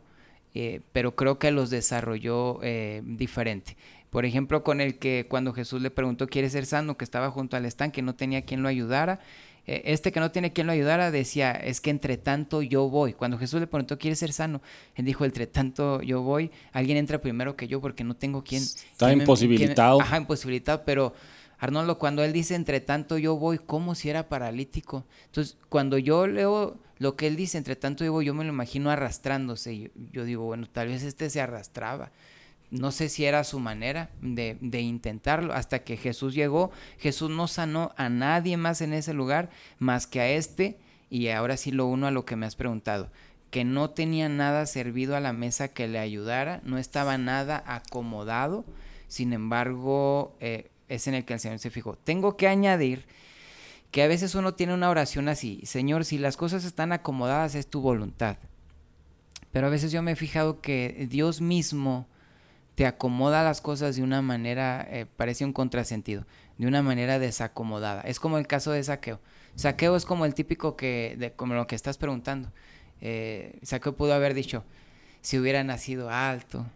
Eh, 0.55 0.81
pero 0.93 1.15
creo 1.15 1.37
que 1.37 1.51
los 1.51 1.69
desarrolló 1.69 2.59
eh, 2.63 3.01
diferente. 3.05 3.77
Por 4.09 4.25
ejemplo, 4.25 4.63
con 4.63 4.81
el 4.81 4.97
que 4.97 5.27
cuando 5.29 5.53
Jesús 5.53 5.81
le 5.81 5.91
preguntó, 5.91 6.27
¿quiere 6.27 6.49
ser 6.49 6.65
sano? 6.65 6.97
Que 6.97 7.05
estaba 7.05 7.29
junto 7.29 7.55
al 7.55 7.65
estanque, 7.65 8.01
no 8.01 8.15
tenía 8.15 8.41
quien 8.41 8.63
lo 8.63 8.67
ayudara. 8.67 9.19
Eh, 9.67 9.83
este 9.85 10.11
que 10.11 10.19
no 10.19 10.31
tiene 10.31 10.51
quien 10.51 10.65
lo 10.65 10.73
ayudara 10.73 11.11
decía, 11.11 11.51
es 11.51 11.79
que 11.79 11.91
entre 11.91 12.17
tanto 12.17 12.63
yo 12.63 12.89
voy. 12.89 13.13
Cuando 13.13 13.37
Jesús 13.37 13.59
le 13.59 13.67
preguntó, 13.67 13.99
¿quiere 13.99 14.15
ser 14.15 14.33
sano? 14.33 14.63
Él 14.95 15.05
dijo, 15.05 15.25
entre 15.25 15.45
tanto 15.45 16.01
yo 16.01 16.23
voy, 16.23 16.49
alguien 16.71 16.97
entra 16.97 17.21
primero 17.21 17.55
que 17.55 17.67
yo 17.67 17.79
porque 17.79 18.03
no 18.03 18.15
tengo 18.15 18.43
quien. 18.43 18.63
Está 18.63 19.13
imposibilitado. 19.13 20.01
ajá, 20.01 20.17
imposibilitado, 20.17 20.81
pero 20.83 21.13
Arnoldo, 21.59 21.99
cuando 21.99 22.23
él 22.23 22.31
dice, 22.31 22.55
entre 22.55 22.79
tanto 22.79 23.17
yo 23.17 23.35
voy, 23.35 23.59
como 23.59 23.93
si 23.93 24.09
era 24.09 24.29
paralítico. 24.29 25.05
Entonces, 25.25 25.57
cuando 25.67 25.97
yo 25.97 26.25
leo 26.25 26.77
lo 26.99 27.15
que 27.15 27.27
él 27.27 27.35
dice, 27.35 27.57
entre 27.57 27.75
tanto 27.75 28.03
digo, 28.03 28.21
yo 28.21 28.33
me 28.33 28.45
lo 28.45 28.49
imagino 28.51 28.89
arrastrándose. 28.89 29.91
Yo, 30.11 30.23
digo, 30.23 30.45
bueno, 30.45 30.67
tal 30.71 30.87
vez 30.87 31.03
este 31.03 31.29
se 31.29 31.41
arrastraba. 31.41 32.11
No 32.71 32.91
sé 32.91 33.09
si 33.09 33.25
era 33.25 33.43
su 33.43 33.59
manera 33.59 34.09
de, 34.21 34.57
de, 34.61 34.81
intentarlo. 34.81 35.53
Hasta 35.53 35.83
que 35.83 35.97
Jesús 35.97 36.33
llegó, 36.33 36.71
Jesús 36.97 37.29
no 37.29 37.47
sanó 37.47 37.93
a 37.97 38.09
nadie 38.09 38.55
más 38.55 38.81
en 38.81 38.93
ese 38.93 39.13
lugar 39.13 39.49
más 39.79 40.07
que 40.07 40.21
a 40.21 40.29
este. 40.29 40.77
Y 41.09 41.27
ahora 41.29 41.57
sí 41.57 41.71
lo 41.71 41.87
uno 41.87 42.07
a 42.07 42.11
lo 42.11 42.25
que 42.25 42.37
me 42.37 42.45
has 42.45 42.55
preguntado. 42.55 43.09
Que 43.49 43.65
no 43.65 43.89
tenía 43.89 44.29
nada 44.29 44.65
servido 44.65 45.15
a 45.15 45.19
la 45.19 45.33
mesa 45.33 45.69
que 45.69 45.87
le 45.87 45.99
ayudara, 45.99 46.61
no 46.63 46.77
estaba 46.77 47.17
nada 47.17 47.63
acomodado. 47.65 48.63
Sin 49.07 49.33
embargo, 49.33 50.37
eh, 50.39 50.69
es 50.89 51.07
en 51.07 51.13
el 51.13 51.25
que 51.25 51.33
el 51.33 51.39
Señor 51.39 51.59
se 51.59 51.69
fijó. 51.69 51.95
Tengo 51.95 52.35
que 52.35 52.47
añadir 52.47 53.05
que 53.91 54.03
a 54.03 54.07
veces 54.07 54.35
uno 54.35 54.53
tiene 54.53 54.73
una 54.73 54.89
oración 54.89 55.29
así, 55.29 55.61
Señor, 55.63 56.05
si 56.05 56.17
las 56.17 56.37
cosas 56.37 56.65
están 56.65 56.91
acomodadas 56.91 57.55
es 57.55 57.67
tu 57.67 57.81
voluntad. 57.81 58.37
Pero 59.51 59.67
a 59.67 59.69
veces 59.69 59.91
yo 59.91 60.01
me 60.01 60.11
he 60.11 60.15
fijado 60.15 60.61
que 60.61 61.07
Dios 61.09 61.41
mismo 61.41 62.07
te 62.75 62.85
acomoda 62.85 63.43
las 63.43 63.61
cosas 63.61 63.95
de 63.95 64.03
una 64.03 64.21
manera, 64.21 64.87
eh, 64.89 65.05
parece 65.17 65.43
un 65.43 65.53
contrasentido, 65.53 66.25
de 66.57 66.67
una 66.67 66.81
manera 66.81 67.19
desacomodada. 67.19 68.01
Es 68.01 68.19
como 68.19 68.37
el 68.37 68.47
caso 68.47 68.71
de 68.71 68.83
saqueo. 68.83 69.19
Saqueo 69.55 69.95
es 69.95 70.05
como 70.05 70.25
el 70.25 70.33
típico 70.33 70.75
que, 70.75 71.15
de, 71.17 71.31
como 71.33 71.55
lo 71.55 71.67
que 71.67 71.75
estás 71.75 71.97
preguntando. 71.97 72.51
Eh, 73.01 73.59
saqueo 73.63 73.95
pudo 73.95 74.13
haber 74.13 74.33
dicho, 74.33 74.63
si 75.21 75.37
hubiera 75.39 75.63
nacido 75.63 76.09
alto, 76.09 76.67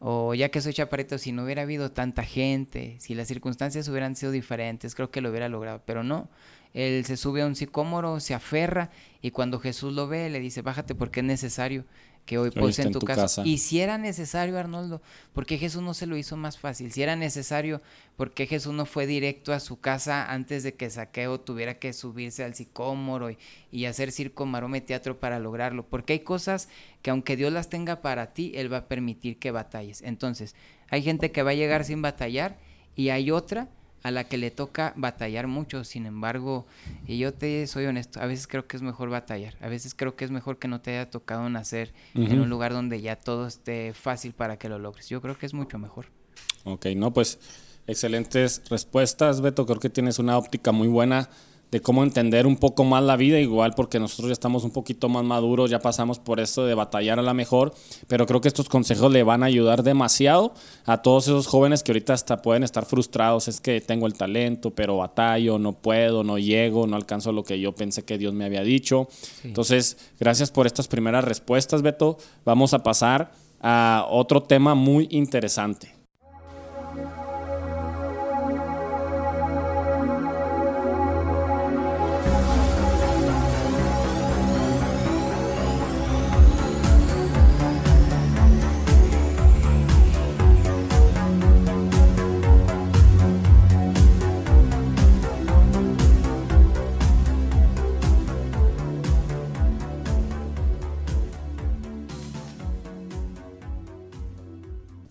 o 0.00 0.34
ya 0.34 0.50
que 0.50 0.60
soy 0.60 0.72
chaparrito, 0.74 1.18
si 1.18 1.32
no 1.32 1.44
hubiera 1.44 1.62
habido 1.62 1.90
tanta 1.90 2.22
gente, 2.22 2.96
si 3.00 3.14
las 3.14 3.28
circunstancias 3.28 3.88
hubieran 3.88 4.14
sido 4.16 4.32
diferentes, 4.32 4.94
creo 4.94 5.10
que 5.10 5.20
lo 5.20 5.30
hubiera 5.30 5.48
logrado, 5.48 5.82
pero 5.84 6.04
no. 6.04 6.28
Él 6.74 7.04
se 7.04 7.16
sube 7.16 7.42
a 7.42 7.46
un 7.46 7.56
sicómoro, 7.56 8.20
se 8.20 8.34
aferra 8.34 8.90
y 9.22 9.30
cuando 9.30 9.58
Jesús 9.58 9.92
lo 9.94 10.06
ve 10.06 10.28
le 10.30 10.38
dice, 10.38 10.62
bájate 10.62 10.94
porque 10.94 11.20
es 11.20 11.26
necesario 11.26 11.84
que 12.28 12.36
hoy 12.36 12.50
pose 12.50 12.82
en 12.82 12.92
tu, 12.92 13.00
casa. 13.00 13.40
Y 13.46 13.56
si 13.56 13.80
era 13.80 13.96
necesario, 13.96 14.58
Arnoldo, 14.58 15.00
¿por 15.32 15.46
qué 15.46 15.56
Jesús 15.56 15.80
no 15.80 15.94
se 15.94 16.04
lo 16.04 16.14
hizo 16.14 16.36
más 16.36 16.58
fácil? 16.58 16.92
Si 16.92 17.02
era 17.02 17.16
necesario, 17.16 17.80
¿por 18.16 18.34
qué 18.34 18.46
Jesús 18.46 18.74
no 18.74 18.84
fue 18.84 19.06
directo 19.06 19.54
a 19.54 19.60
su 19.60 19.80
casa 19.80 20.30
antes 20.30 20.62
de 20.62 20.74
que 20.74 20.90
Saqueo 20.90 21.40
tuviera 21.40 21.78
que 21.78 21.94
subirse 21.94 22.44
al 22.44 22.54
sicómoro 22.54 23.30
y, 23.72 23.86
hacer 23.86 24.12
circo, 24.12 24.44
marome, 24.44 24.82
teatro 24.82 25.18
para 25.18 25.38
lograrlo? 25.38 25.86
Porque 25.86 26.12
hay 26.12 26.18
cosas 26.18 26.68
que 27.00 27.08
aunque 27.08 27.34
Dios 27.34 27.50
las 27.50 27.70
tenga 27.70 28.02
para 28.02 28.34
ti, 28.34 28.52
Él 28.56 28.70
va 28.70 28.76
a 28.76 28.88
permitir 28.88 29.38
que 29.38 29.50
batalles. 29.50 30.02
Entonces, 30.02 30.54
hay 30.90 31.02
gente 31.02 31.32
que 31.32 31.42
va 31.42 31.52
a 31.52 31.54
llegar 31.54 31.86
sin 31.86 32.02
batallar 32.02 32.58
y 32.94 33.08
hay 33.08 33.30
otra 33.30 33.70
a 34.02 34.10
la 34.10 34.24
que 34.24 34.36
le 34.38 34.50
toca 34.50 34.92
batallar 34.96 35.46
mucho. 35.46 35.84
Sin 35.84 36.06
embargo, 36.06 36.66
y 37.06 37.18
yo 37.18 37.34
te 37.34 37.66
soy 37.66 37.86
honesto, 37.86 38.20
a 38.20 38.26
veces 38.26 38.46
creo 38.46 38.66
que 38.66 38.76
es 38.76 38.82
mejor 38.82 39.10
batallar. 39.10 39.56
A 39.60 39.68
veces 39.68 39.94
creo 39.94 40.16
que 40.16 40.24
es 40.24 40.30
mejor 40.30 40.58
que 40.58 40.68
no 40.68 40.80
te 40.80 40.92
haya 40.92 41.10
tocado 41.10 41.48
nacer 41.48 41.92
en 42.14 42.40
un 42.40 42.48
lugar 42.48 42.72
donde 42.72 43.00
ya 43.00 43.16
todo 43.16 43.46
esté 43.46 43.92
fácil 43.94 44.32
para 44.32 44.58
que 44.58 44.68
lo 44.68 44.78
logres. 44.78 45.08
Yo 45.08 45.20
creo 45.20 45.36
que 45.38 45.46
es 45.46 45.54
mucho 45.54 45.78
mejor. 45.78 46.06
Ok, 46.64 46.86
no, 46.96 47.12
pues 47.12 47.38
excelentes 47.86 48.62
respuestas, 48.68 49.40
Beto. 49.40 49.66
Creo 49.66 49.80
que 49.80 49.90
tienes 49.90 50.18
una 50.18 50.36
óptica 50.36 50.72
muy 50.72 50.88
buena 50.88 51.28
de 51.70 51.80
cómo 51.80 52.02
entender 52.02 52.46
un 52.46 52.56
poco 52.56 52.84
más 52.84 53.02
la 53.02 53.16
vida, 53.16 53.38
igual 53.38 53.74
porque 53.74 54.00
nosotros 54.00 54.28
ya 54.28 54.32
estamos 54.32 54.64
un 54.64 54.70
poquito 54.70 55.08
más 55.08 55.24
maduros, 55.24 55.70
ya 55.70 55.80
pasamos 55.80 56.18
por 56.18 56.40
esto 56.40 56.64
de 56.64 56.74
batallar 56.74 57.18
a 57.18 57.22
la 57.22 57.34
mejor, 57.34 57.74
pero 58.06 58.26
creo 58.26 58.40
que 58.40 58.48
estos 58.48 58.68
consejos 58.68 59.12
le 59.12 59.22
van 59.22 59.42
a 59.42 59.46
ayudar 59.46 59.82
demasiado 59.82 60.54
a 60.86 61.02
todos 61.02 61.26
esos 61.26 61.46
jóvenes 61.46 61.82
que 61.82 61.92
ahorita 61.92 62.14
hasta 62.14 62.40
pueden 62.40 62.62
estar 62.62 62.86
frustrados, 62.86 63.48
es 63.48 63.60
que 63.60 63.80
tengo 63.80 64.06
el 64.06 64.14
talento, 64.14 64.70
pero 64.70 64.96
batallo, 64.96 65.58
no 65.58 65.72
puedo, 65.72 66.24
no 66.24 66.38
llego, 66.38 66.86
no 66.86 66.96
alcanzo 66.96 67.32
lo 67.32 67.44
que 67.44 67.60
yo 67.60 67.74
pensé 67.74 68.04
que 68.04 68.18
Dios 68.18 68.32
me 68.32 68.44
había 68.44 68.62
dicho. 68.62 69.08
Entonces, 69.44 69.98
gracias 70.18 70.50
por 70.50 70.66
estas 70.66 70.88
primeras 70.88 71.24
respuestas, 71.24 71.82
Beto. 71.82 72.18
Vamos 72.44 72.72
a 72.72 72.82
pasar 72.82 73.32
a 73.60 74.06
otro 74.08 74.42
tema 74.42 74.74
muy 74.74 75.08
interesante. 75.10 75.97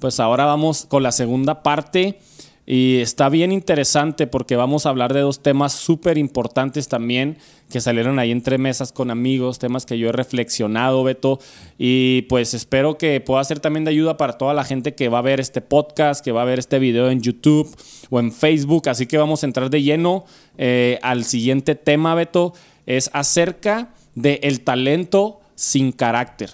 Pues 0.08 0.22
ahora 0.22 0.46
vamos 0.46 0.86
con 0.86 1.04
la 1.04 1.12
segunda 1.12 1.64
parte 1.64 2.18
y 2.66 3.00
está 3.02 3.28
bien 3.28 3.52
interesante 3.52 4.26
porque 4.26 4.56
vamos 4.56 4.86
a 4.86 4.90
hablar 4.90 5.14
de 5.14 5.20
dos 5.20 5.44
temas 5.44 5.74
súper 5.74 6.18
importantes 6.18 6.88
también 6.88 7.38
que 7.70 7.82
salieron 7.82 8.18
ahí 8.18 8.32
entre 8.32 8.58
mesas 8.58 8.94
con 8.94 9.12
amigos, 9.12 9.60
temas 9.60 9.86
que 9.86 9.98
yo 9.98 10.08
he 10.08 10.12
reflexionado, 10.14 11.04
Beto, 11.04 11.40
y 11.78 12.22
pues 12.30 12.54
espero 12.54 12.98
que 12.98 13.20
pueda 13.20 13.44
ser 13.44 13.60
también 13.60 13.84
de 13.84 13.92
ayuda 13.92 14.16
para 14.16 14.38
toda 14.38 14.54
la 14.54 14.64
gente 14.64 14.96
que 14.96 15.10
va 15.10 15.18
a 15.18 15.24
ver 15.24 15.42
este 15.42 15.60
podcast, 15.60 16.24
que 16.24 16.32
va 16.32 16.44
a 16.44 16.46
ver 16.46 16.60
este 16.60 16.80
video 16.80 17.10
en 17.10 17.20
YouTube 17.20 17.70
o 18.10 18.22
en 18.22 18.32
Facebook, 18.32 18.88
así 18.88 19.08
que 19.08 19.18
vamos 19.18 19.44
a 19.44 19.48
entrar 19.48 19.70
de 19.70 19.84
lleno 19.84 20.24
eh, 20.58 21.00
al 21.02 21.26
siguiente 21.26 21.76
tema, 21.76 22.16
Beto, 22.16 22.54
es 22.86 23.10
acerca 23.12 23.94
del 24.16 24.62
talento 24.62 25.42
sin 25.56 25.92
carácter. 25.92 26.52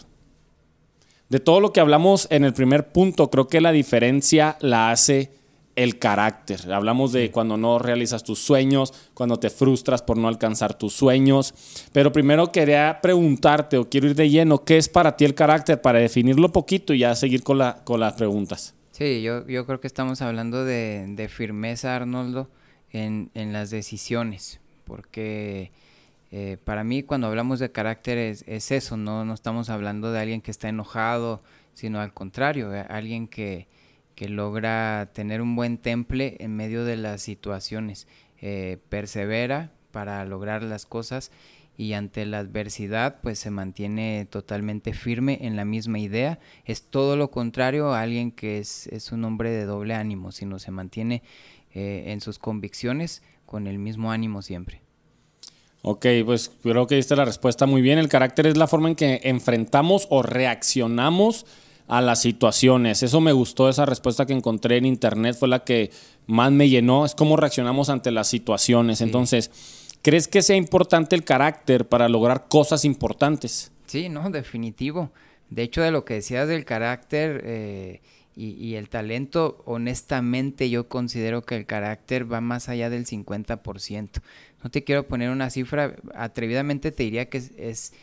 De 1.33 1.39
todo 1.39 1.59
lo 1.59 1.73
que 1.73 1.79
hablamos 1.79 2.27
en 2.29 2.43
el 2.43 2.53
primer 2.53 2.89
punto, 2.89 3.31
creo 3.31 3.47
que 3.47 3.59
la 3.59 3.71
diferencia 3.71 4.55
la 4.59 4.91
hace 4.91 5.31
el 5.75 5.97
carácter. 5.97 6.71
Hablamos 6.71 7.11
de 7.11 7.31
cuando 7.31 7.57
no 7.57 7.79
realizas 7.79 8.23
tus 8.23 8.37
sueños, 8.37 8.93
cuando 9.15 9.39
te 9.39 9.49
frustras 9.49 10.03
por 10.03 10.15
no 10.15 10.27
alcanzar 10.27 10.77
tus 10.77 10.93
sueños. 10.93 11.55
Pero 11.91 12.11
primero 12.11 12.51
quería 12.51 12.99
preguntarte, 13.01 13.79
o 13.79 13.89
quiero 13.89 14.09
ir 14.09 14.15
de 14.15 14.29
lleno, 14.29 14.63
¿qué 14.63 14.77
es 14.77 14.89
para 14.89 15.17
ti 15.17 15.25
el 15.25 15.33
carácter? 15.33 15.81
Para 15.81 15.97
definirlo 15.97 16.51
poquito 16.51 16.93
y 16.93 16.99
ya 16.99 17.15
seguir 17.15 17.41
con, 17.41 17.57
la, 17.57 17.83
con 17.83 17.99
las 17.99 18.13
preguntas. 18.13 18.75
Sí, 18.91 19.23
yo, 19.23 19.43
yo 19.47 19.65
creo 19.65 19.79
que 19.81 19.87
estamos 19.87 20.21
hablando 20.21 20.63
de, 20.63 21.27
firmeza, 21.31 21.95
Arnoldo, 21.95 22.47
en, 22.91 23.31
en 23.33 23.53
las 23.53 23.71
decisiones. 23.71 24.59
Porque 24.83 25.71
eh, 26.35 26.57
para 26.57 26.83
mí 26.83 27.03
cuando 27.03 27.27
hablamos 27.27 27.59
de 27.59 27.71
carácter 27.71 28.17
es, 28.17 28.71
eso, 28.71 28.97
¿no? 28.97 29.31
estamos 29.35 29.69
hablando 29.69 30.11
de 30.11 30.19
alguien 30.19 30.41
que 30.41 30.49
está 30.49 30.67
enojado, 30.67 31.43
sino 31.75 32.01
al 32.01 32.11
contrario, 32.11 32.73
eh, 32.73 32.83
alguien 32.89 33.27
que, 33.27 33.67
logra 34.17 35.11
tener 35.13 35.41
un 35.41 35.55
buen 35.55 35.77
temple 35.77 36.37
en 36.39 36.55
medio 36.55 36.85
de 36.85 36.95
las 36.97 37.21
situaciones, 37.21 38.07
eh, 38.41 38.79
persevera 38.89 39.73
para 39.91 40.25
lograr 40.25 40.63
las 40.63 40.87
cosas 40.87 41.29
y 41.77 41.93
ante 41.93 42.25
la 42.25 42.39
adversidad 42.39 43.19
pues 43.21 43.37
se 43.37 43.51
mantiene 43.51 44.25
totalmente 44.27 44.93
firme 44.93 45.37
en 45.41 45.55
la 45.55 45.65
misma 45.65 45.99
idea. 45.99 46.39
Es 46.65 46.83
todo 46.83 47.15
lo 47.15 47.29
contrario 47.29 47.93
a 47.93 48.01
alguien 48.01 48.31
que 48.31 48.57
es, 48.57 48.87
es 48.87 49.11
un 49.11 49.23
hombre 49.25 49.51
de 49.51 49.65
doble 49.65 49.93
ánimo, 49.93 50.31
sino 50.31 50.57
se 50.57 50.71
mantiene 50.71 51.21
en 51.73 52.21
sus 52.21 52.39
convicciones 52.39 53.21
con 53.45 53.67
el 53.67 53.77
mismo 53.77 54.11
ánimo 54.11 54.41
siempre. 54.41 54.82
Ok, 55.85 56.05
pues 56.25 56.49
creo 56.63 56.87
que 56.87 56.95
diste 56.95 57.13
la 57.13 57.25
respuesta 57.25 57.65
muy 57.65 57.81
bien. 57.81 57.99
El 57.99 58.07
carácter 58.07 58.47
es 58.47 58.55
la 58.55 58.67
forma 58.67 58.87
en 58.87 58.95
que 58.95 59.19
enfrentamos 59.23 60.07
o 60.09 60.23
reaccionamos 60.23 61.45
a 61.89 62.01
las 62.01 62.21
situaciones. 62.21 63.03
Eso 63.03 63.19
me 63.19 63.33
gustó, 63.33 63.67
esa 63.67 63.85
respuesta 63.85 64.25
que 64.25 64.31
encontré 64.31 64.77
en 64.77 64.85
internet 64.85 65.35
fue 65.37 65.49
la 65.49 65.65
que 65.65 65.91
más 66.25 66.53
me 66.53 66.69
llenó. 66.69 67.03
Es 67.05 67.15
cómo 67.15 67.35
reaccionamos 67.35 67.89
ante 67.89 68.11
las 68.11 68.29
situaciones. 68.29 69.01
Entonces, 69.01 69.51
¿crees 70.01 70.29
que 70.29 70.41
sea 70.41 70.55
importante 70.55 71.17
el 71.17 71.25
carácter 71.25 71.85
para 71.85 72.07
lograr 72.07 72.47
cosas 72.47 72.85
importantes? 72.85 73.73
Sí, 73.85 74.07
no, 74.07 74.29
definitivo. 74.29 75.11
De 75.49 75.63
hecho, 75.63 75.81
de 75.81 75.91
lo 75.91 76.05
que 76.05 76.13
decías 76.13 76.47
del 76.47 76.63
carácter 76.63 77.41
eh, 77.43 78.01
y, 78.35 78.51
y, 78.51 78.75
el 78.75 78.89
talento, 78.89 79.61
honestamente 79.65 80.69
yo 80.69 80.87
considero 80.87 81.43
que 81.43 81.55
el 81.55 81.65
carácter 81.65 82.31
va 82.31 82.41
más 82.41 82.67
allá 82.67 82.89
del 82.89 83.05
50% 83.05 84.21
no 84.63 84.71
te 84.71 84.83
quiero 84.83 85.07
poner 85.07 85.29
una 85.29 85.49
cifra, 85.49 85.95
atrevidamente 86.15 86.91
te 86.91 87.03
diría 87.03 87.29
que 87.29 87.37
es, 87.37 87.93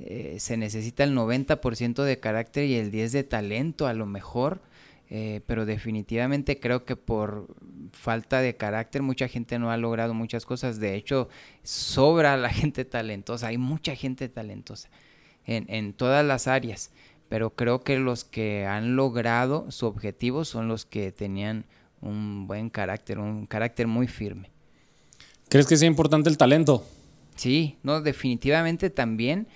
eh, 0.00 0.36
se 0.38 0.56
necesita 0.56 1.04
el 1.04 1.14
90% 1.14 2.02
de 2.02 2.18
carácter 2.18 2.64
y 2.64 2.74
el 2.74 2.90
10% 2.90 3.10
de 3.12 3.24
talento 3.24 3.86
a 3.86 3.94
lo 3.94 4.04
mejor, 4.04 4.60
eh, 5.10 5.40
pero 5.46 5.64
definitivamente 5.64 6.58
creo 6.58 6.84
que 6.84 6.96
por 6.96 7.46
falta 7.92 8.40
de 8.40 8.56
carácter 8.56 9.00
mucha 9.02 9.28
gente 9.28 9.58
no 9.58 9.70
ha 9.70 9.76
logrado 9.76 10.12
muchas 10.12 10.44
cosas, 10.44 10.80
de 10.80 10.96
hecho 10.96 11.28
sobra 11.62 12.36
la 12.36 12.50
gente 12.50 12.84
talentosa, 12.84 13.46
hay 13.46 13.58
mucha 13.58 13.94
gente 13.94 14.28
talentosa 14.28 14.88
en, 15.46 15.66
en 15.68 15.92
todas 15.92 16.26
las 16.26 16.48
áreas, 16.48 16.90
pero 17.28 17.50
creo 17.50 17.82
que 17.82 17.98
los 17.98 18.24
que 18.24 18.66
han 18.66 18.96
logrado 18.96 19.70
su 19.70 19.86
objetivo 19.86 20.44
son 20.44 20.68
los 20.68 20.84
que 20.84 21.12
tenían 21.12 21.66
un 22.00 22.46
buen 22.46 22.70
carácter, 22.70 23.18
un 23.18 23.46
carácter 23.46 23.86
muy 23.86 24.06
firme. 24.06 24.50
¿Crees 25.48 25.66
que 25.66 25.76
sea 25.76 25.88
importante 25.88 26.28
el 26.28 26.38
talento? 26.38 26.84
Sí, 27.36 27.76
no, 27.82 28.00
definitivamente 28.00 28.90
también. 28.90 29.48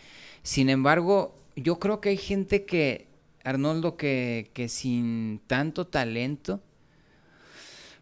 Sin 0.43 0.71
embargo, 0.71 1.35
yo 1.57 1.79
creo 1.79 2.01
que 2.01 2.11
hay 2.11 2.17
gente 2.17 2.65
que, 2.65 3.09
Arnoldo, 3.45 3.97
que, 3.97 4.51
que 4.55 4.69
sin 4.69 5.41
tanto 5.47 5.87
talento, 5.87 6.61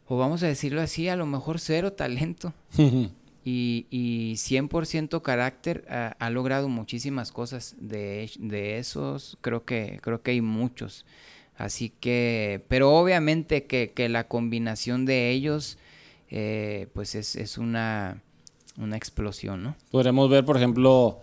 o 0.07 0.19
vamos 0.19 0.43
a 0.43 0.47
decirlo 0.47 0.81
así, 0.81 1.09
a 1.09 1.17
lo 1.17 1.27
mejor 1.27 1.61
cero 1.61 1.93
talento 1.93 2.53
y, 3.45 3.87
y 3.91 4.35
100% 4.35 5.23
carácter, 5.23 5.85
ha, 5.89 6.31
logrado 6.31 6.69
muchísimas 6.69 7.33
cosas. 7.33 7.77
De, 7.79 8.31
de 8.39 8.79
esos, 8.79 9.39
creo 9.41 9.65
que, 9.65 9.99
creo 10.03 10.23
que 10.23 10.33
hay 10.33 10.41
muchos. 10.41 11.07
Así 11.57 11.93
que, 12.01 12.65
pero 12.69 12.95
obviamente 12.95 13.65
que, 13.65 13.93
que 13.95 14.09
la 14.09 14.25
combinación 14.29 15.05
de 15.05 15.31
ellos 15.31 15.79
eh, 16.31 16.87
pues 16.95 17.15
es, 17.17 17.59
una, 17.59 18.23
una, 18.79 18.97
explosión, 18.97 19.65
¿no? 19.65 19.77
Podremos 19.91 20.31
ver, 20.31 20.45
por 20.45 20.57
ejemplo, 20.57 21.19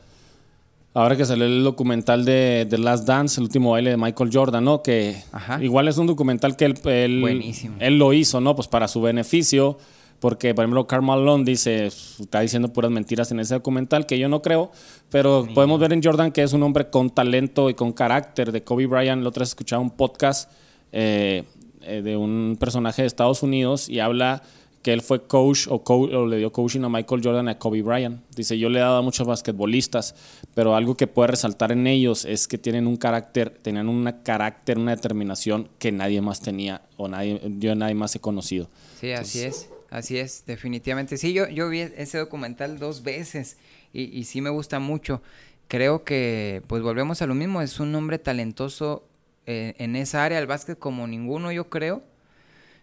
ahora 0.93 1.15
que 1.15 1.25
salió 1.25 1.45
el 1.45 1.63
documental 1.63 2.25
de 2.25 2.67
The 2.69 2.77
Last 2.77 3.07
Dance, 3.07 3.39
el 3.39 3.45
último 3.45 3.71
baile 3.71 3.91
de 3.91 3.97
Michael 3.97 4.29
Jordan, 4.33 4.65
¿no? 4.65 4.83
Que 4.83 5.15
igual 5.61 5.87
es 5.87 5.97
un 5.97 6.07
documental 6.07 6.57
que 6.57 6.65
él, 6.65 7.73
él, 7.79 7.97
lo 7.97 8.11
hizo, 8.11 8.41
¿no? 8.41 8.53
Pues 8.53 8.67
para 8.67 8.89
su 8.89 9.01
beneficio, 9.01 9.77
porque 10.19 10.53
por 10.55 10.63
ejemplo 10.63 10.87
Carl 10.87 11.03
Malone 11.03 11.43
dice, 11.43 11.87
está 11.87 12.39
diciendo 12.39 12.73
puras 12.73 12.91
mentiras 12.91 13.31
en 13.31 13.39
ese 13.39 13.53
documental, 13.53 14.05
que 14.05 14.17
yo 14.17 14.29
no 14.29 14.41
creo, 14.41 14.71
pero 15.09 15.47
podemos 15.53 15.79
ver 15.79 15.93
en 15.93 16.01
Jordan 16.03 16.31
que 16.31 16.43
es 16.43 16.53
un 16.53 16.63
hombre 16.63 16.89
con 16.89 17.09
talento 17.09 17.69
y 17.69 17.73
con 17.73 17.93
carácter. 17.93 18.51
De 18.51 18.63
Kobe 18.63 18.87
Bryant, 18.87 19.21
la 19.21 19.29
otra 19.29 19.41
vez 19.41 19.49
escuchaba 19.49 19.81
un 19.81 19.91
podcast 19.91 20.51
eh, 20.91 21.43
eh, 21.81 22.01
de 22.01 22.17
un 22.17 22.57
personaje 22.59 23.03
de 23.03 23.07
Estados 23.07 23.43
Unidos 23.43 23.89
y 23.89 23.99
habla 23.99 24.43
que 24.81 24.93
él 24.93 25.01
fue 25.01 25.27
coach 25.27 25.67
o, 25.69 26.25
le 26.27 26.37
dio 26.37 26.51
coaching 26.51 26.81
a 26.81 26.89
Michael 26.89 27.21
Jordan 27.21 27.49
a 27.49 27.59
Kobe 27.59 27.81
Bryant. 27.81 28.21
Dice, 28.35 28.57
yo 28.57 28.69
le 28.69 28.79
he 28.79 28.81
dado 28.81 28.97
a 28.97 29.01
muchos 29.01 29.27
basquetbolistas, 29.27 30.15
pero 30.53 30.75
algo 30.75 30.95
que 30.95 31.07
puede 31.07 31.27
resaltar 31.27 31.73
en 31.73 31.87
ellos 31.87 32.23
es 32.23 32.47
que 32.47 32.57
tienen 32.57 32.87
un 32.87 32.95
carácter, 32.95 33.49
tenían 33.49 33.89
un 33.89 34.09
carácter, 34.23 34.77
una 34.77 34.95
determinación 34.95 35.67
que 35.77 35.91
nadie 35.91 36.21
más 36.21 36.39
tenía 36.39 36.83
o 36.95 37.09
nadie, 37.09 37.41
yo 37.59 37.75
nadie 37.75 37.95
más 37.95 38.15
he 38.15 38.21
conocido. 38.21 38.69
Sí, 38.99 39.11
así 39.11 39.41
es, 39.41 39.69
así 39.89 40.17
es, 40.17 40.45
definitivamente. 40.45 41.17
Sí, 41.17 41.33
yo, 41.33 41.47
yo 41.47 41.69
vi 41.69 41.81
ese 41.81 42.17
documental 42.17 42.79
dos 42.79 43.03
veces 43.03 43.57
y, 43.93 44.03
y 44.03 44.23
sí 44.25 44.41
me 44.41 44.49
gusta 44.49 44.79
mucho. 44.79 45.21
Creo 45.67 46.03
que, 46.03 46.61
pues 46.67 46.81
volvemos 46.81 47.21
a 47.21 47.27
lo 47.27 47.35
mismo, 47.35 47.61
es 47.61 47.79
un 47.79 47.93
hombre 47.95 48.19
talentoso 48.19 49.07
eh, 49.45 49.75
en 49.77 49.95
esa 49.95 50.23
área 50.23 50.37
del 50.37 50.47
básquet 50.47 50.79
como 50.79 51.07
ninguno, 51.07 51.51
yo 51.51 51.69
creo 51.69 52.03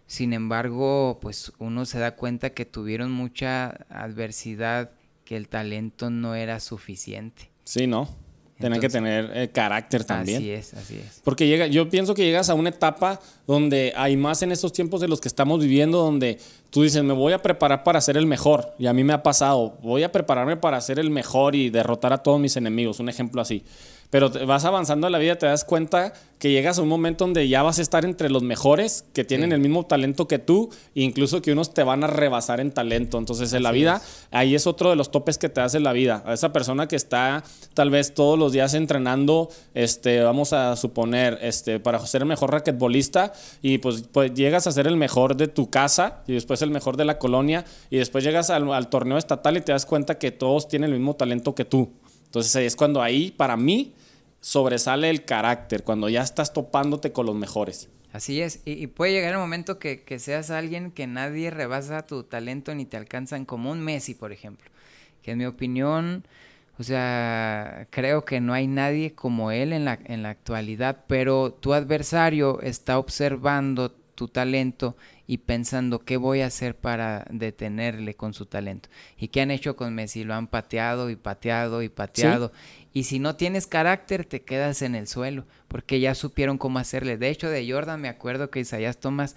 sin 0.07 0.33
embargo, 0.33 1.17
pues 1.21 1.51
uno 1.57 1.85
se 1.85 1.99
da 1.99 2.15
cuenta 2.15 2.51
que 2.51 2.65
tuvieron 2.65 3.11
mucha 3.11 3.69
adversidad, 3.89 4.91
que 5.23 5.35
el 5.35 5.47
talento 5.47 6.11
no 6.11 6.35
era 6.35 6.59
suficiente. 6.59 7.49
Sí, 7.63 7.87
¿no? 7.87 8.07
Tienen 8.59 8.79
que 8.79 8.87
tener 8.87 9.31
eh, 9.33 9.49
carácter 9.49 10.05
también. 10.05 10.37
Así 10.37 10.49
es, 10.49 10.73
así 10.73 10.95
es. 10.95 11.19
Porque 11.25 11.45
llega, 11.45 11.67
yo 11.67 11.89
pienso 11.89 12.13
que 12.13 12.23
llegas 12.23 12.49
a 12.49 12.53
una 12.53 12.69
etapa 12.69 13.19
donde 13.45 13.91
hay 13.97 14.15
más 14.15 14.43
en 14.43 14.53
estos 14.53 14.71
tiempos 14.71 15.01
de 15.01 15.09
los 15.09 15.19
que 15.19 15.27
estamos 15.27 15.59
viviendo, 15.59 15.97
donde 15.97 16.39
tú 16.69 16.83
dices, 16.83 17.03
me 17.03 17.13
voy 17.13 17.33
a 17.33 17.41
preparar 17.41 17.83
para 17.83 17.99
ser 17.99 18.15
el 18.15 18.25
mejor. 18.25 18.73
Y 18.79 18.87
a 18.87 18.93
mí 18.93 19.03
me 19.03 19.11
ha 19.11 19.23
pasado, 19.23 19.77
voy 19.83 20.03
a 20.03 20.11
prepararme 20.11 20.55
para 20.55 20.79
ser 20.79 20.99
el 20.99 21.09
mejor 21.09 21.53
y 21.53 21.69
derrotar 21.69 22.13
a 22.13 22.19
todos 22.19 22.39
mis 22.39 22.55
enemigos. 22.55 23.01
Un 23.01 23.09
ejemplo 23.09 23.41
así. 23.41 23.63
Pero 24.15 24.31
te 24.31 24.45
vas 24.45 24.63
avanzando 24.63 25.07
en 25.07 25.11
la 25.11 25.19
vida, 25.19 25.35
te 25.35 25.45
das 25.45 25.65
cuenta 25.65 26.13
que 26.39 26.49
llegas 26.49 26.79
a 26.79 26.81
un 26.81 26.87
momento 26.87 27.25
donde 27.25 27.49
ya 27.49 27.63
vas 27.63 27.79
a 27.79 27.81
estar 27.81 28.05
entre 28.05 28.29
los 28.29 28.43
mejores, 28.43 29.03
que 29.11 29.25
tienen 29.25 29.51
el 29.51 29.59
mismo 29.59 29.87
talento 29.87 30.25
que 30.25 30.39
tú, 30.39 30.69
e 30.95 31.01
incluso 31.01 31.41
que 31.41 31.51
unos 31.51 31.73
te 31.73 31.83
van 31.83 32.01
a 32.05 32.07
rebasar 32.07 32.61
en 32.61 32.71
talento. 32.71 33.17
Entonces, 33.17 33.51
en 33.51 33.61
la 33.61 33.73
vida, 33.73 34.01
ahí 34.31 34.55
es 34.55 34.67
otro 34.67 34.89
de 34.89 34.95
los 34.95 35.11
topes 35.11 35.37
que 35.37 35.49
te 35.49 35.59
hace 35.59 35.81
la 35.81 35.91
vida. 35.91 36.23
A 36.25 36.33
esa 36.33 36.53
persona 36.53 36.87
que 36.87 36.95
está 36.95 37.43
tal 37.73 37.89
vez 37.89 38.13
todos 38.13 38.39
los 38.39 38.53
días 38.53 38.73
entrenando, 38.73 39.49
este, 39.73 40.21
vamos 40.21 40.53
a 40.53 40.77
suponer, 40.77 41.37
este, 41.41 41.81
para 41.81 41.99
ser 41.99 42.21
el 42.21 42.29
mejor 42.29 42.53
raquetbolista, 42.53 43.33
y 43.61 43.79
pues, 43.79 44.05
pues 44.09 44.33
llegas 44.33 44.65
a 44.65 44.71
ser 44.71 44.87
el 44.87 44.95
mejor 44.95 45.35
de 45.35 45.49
tu 45.49 45.69
casa, 45.69 46.23
y 46.25 46.31
después 46.35 46.61
el 46.61 46.71
mejor 46.71 46.95
de 46.95 47.03
la 47.03 47.19
colonia, 47.19 47.65
y 47.89 47.97
después 47.97 48.23
llegas 48.23 48.49
al, 48.49 48.71
al 48.71 48.87
torneo 48.87 49.17
estatal 49.17 49.57
y 49.57 49.59
te 49.59 49.73
das 49.73 49.85
cuenta 49.85 50.17
que 50.17 50.31
todos 50.31 50.69
tienen 50.69 50.93
el 50.93 50.99
mismo 50.99 51.17
talento 51.17 51.53
que 51.53 51.65
tú. 51.65 51.91
Entonces 52.27 52.55
es 52.55 52.75
cuando 52.77 53.01
ahí, 53.01 53.31
para 53.31 53.57
mí, 53.57 53.93
sobresale 54.45 55.09
el 55.09 55.25
carácter, 55.25 55.83
cuando 55.83 56.07
ya 56.07 56.21
estás 56.21 56.53
topándote 56.53 57.11
con 57.11 57.25
los 57.25 57.33
mejores. 57.33 57.89
Así 58.13 58.43
es, 58.43 58.61
y, 58.63 58.85
puede 58.85 59.13
llegar 59.13 59.31
el 59.31 59.39
momento 59.39 59.79
que, 59.79 60.03
seas 60.19 60.51
alguien 60.51 60.91
que 60.91 61.07
nadie 61.07 61.49
rebasa 61.49 62.05
tu 62.05 62.21
talento 62.21 62.75
ni 62.75 62.85
te 62.85 62.95
alcanzan, 62.95 63.45
como 63.45 63.71
un 63.71 63.81
Messi, 63.81 64.13
por 64.13 64.31
ejemplo, 64.31 64.69
que 65.23 65.31
en 65.31 65.39
mi 65.39 65.47
opinión, 65.47 66.27
o 66.77 66.83
sea, 66.83 67.87
creo 67.89 68.23
que 68.23 68.39
no 68.39 68.53
hay 68.53 68.67
nadie 68.67 69.15
como 69.15 69.49
él 69.49 69.73
en 69.73 69.83
la, 69.83 69.97
en 70.05 70.21
la 70.21 70.29
actualidad, 70.29 71.05
pero 71.07 71.51
tu 71.51 71.73
adversario 71.73 72.61
está 72.61 72.99
observando 72.99 73.93
tu 74.13 74.27
talento 74.27 74.95
y 75.27 75.39
pensando 75.39 75.99
qué 75.99 76.17
voy 76.17 76.41
a 76.41 76.47
hacer 76.47 76.75
para 76.75 77.25
detenerle 77.29 78.15
con 78.15 78.33
su 78.33 78.45
talento. 78.45 78.89
¿Y 79.17 79.29
qué 79.29 79.41
han 79.41 79.51
hecho 79.51 79.75
con 79.75 79.93
Messi? 79.95 80.23
Lo 80.23 80.35
han 80.35 80.47
pateado 80.47 81.09
y 81.09 81.15
pateado 81.15 81.81
y 81.81 81.89
pateado. 81.89 82.51
Y 82.93 83.03
si 83.03 83.19
no 83.19 83.35
tienes 83.35 83.67
carácter, 83.67 84.25
te 84.25 84.41
quedas 84.41 84.81
en 84.81 84.95
el 84.95 85.07
suelo, 85.07 85.45
porque 85.67 85.99
ya 85.99 86.15
supieron 86.15 86.57
cómo 86.57 86.79
hacerle. 86.79 87.17
De 87.17 87.29
hecho, 87.29 87.49
de 87.49 87.69
Jordan 87.69 88.01
me 88.01 88.09
acuerdo 88.09 88.49
que 88.49 88.59
Isaías 88.59 88.99
Thomas 88.99 89.35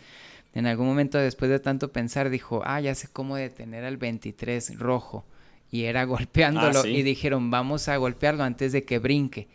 en 0.55 0.67
algún 0.67 0.87
momento 0.87 1.19
después 1.19 1.51
de 1.51 1.61
tanto 1.61 1.93
pensar 1.93 2.31
dijo, 2.31 2.63
ah, 2.65 2.81
ya 2.81 2.95
sé 2.95 3.09
cómo 3.13 3.37
detener 3.37 3.85
al 3.85 3.97
23 3.97 4.79
rojo. 4.79 5.25
Y 5.71 5.85
era 5.85 6.05
golpeándolo 6.05 6.81
ah, 6.81 6.89
y 6.89 7.03
dijeron, 7.03 7.51
vamos 7.51 7.89
a 7.89 7.97
golpearlo 7.97 8.43
antes 8.43 8.73
de 8.73 8.85
que 8.85 8.99
brinque. 8.99 9.49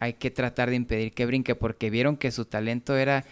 Hay 0.00 0.14
que 0.14 0.30
tratar 0.30 0.70
de 0.70 0.76
impedir 0.76 1.12
que 1.12 1.26
brinque 1.26 1.54
porque 1.54 1.90
vieron 1.90 2.16
que 2.16 2.30
su 2.30 2.44
talento 2.44 2.96
era 2.96 3.24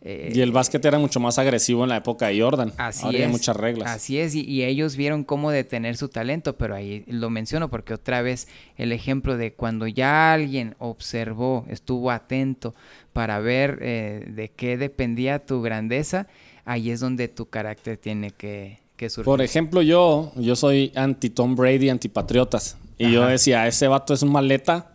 eh, 0.00 0.30
y 0.32 0.40
el 0.40 0.52
básquet 0.52 0.84
era 0.84 0.98
mucho 0.98 1.18
más 1.18 1.38
agresivo 1.38 1.82
en 1.82 1.88
la 1.88 1.96
época 1.96 2.28
de 2.28 2.40
Jordan. 2.40 2.72
Así 2.76 3.04
Había 3.04 3.28
muchas 3.28 3.56
reglas. 3.56 3.90
Así 3.90 4.18
es, 4.18 4.34
y, 4.34 4.62
ellos 4.62 4.96
vieron 4.96 5.24
cómo 5.24 5.50
detener 5.50 5.96
su 5.96 6.08
talento, 6.08 6.56
pero 6.56 6.74
ahí 6.74 7.04
lo 7.08 7.30
menciono 7.30 7.68
porque 7.68 7.94
otra 7.94 8.22
vez 8.22 8.46
el 8.76 8.92
ejemplo 8.92 9.36
de 9.36 9.52
cuando 9.52 9.86
ya 9.88 10.32
alguien 10.32 10.76
observó, 10.78 11.66
estuvo 11.68 12.10
atento 12.10 12.74
para 13.12 13.40
ver 13.40 13.78
eh, 13.82 14.24
de 14.28 14.50
qué 14.50 14.76
dependía 14.76 15.44
tu 15.44 15.62
grandeza, 15.62 16.28
ahí 16.64 16.90
es 16.90 17.00
donde 17.00 17.26
tu 17.26 17.46
carácter 17.46 17.96
tiene 17.96 18.30
que, 18.30 18.78
que 18.96 19.10
surgir. 19.10 19.24
Por 19.24 19.42
ejemplo, 19.42 19.82
yo, 19.82 20.32
yo 20.36 20.54
soy 20.54 20.92
anti 20.94 21.30
Tom 21.30 21.56
Brady, 21.56 21.88
anti 21.88 22.08
Patriotas. 22.08 22.76
Y 22.98 23.12
yo 23.12 23.26
decía, 23.26 23.66
ese 23.68 23.86
vato 23.86 24.12
es 24.12 24.22
un 24.22 24.32
maleta, 24.32 24.90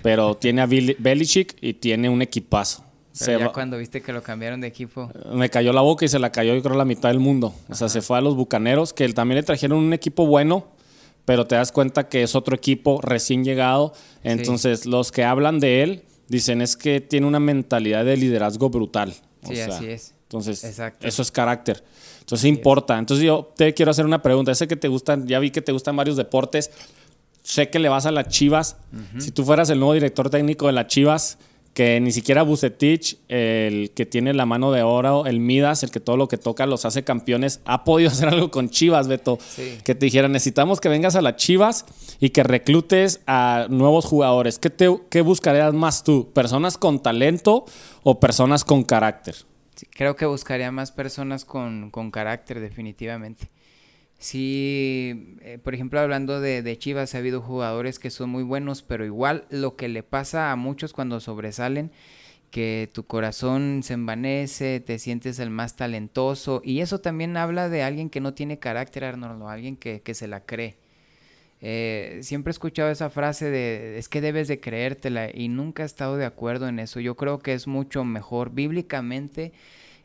pero 0.00 0.36
tiene 0.36 0.62
a 0.62 0.66
Belichick 0.66 1.56
y 1.60 1.74
tiene 1.74 2.08
un 2.08 2.22
equipazo 2.22 2.84
ya 3.12 3.52
cuando 3.52 3.78
viste 3.78 4.00
que 4.00 4.12
lo 4.12 4.22
cambiaron 4.22 4.60
de 4.60 4.66
equipo. 4.66 5.10
Me 5.32 5.50
cayó 5.50 5.72
la 5.72 5.80
boca 5.80 6.04
y 6.04 6.08
se 6.08 6.18
la 6.18 6.32
cayó, 6.32 6.54
yo 6.54 6.62
creo, 6.62 6.76
la 6.76 6.84
mitad 6.84 7.08
del 7.08 7.18
mundo. 7.18 7.54
O 7.68 7.74
sea, 7.74 7.88
se 7.88 8.02
fue 8.02 8.18
a 8.18 8.20
los 8.20 8.34
bucaneros, 8.34 8.92
que 8.92 9.08
también 9.12 9.36
le 9.36 9.42
trajeron 9.42 9.78
un 9.78 9.92
equipo 9.92 10.26
bueno, 10.26 10.68
pero 11.24 11.46
te 11.46 11.54
das 11.54 11.72
cuenta 11.72 12.08
que 12.08 12.22
es 12.22 12.34
otro 12.34 12.56
equipo 12.56 13.00
recién 13.02 13.44
llegado. 13.44 13.92
Entonces, 14.22 14.86
los 14.86 15.12
que 15.12 15.24
hablan 15.24 15.60
de 15.60 15.82
él 15.82 16.04
dicen 16.28 16.62
es 16.62 16.76
que 16.76 17.00
tiene 17.00 17.26
una 17.26 17.40
mentalidad 17.40 18.04
de 18.04 18.16
liderazgo 18.16 18.70
brutal. 18.70 19.14
sí, 19.46 19.60
así 19.60 19.86
es. 19.86 20.14
Entonces, 20.24 20.64
eso 21.02 21.22
es 21.22 21.30
carácter. 21.30 21.84
Entonces, 22.20 22.46
importa. 22.46 22.98
Entonces, 22.98 23.26
yo 23.26 23.52
te 23.54 23.74
quiero 23.74 23.90
hacer 23.90 24.06
una 24.06 24.22
pregunta. 24.22 24.54
Sé 24.54 24.66
que 24.66 24.76
te 24.76 24.88
gustan, 24.88 25.26
ya 25.26 25.38
vi 25.38 25.50
que 25.50 25.60
te 25.60 25.72
gustan 25.72 25.94
varios 25.94 26.16
deportes. 26.16 26.70
Sé 27.42 27.68
que 27.68 27.78
le 27.78 27.90
vas 27.90 28.06
a 28.06 28.12
las 28.12 28.28
Chivas. 28.28 28.76
Si 29.18 29.30
tú 29.30 29.44
fueras 29.44 29.68
el 29.68 29.78
nuevo 29.78 29.92
director 29.92 30.30
técnico 30.30 30.68
de 30.68 30.72
las 30.72 30.86
Chivas, 30.86 31.38
que 31.74 32.00
ni 32.00 32.12
siquiera 32.12 32.42
Bucetich, 32.42 33.18
el 33.28 33.92
que 33.92 34.04
tiene 34.04 34.34
la 34.34 34.44
mano 34.44 34.72
de 34.72 34.82
oro, 34.82 35.26
el 35.26 35.40
Midas, 35.40 35.82
el 35.82 35.90
que 35.90 36.00
todo 36.00 36.16
lo 36.16 36.28
que 36.28 36.36
toca 36.36 36.66
los 36.66 36.84
hace 36.84 37.02
campeones, 37.02 37.60
ha 37.64 37.84
podido 37.84 38.10
hacer 38.12 38.28
algo 38.28 38.50
con 38.50 38.68
Chivas, 38.68 39.08
Beto. 39.08 39.38
Que 39.84 39.94
te 39.94 40.06
dijera, 40.06 40.28
necesitamos 40.28 40.80
que 40.80 40.88
vengas 40.88 41.16
a 41.16 41.22
las 41.22 41.36
Chivas 41.36 41.86
y 42.20 42.30
que 42.30 42.42
reclutes 42.42 43.20
a 43.26 43.66
nuevos 43.70 44.04
jugadores. 44.04 44.58
¿Qué, 44.58 44.70
te, 44.70 44.94
qué 45.08 45.22
buscarías 45.22 45.72
más 45.72 46.04
tú? 46.04 46.30
¿Personas 46.32 46.76
con 46.76 47.02
talento 47.02 47.64
o 48.02 48.20
personas 48.20 48.64
con 48.64 48.84
carácter? 48.84 49.34
creo 49.90 50.16
que 50.16 50.26
buscaría 50.26 50.70
más 50.70 50.92
personas 50.92 51.44
con, 51.44 51.90
con 51.90 52.10
carácter, 52.10 52.60
definitivamente. 52.60 53.50
Sí, 54.22 55.36
eh, 55.40 55.58
por 55.60 55.74
ejemplo, 55.74 55.98
hablando 55.98 56.40
de, 56.40 56.78
Chivas, 56.78 57.16
ha 57.16 57.18
habido 57.18 57.40
jugadores 57.40 57.98
que 57.98 58.08
son 58.10 58.30
muy 58.30 58.44
buenos, 58.44 58.82
pero 58.82 59.04
igual 59.04 59.46
lo 59.50 59.74
que 59.74 59.88
le 59.88 60.04
pasa 60.04 60.52
a 60.52 60.56
muchos 60.56 60.92
cuando 60.92 61.18
sobresalen, 61.18 61.90
que 62.52 62.88
tu 62.92 63.04
corazón 63.04 63.82
se 63.82 63.94
envanece, 63.94 64.78
te 64.78 65.00
sientes 65.00 65.40
el 65.40 65.50
más 65.50 65.74
talentoso, 65.74 66.62
y 66.64 66.82
eso 66.82 67.00
también 67.00 67.36
habla 67.36 67.68
de 67.68 67.82
alguien 67.82 68.10
que 68.10 68.20
no 68.20 68.32
tiene 68.32 68.60
carácter, 68.60 69.02
Arnoldo, 69.04 69.48
alguien 69.48 69.76
que, 69.76 70.00
se 70.14 70.28
la 70.28 70.44
cree. 70.46 70.76
Eh, 71.60 72.20
siempre 72.22 72.50
he 72.50 72.52
escuchado 72.52 72.90
esa 72.92 73.10
frase 73.10 73.50
de 73.50 73.98
es 73.98 74.08
que 74.08 74.20
debes 74.20 74.46
de 74.46 74.60
creértela 74.60 75.30
y 75.34 75.48
nunca 75.48 75.82
he 75.82 75.86
estado 75.86 76.16
de 76.16 76.26
acuerdo 76.26 76.68
en 76.68 76.78
eso. 76.78 77.00
Yo 77.00 77.16
creo 77.16 77.40
que 77.40 77.54
es 77.54 77.66
mucho 77.66 78.04
mejor 78.04 78.52
bíblicamente 78.52 79.52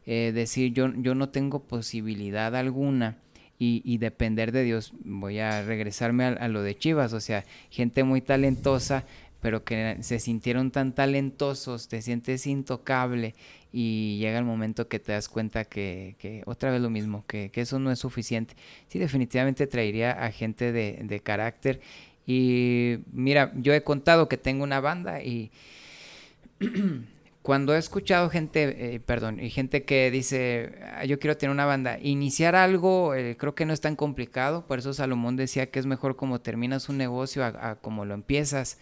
eh, 0.07 0.31
decir 0.33 0.73
yo, 0.73 0.91
yo 0.95 1.15
no 1.15 1.29
tengo 1.29 1.59
posibilidad 1.63 2.55
alguna 2.55 3.17
y, 3.59 3.97
depender 3.97 4.51
de 4.51 4.63
Dios. 4.63 4.93
Voy 5.03 5.39
a 5.39 5.63
regresarme 5.63 6.25
a, 6.25 6.47
lo 6.47 6.61
de 6.61 6.77
Chivas, 6.77 7.13
o 7.13 7.19
sea, 7.19 7.43
gente 7.69 8.03
muy 8.03 8.21
talentosa, 8.21 9.03
pero 9.41 9.63
que 9.63 9.97
se 10.01 10.19
sintieron 10.19 10.71
tan 10.71 10.93
talentosos, 10.93 11.87
te 11.87 12.01
sientes 12.01 12.45
intocable 12.47 13.35
y 13.71 14.17
llega 14.19 14.39
el 14.39 14.45
momento 14.45 14.87
que 14.87 14.99
te 14.99 15.11
das 15.11 15.29
cuenta 15.29 15.65
que, 15.65 16.43
otra 16.45 16.71
vez 16.71 16.81
lo 16.81 16.89
mismo, 16.89 17.25
que, 17.27 17.51
eso 17.53 17.79
no 17.79 17.91
es 17.91 17.99
suficiente. 17.99 18.55
Sí, 18.87 18.99
definitivamente 18.99 19.67
traería 19.67 20.11
a 20.11 20.31
gente 20.31 20.71
de, 20.71 20.99
de 21.03 21.19
carácter. 21.19 21.81
Y 22.25 22.99
mira, 23.11 23.53
yo 23.55 23.73
he 23.73 23.83
contado 23.83 24.27
que 24.27 24.37
tengo 24.37 24.63
una 24.63 24.81
banda 24.81 25.23
y 25.23 25.51
cuando 27.47 27.73
he 27.73 27.77
escuchado 27.77 28.29
gente, 28.29 28.95
eh, 28.95 28.99
perdón, 28.99 29.39
y 29.39 29.49
gente 29.49 29.85
que 29.85 30.11
dice, 30.11 30.73
ah, 30.97 31.05
yo 31.05 31.17
quiero 31.17 31.37
tener 31.37 31.53
una 31.53 31.63
banda, 31.63 31.97
iniciar 31.97 32.57
algo 32.57 33.15
eh, 33.15 33.37
creo 33.39 33.55
que 33.55 33.65
no 33.65 33.71
es 33.71 33.79
tan 33.79 33.95
complicado, 33.95 34.67
por 34.67 34.79
eso 34.79 34.93
Salomón 34.93 35.37
decía 35.37 35.71
que 35.71 35.79
es 35.79 35.85
mejor 35.85 36.17
como 36.17 36.41
terminas 36.41 36.89
un 36.89 36.97
negocio 36.97 37.45
a, 37.45 37.75
como 37.75 38.03
lo 38.03 38.15
empiezas. 38.15 38.79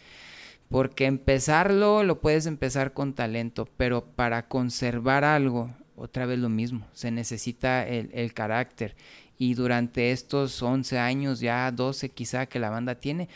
Porque 0.68 1.05
empezarlo 1.05 2.01
lo 2.01 2.22
puedes 2.22 2.47
empezar 2.47 2.93
con 2.93 3.13
talento, 3.13 3.70
pero 3.78 4.03
para 4.03 4.47
conservar 4.47 5.24
algo, 5.26 5.72
otra 5.95 6.26
vez 6.26 6.39
lo 6.39 6.49
mismo, 6.49 6.88
se 6.91 7.11
necesita 7.11 7.88
el, 7.88 8.09
el 8.16 8.34
carácter. 8.34 8.95
Y 9.38 9.53
durante 9.53 10.09
estos 10.09 10.63
11 10.63 10.97
años, 10.97 11.39
ya 11.39 11.72
12 11.72 12.09
quizá 12.09 12.47
que 12.47 12.57
la 12.57 12.72
banda 12.72 12.95
tiene, 12.95 13.30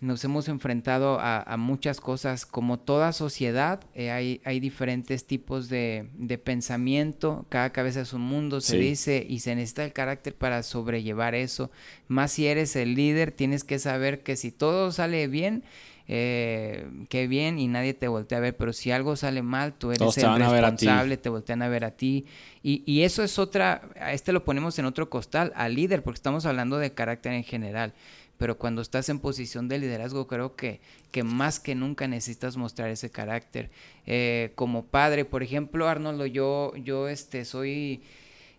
nos 0.00 0.22
hemos 0.24 0.48
enfrentado 0.48 1.18
a, 1.20 1.56
muchas 1.56 2.00
cosas. 2.00 2.44
Como 2.44 2.78
toda 2.78 3.12
sociedad, 3.12 3.80
eh, 3.94 4.10
hay, 4.10 4.40
hay, 4.44 4.60
diferentes 4.60 5.26
tipos 5.26 5.68
de, 5.68 6.08
de, 6.14 6.38
pensamiento, 6.38 7.46
cada 7.48 7.70
cabeza 7.70 8.02
es 8.02 8.12
un 8.12 8.20
mundo, 8.20 8.60
se 8.60 8.76
dice, 8.76 9.24
y 9.26 9.40
se 9.40 9.54
necesita 9.54 9.84
el 9.84 9.92
carácter 9.92 10.34
para 10.34 10.62
sobrellevar 10.62 11.34
eso. 11.34 11.70
Más 12.08 12.32
si 12.32 12.46
eres 12.46 12.76
el 12.76 12.94
líder, 12.94 13.32
tienes 13.32 13.64
que 13.64 13.78
saber 13.78 14.22
que 14.22 14.36
si 14.36 14.50
todo 14.50 14.92
sale 14.92 15.28
bien, 15.28 15.64
eh, 16.08 16.86
qué 17.08 17.26
bien 17.26 17.58
y 17.58 17.66
nadie 17.66 17.94
te 17.94 18.06
voltea 18.06 18.38
a 18.38 18.40
ver, 18.40 18.56
pero 18.56 18.72
si 18.72 18.90
algo 18.90 19.16
sale 19.16 19.42
mal, 19.42 19.72
tú 19.72 19.90
eres 19.90 20.16
el 20.18 20.38
responsable, 20.38 21.16
te 21.16 21.28
voltean 21.30 21.62
a 21.62 21.68
ver 21.68 21.84
a 21.84 21.92
ti. 21.92 22.26
Y, 22.62 22.82
y, 22.84 23.02
eso 23.02 23.22
es 23.22 23.38
otra, 23.38 23.82
a 23.98 24.12
este 24.12 24.32
lo 24.32 24.44
ponemos 24.44 24.78
en 24.78 24.84
otro 24.84 25.08
costal, 25.08 25.52
al 25.56 25.74
líder, 25.74 26.02
porque 26.02 26.18
estamos 26.18 26.44
hablando 26.46 26.78
de 26.78 26.92
carácter 26.92 27.32
en 27.32 27.44
general 27.44 27.94
pero 28.38 28.58
cuando 28.58 28.82
estás 28.82 29.08
en 29.08 29.18
posición 29.18 29.68
de 29.68 29.78
liderazgo 29.78 30.26
creo 30.26 30.56
que, 30.56 30.80
que 31.10 31.22
más 31.22 31.60
que 31.60 31.74
nunca 31.74 32.06
necesitas 32.08 32.56
mostrar 32.56 32.90
ese 32.90 33.10
carácter. 33.10 33.70
Eh, 34.06 34.52
como 34.54 34.86
padre, 34.86 35.24
por 35.24 35.42
ejemplo, 35.42 35.88
Arnoldo, 35.88 36.26
yo, 36.26 36.72
yo 36.76 37.08
este, 37.08 37.44
soy 37.44 38.02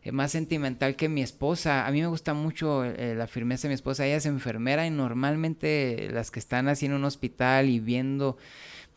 eh, 0.04 0.12
más 0.12 0.32
sentimental 0.32 0.96
que 0.96 1.10
mi 1.10 1.22
esposa. 1.22 1.86
A 1.86 1.92
mí 1.92 2.02
me 2.02 2.08
gusta 2.08 2.34
mucho 2.34 2.86
eh, 2.86 3.14
la 3.16 3.28
firmeza 3.28 3.64
de 3.64 3.70
mi 3.70 3.76
esposa. 3.76 4.06
Ella 4.06 4.18
es 4.18 4.26
enfermera 4.26 4.88
y 4.88 4.90
normalmente 4.90 6.10
las 6.12 6.32
que 6.32 6.40
están 6.40 6.68
así 6.68 6.86
en 6.86 6.94
un 6.94 7.04
hospital 7.04 7.70
y 7.70 7.80
viendo 7.80 8.38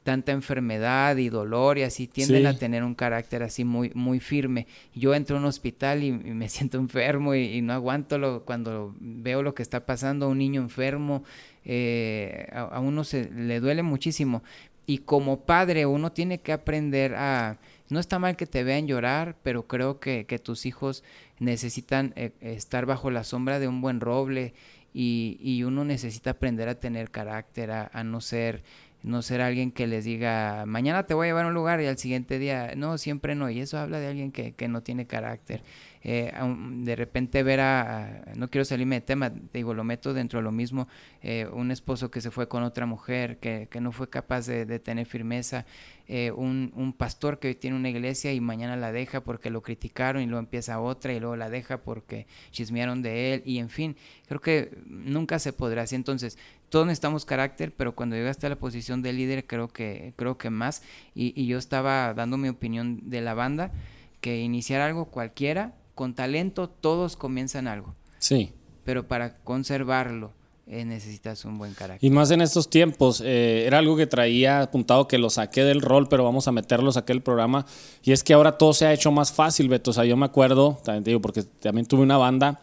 tanta 0.02 0.32
enfermedad 0.32 1.16
y 1.18 1.28
dolor 1.28 1.76
y 1.78 1.82
así 1.82 2.06
tienden 2.06 2.46
a 2.46 2.56
tener 2.56 2.82
un 2.84 2.94
carácter 2.94 3.42
así 3.42 3.64
muy 3.64 3.90
muy 3.94 4.18
firme. 4.18 4.66
Yo 4.94 5.14
entro 5.14 5.36
a 5.36 5.40
un 5.40 5.46
hospital 5.46 6.02
y, 6.02 6.12
me 6.12 6.48
siento 6.48 6.78
enfermo 6.78 7.34
y, 7.34 7.60
no 7.60 7.72
aguanto 7.72 8.18
lo, 8.18 8.44
cuando 8.44 8.94
veo 8.98 9.42
lo 9.42 9.54
que 9.54 9.62
está 9.62 9.84
pasando 9.84 10.26
a 10.26 10.28
un 10.28 10.38
niño 10.38 10.62
enfermo, 10.62 11.22
eh, 11.64 12.48
a, 12.52 12.80
uno 12.80 13.04
se 13.04 13.30
le 13.30 13.60
duele 13.60 13.82
muchísimo. 13.82 14.42
Y 14.86 14.98
como 14.98 15.40
padre 15.44 15.86
uno 15.86 16.12
tiene 16.12 16.40
que 16.40 16.52
aprender 16.52 17.14
a... 17.14 17.58
No 17.90 18.00
está 18.00 18.18
mal 18.18 18.36
que 18.36 18.46
te 18.46 18.64
vean 18.64 18.86
llorar, 18.86 19.36
pero 19.42 19.66
creo 19.66 20.00
que, 20.00 20.24
que 20.26 20.38
tus 20.38 20.64
hijos 20.64 21.04
necesitan 21.38 22.12
eh, 22.16 22.32
estar 22.40 22.86
bajo 22.86 23.10
la 23.10 23.24
sombra 23.24 23.58
de 23.58 23.68
un 23.68 23.80
buen 23.80 24.00
roble 24.00 24.54
y, 24.92 25.38
y 25.40 25.62
uno 25.64 25.84
necesita 25.84 26.30
aprender 26.30 26.68
a 26.68 26.80
tener 26.80 27.10
carácter, 27.10 27.70
a, 27.70 27.90
a 27.92 28.02
no 28.02 28.20
ser 28.20 28.62
no 29.02 29.22
ser 29.22 29.40
alguien 29.40 29.72
que 29.72 29.86
les 29.86 30.04
diga, 30.04 30.64
mañana 30.66 31.06
te 31.06 31.14
voy 31.14 31.26
a 31.26 31.28
llevar 31.30 31.44
a 31.46 31.48
un 31.48 31.54
lugar 31.54 31.80
y 31.80 31.86
al 31.86 31.98
siguiente 31.98 32.38
día, 32.38 32.74
no, 32.76 32.98
siempre 32.98 33.34
no. 33.34 33.48
Y 33.50 33.60
eso 33.60 33.78
habla 33.78 33.98
de 33.98 34.08
alguien 34.08 34.32
que, 34.32 34.52
que 34.52 34.68
no 34.68 34.82
tiene 34.82 35.06
carácter. 35.06 35.62
Eh, 36.02 36.32
de 36.32 36.96
repente 36.96 37.42
ver 37.42 37.60
a, 37.60 38.32
no 38.34 38.48
quiero 38.48 38.64
salirme 38.64 38.96
de 38.96 39.00
tema, 39.02 39.30
digo, 39.52 39.74
lo 39.74 39.84
meto 39.84 40.14
dentro 40.14 40.38
de 40.38 40.44
lo 40.44 40.52
mismo, 40.52 40.88
eh, 41.22 41.46
un 41.52 41.70
esposo 41.70 42.10
que 42.10 42.22
se 42.22 42.30
fue 42.30 42.48
con 42.48 42.62
otra 42.62 42.86
mujer, 42.86 43.38
que, 43.38 43.68
que 43.70 43.82
no 43.82 43.92
fue 43.92 44.08
capaz 44.08 44.46
de, 44.46 44.64
de 44.64 44.78
tener 44.78 45.04
firmeza, 45.04 45.66
eh, 46.08 46.32
un, 46.32 46.72
un, 46.74 46.94
pastor 46.94 47.38
que 47.38 47.48
hoy 47.48 47.54
tiene 47.54 47.76
una 47.76 47.90
iglesia 47.90 48.32
y 48.32 48.40
mañana 48.40 48.76
la 48.76 48.92
deja 48.92 49.22
porque 49.22 49.50
lo 49.50 49.62
criticaron 49.62 50.22
y 50.22 50.26
luego 50.26 50.40
empieza 50.40 50.80
otra 50.80 51.12
y 51.12 51.20
luego 51.20 51.36
la 51.36 51.50
deja 51.50 51.82
porque 51.82 52.26
chismearon 52.50 53.02
de 53.02 53.34
él 53.34 53.42
y 53.44 53.58
en 53.58 53.68
fin, 53.68 53.94
creo 54.26 54.40
que 54.40 54.72
nunca 54.86 55.38
se 55.38 55.52
podrá 55.52 55.82
así. 55.82 55.94
Entonces, 55.94 56.36
todos 56.70 56.86
necesitamos 56.86 57.26
carácter, 57.26 57.74
pero 57.76 57.94
cuando 57.94 58.16
llegaste 58.16 58.46
a 58.46 58.50
la 58.50 58.56
posición 58.56 59.02
de 59.02 59.12
líder 59.12 59.46
creo 59.46 59.68
que, 59.68 60.14
creo 60.16 60.38
que 60.38 60.48
más 60.48 60.82
y, 61.14 61.38
y 61.40 61.46
yo 61.46 61.58
estaba 61.58 62.14
dando 62.14 62.38
mi 62.38 62.48
opinión 62.48 63.10
de 63.10 63.20
la 63.20 63.34
banda, 63.34 63.72
que 64.20 64.40
iniciar 64.40 64.80
algo 64.80 65.06
cualquiera 65.06 65.74
con 65.94 66.14
talento 66.14 66.70
todos 66.70 67.16
comienzan 67.16 67.66
algo. 67.66 67.94
Sí. 68.18 68.52
Pero 68.84 69.06
para 69.06 69.36
conservarlo 69.38 70.32
eh, 70.66 70.84
necesitas 70.84 71.44
un 71.44 71.58
buen 71.58 71.74
carácter. 71.74 72.06
Y 72.06 72.14
más 72.14 72.30
en 72.30 72.40
estos 72.40 72.70
tiempos, 72.70 73.20
eh, 73.24 73.64
era 73.66 73.78
algo 73.78 73.96
que 73.96 74.06
traía 74.06 74.60
apuntado 74.62 75.08
que 75.08 75.18
lo 75.18 75.28
saqué 75.28 75.64
del 75.64 75.80
rol, 75.80 76.08
pero 76.08 76.22
vamos 76.22 76.46
a 76.46 76.52
meterlo, 76.52 76.92
saqué 76.92 77.12
el 77.12 77.22
programa. 77.22 77.66
Y 78.04 78.12
es 78.12 78.22
que 78.22 78.34
ahora 78.34 78.56
todo 78.56 78.72
se 78.72 78.86
ha 78.86 78.92
hecho 78.92 79.10
más 79.10 79.32
fácil, 79.32 79.68
Beto. 79.68 79.90
O 79.90 79.94
sea, 79.94 80.04
yo 80.04 80.16
me 80.16 80.26
acuerdo, 80.26 80.78
también 80.84 81.02
te 81.02 81.10
digo, 81.10 81.20
porque 81.20 81.42
también 81.42 81.86
tuve 81.86 82.02
una 82.02 82.18
banda 82.18 82.60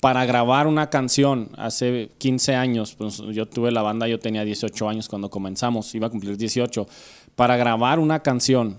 para 0.00 0.24
grabar 0.26 0.66
una 0.66 0.90
canción 0.90 1.50
hace 1.56 2.10
15 2.18 2.54
años. 2.54 2.94
Pues 2.94 3.18
yo 3.18 3.46
tuve 3.46 3.70
la 3.70 3.82
banda, 3.82 4.06
yo 4.08 4.18
tenía 4.18 4.44
18 4.44 4.88
años 4.88 5.08
cuando 5.08 5.30
comenzamos, 5.30 5.94
iba 5.94 6.06
a 6.06 6.10
cumplir 6.10 6.36
18. 6.36 6.86
Para 7.34 7.56
grabar 7.56 7.98
una 7.98 8.20
canción, 8.20 8.78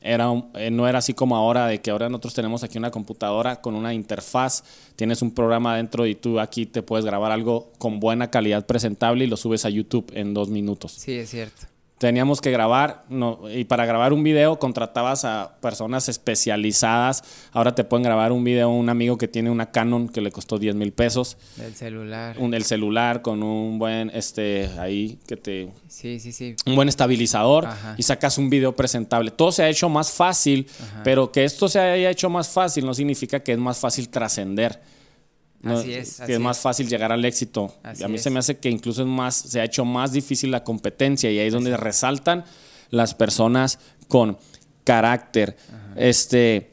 era, 0.00 0.30
eh, 0.54 0.70
no 0.70 0.88
era 0.88 0.98
así 0.98 1.14
como 1.14 1.36
ahora, 1.36 1.66
de 1.66 1.80
que 1.80 1.90
ahora 1.90 2.08
nosotros 2.08 2.34
tenemos 2.34 2.62
aquí 2.62 2.78
una 2.78 2.90
computadora 2.90 3.60
con 3.60 3.74
una 3.74 3.92
interfaz, 3.92 4.64
tienes 4.96 5.22
un 5.22 5.32
programa 5.32 5.76
dentro 5.76 6.06
y 6.06 6.14
tú 6.14 6.40
aquí 6.40 6.66
te 6.66 6.82
puedes 6.82 7.04
grabar 7.04 7.32
algo 7.32 7.72
con 7.78 8.00
buena 8.00 8.30
calidad 8.30 8.66
presentable 8.66 9.24
y 9.24 9.26
lo 9.26 9.36
subes 9.36 9.64
a 9.64 9.70
YouTube 9.70 10.10
en 10.14 10.34
dos 10.34 10.48
minutos. 10.48 10.92
Sí, 10.92 11.12
es 11.12 11.30
cierto 11.30 11.66
teníamos 12.00 12.40
que 12.40 12.50
grabar, 12.50 13.04
no, 13.10 13.40
y 13.54 13.64
para 13.64 13.84
grabar 13.84 14.14
un 14.14 14.22
video 14.22 14.58
contratabas 14.58 15.26
a 15.26 15.56
personas 15.60 16.08
especializadas. 16.08 17.22
Ahora 17.52 17.74
te 17.74 17.84
pueden 17.84 18.04
grabar 18.04 18.32
un 18.32 18.42
video 18.42 18.70
un 18.70 18.88
amigo 18.88 19.18
que 19.18 19.28
tiene 19.28 19.50
una 19.50 19.70
Canon 19.70 20.08
que 20.08 20.22
le 20.22 20.32
costó 20.32 20.58
10 20.58 20.76
mil 20.76 20.94
pesos. 20.94 21.36
El 21.62 21.74
celular. 21.74 22.38
Un, 22.38 22.54
el 22.54 22.64
celular 22.64 23.20
con 23.20 23.42
un 23.42 23.78
buen, 23.78 24.10
este, 24.14 24.70
ahí 24.78 25.18
que 25.26 25.36
te... 25.36 25.72
Sí, 25.88 26.18
sí, 26.20 26.32
sí. 26.32 26.56
Un 26.64 26.74
buen 26.74 26.88
estabilizador 26.88 27.68
y 27.98 28.02
sacas 28.02 28.38
un 28.38 28.48
video 28.48 28.74
presentable. 28.74 29.30
Todo 29.30 29.52
se 29.52 29.64
ha 29.64 29.68
hecho 29.68 29.90
más 29.90 30.10
fácil, 30.10 30.66
pero 31.04 31.30
que 31.30 31.44
esto 31.44 31.68
se 31.68 31.80
haya 31.80 32.08
hecho 32.08 32.30
más 32.30 32.48
fácil 32.48 32.86
no 32.86 32.94
significa 32.94 33.40
que 33.40 33.52
es 33.52 33.58
más 33.58 33.78
fácil 33.78 34.08
trascender. 34.08 34.80
Así 35.64 35.94
es. 35.94 36.20
que 36.24 36.34
es 36.34 36.40
más 36.40 36.58
fácil 36.58 36.88
llegar 36.88 37.12
al 37.12 37.24
éxito. 37.24 37.74
a 37.82 38.08
mí 38.08 38.18
se 38.18 38.30
me 38.30 38.38
hace 38.38 38.58
que 38.58 38.70
incluso 38.70 39.02
es 39.02 39.08
más, 39.08 39.34
se 39.34 39.60
ha 39.60 39.64
hecho 39.64 39.84
más 39.84 40.12
difícil 40.12 40.50
la 40.50 40.64
competencia 40.64 41.30
y 41.30 41.38
ahí 41.38 41.46
es 41.48 41.52
donde 41.52 41.76
resaltan 41.76 42.44
las 42.90 43.14
personas 43.14 43.78
con 44.08 44.38
carácter. 44.84 45.56
Este, 45.96 46.70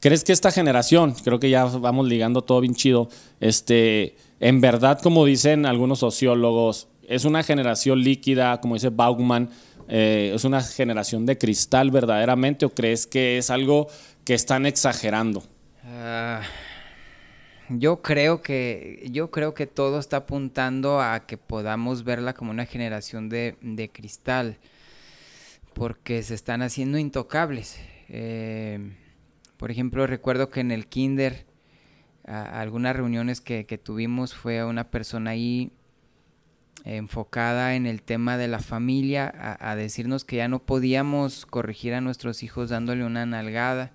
¿crees 0.00 0.24
que 0.24 0.32
esta 0.32 0.50
generación, 0.50 1.14
creo 1.24 1.40
que 1.40 1.50
ya 1.50 1.64
vamos 1.64 2.06
ligando 2.06 2.42
todo 2.42 2.60
bien 2.60 2.74
chido, 2.74 3.08
este, 3.40 4.16
en 4.40 4.60
verdad, 4.60 5.00
como 5.00 5.24
dicen 5.24 5.66
algunos 5.66 6.00
sociólogos, 6.00 6.88
es 7.08 7.24
una 7.24 7.42
generación 7.42 8.02
líquida, 8.02 8.60
como 8.60 8.74
dice 8.74 8.90
Bauman, 8.90 9.50
eh, 9.88 10.32
es 10.34 10.44
una 10.44 10.62
generación 10.62 11.24
de 11.24 11.38
cristal 11.38 11.90
verdaderamente 11.90 12.66
o 12.66 12.70
crees 12.70 13.06
que 13.06 13.38
es 13.38 13.48
algo 13.48 13.88
que 14.24 14.34
están 14.34 14.66
exagerando? 14.66 15.42
Ah, 15.84 16.42
yo 17.70 18.02
creo 18.02 18.40
que 18.42 19.08
yo 19.10 19.30
creo 19.30 19.54
que 19.54 19.66
todo 19.66 19.98
está 19.98 20.18
apuntando 20.18 21.00
a 21.00 21.26
que 21.26 21.36
podamos 21.36 22.04
verla 22.04 22.32
como 22.32 22.50
una 22.50 22.66
generación 22.66 23.28
de, 23.28 23.56
de 23.60 23.90
cristal 23.90 24.58
porque 25.74 26.22
se 26.22 26.34
están 26.34 26.62
haciendo 26.62 26.98
intocables. 26.98 27.78
Eh, 28.08 28.96
por 29.58 29.70
ejemplo 29.70 30.06
recuerdo 30.06 30.48
que 30.50 30.60
en 30.60 30.70
el 30.70 30.86
kinder 30.86 31.46
algunas 32.24 32.94
reuniones 32.94 33.40
que, 33.40 33.64
que, 33.64 33.78
tuvimos 33.78 34.34
fue 34.34 34.62
una 34.62 34.90
persona 34.90 35.30
ahí 35.30 35.72
enfocada 36.84 37.74
en 37.74 37.86
el 37.86 38.02
tema 38.02 38.36
de 38.36 38.48
la 38.48 38.60
familia 38.60 39.32
a, 39.34 39.70
a 39.70 39.76
decirnos 39.76 40.24
que 40.24 40.36
ya 40.36 40.48
no 40.48 40.58
podíamos 40.58 41.46
corregir 41.46 41.94
a 41.94 42.02
nuestros 42.02 42.42
hijos 42.42 42.68
dándole 42.68 43.04
una 43.04 43.24
nalgada 43.24 43.92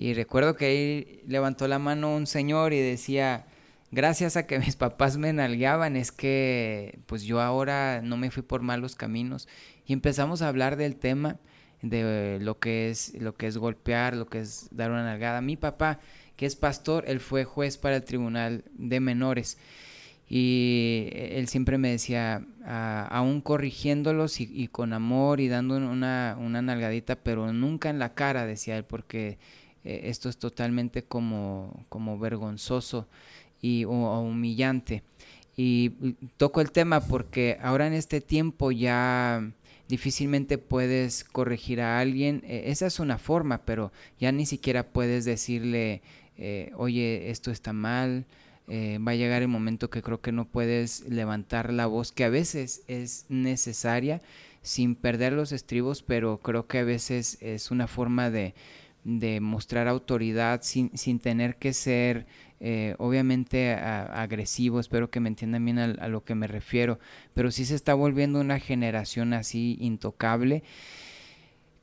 y 0.00 0.14
recuerdo 0.14 0.56
que 0.56 0.64
ahí 0.64 1.20
levantó 1.26 1.68
la 1.68 1.78
mano 1.78 2.16
un 2.16 2.26
señor 2.26 2.72
y 2.72 2.80
decía, 2.80 3.44
gracias 3.90 4.34
a 4.34 4.46
que 4.46 4.58
mis 4.58 4.74
papás 4.74 5.18
me 5.18 5.30
nalgueaban 5.34 5.94
es 5.94 6.10
que 6.10 7.00
pues 7.04 7.22
yo 7.22 7.42
ahora 7.42 8.00
no 8.02 8.16
me 8.16 8.30
fui 8.30 8.42
por 8.42 8.62
malos 8.62 8.94
caminos. 8.94 9.46
Y 9.84 9.92
empezamos 9.92 10.40
a 10.40 10.48
hablar 10.48 10.76
del 10.76 10.96
tema 10.96 11.36
de 11.82 12.38
lo 12.40 12.58
que 12.58 12.88
es 12.88 13.12
lo 13.20 13.34
que 13.34 13.46
es 13.46 13.58
golpear, 13.58 14.16
lo 14.16 14.26
que 14.26 14.40
es 14.40 14.68
dar 14.70 14.90
una 14.90 15.04
nalgada. 15.04 15.42
Mi 15.42 15.58
papá, 15.58 16.00
que 16.34 16.46
es 16.46 16.56
pastor, 16.56 17.04
él 17.06 17.20
fue 17.20 17.44
juez 17.44 17.76
para 17.76 17.96
el 17.96 18.04
tribunal 18.04 18.64
de 18.72 19.00
menores. 19.00 19.58
Y 20.30 21.10
él 21.12 21.46
siempre 21.48 21.76
me 21.76 21.90
decía, 21.90 22.46
aún 22.64 23.42
corrigiéndolos 23.42 24.40
y, 24.40 24.68
con 24.68 24.94
amor 24.94 25.40
y 25.40 25.48
dando 25.48 25.76
una, 25.76 26.38
una 26.40 26.62
nalgadita, 26.62 27.16
pero 27.16 27.52
nunca 27.52 27.90
en 27.90 27.98
la 27.98 28.14
cara, 28.14 28.46
decía 28.46 28.78
él, 28.78 28.84
porque 28.84 29.38
eh, 29.84 30.02
esto 30.04 30.28
es 30.28 30.38
totalmente 30.38 31.02
como, 31.02 31.84
como 31.88 32.18
vergonzoso 32.18 33.08
y, 33.60 33.84
o, 33.84 34.20
humillante. 34.20 35.02
Y 35.56 35.90
toco 36.36 36.60
el 36.60 36.72
tema 36.72 37.00
porque 37.00 37.58
ahora 37.62 37.86
en 37.86 37.92
este 37.92 38.20
tiempo 38.20 38.72
ya 38.72 39.52
difícilmente 39.88 40.58
puedes 40.58 41.24
corregir 41.24 41.80
a 41.80 41.98
alguien. 41.98 42.42
E, 42.46 42.70
esa 42.70 42.86
es 42.86 43.00
una 43.00 43.18
forma, 43.18 43.58
pero 43.64 43.92
ya 44.18 44.32
ni 44.32 44.46
siquiera 44.46 44.84
puedes 44.84 45.24
decirle, 45.24 46.02
eh, 46.38 46.72
oye, 46.76 47.30
esto 47.30 47.50
está 47.50 47.72
mal, 47.72 48.26
eh, 48.68 48.98
va 49.06 49.12
a 49.12 49.16
llegar 49.16 49.42
el 49.42 49.48
momento 49.48 49.90
que 49.90 50.00
creo 50.00 50.20
que 50.20 50.32
no 50.32 50.46
puedes 50.46 51.08
levantar 51.08 51.72
la 51.72 51.86
voz, 51.86 52.12
que 52.12 52.24
a 52.24 52.28
veces 52.28 52.82
es 52.86 53.26
necesaria 53.28 54.22
sin 54.62 54.94
perder 54.94 55.32
los 55.32 55.52
estribos, 55.52 56.02
pero 56.02 56.38
creo 56.38 56.66
que 56.66 56.78
a 56.78 56.84
veces 56.84 57.38
es 57.40 57.70
una 57.70 57.88
forma 57.88 58.30
de, 58.30 58.54
mostrar 59.04 59.88
autoridad 59.88 60.60
sin, 60.62 60.96
sin 60.96 61.18
tener 61.18 61.56
que 61.56 61.72
ser 61.72 62.26
eh, 62.60 62.94
obviamente 62.98 63.72
agresivo, 63.72 64.80
espero 64.80 65.10
que 65.10 65.20
me 65.20 65.28
entiendan 65.28 65.64
bien 65.64 65.78
a, 65.78 65.84
a, 65.84 66.08
lo 66.08 66.24
que 66.24 66.34
me 66.34 66.46
refiero, 66.46 66.98
pero 67.32 67.50
sí 67.50 67.64
se 67.64 67.74
está 67.74 67.94
volviendo 67.94 68.40
una 68.40 68.58
generación 68.58 69.32
así 69.32 69.78
intocable 69.80 70.62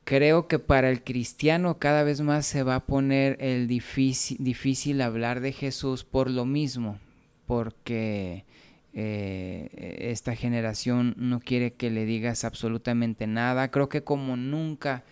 creo 0.08 0.48
que 0.48 0.58
para 0.58 0.88
el 0.88 1.04
cristiano 1.04 1.78
cada 1.78 2.02
vez 2.02 2.22
más 2.22 2.46
se 2.46 2.62
va 2.62 2.76
a 2.76 2.86
poner 2.86 3.36
el 3.40 3.68
difícil, 3.68 4.38
difícil 4.40 5.02
hablar 5.02 5.40
de 5.40 5.52
Jesús 5.52 6.02
por 6.02 6.30
lo 6.30 6.46
mismo, 6.46 6.98
porque 7.44 8.46
eh, 8.94 9.68
esta 10.10 10.34
generación 10.34 11.14
no 11.18 11.40
quiere 11.40 11.74
que 11.74 11.90
le 11.90 12.06
digas 12.06 12.44
absolutamente 12.44 13.26
nada. 13.26 13.70
Creo 13.70 13.90
que 13.90 14.02
como 14.02 14.38
nunca 14.38 15.04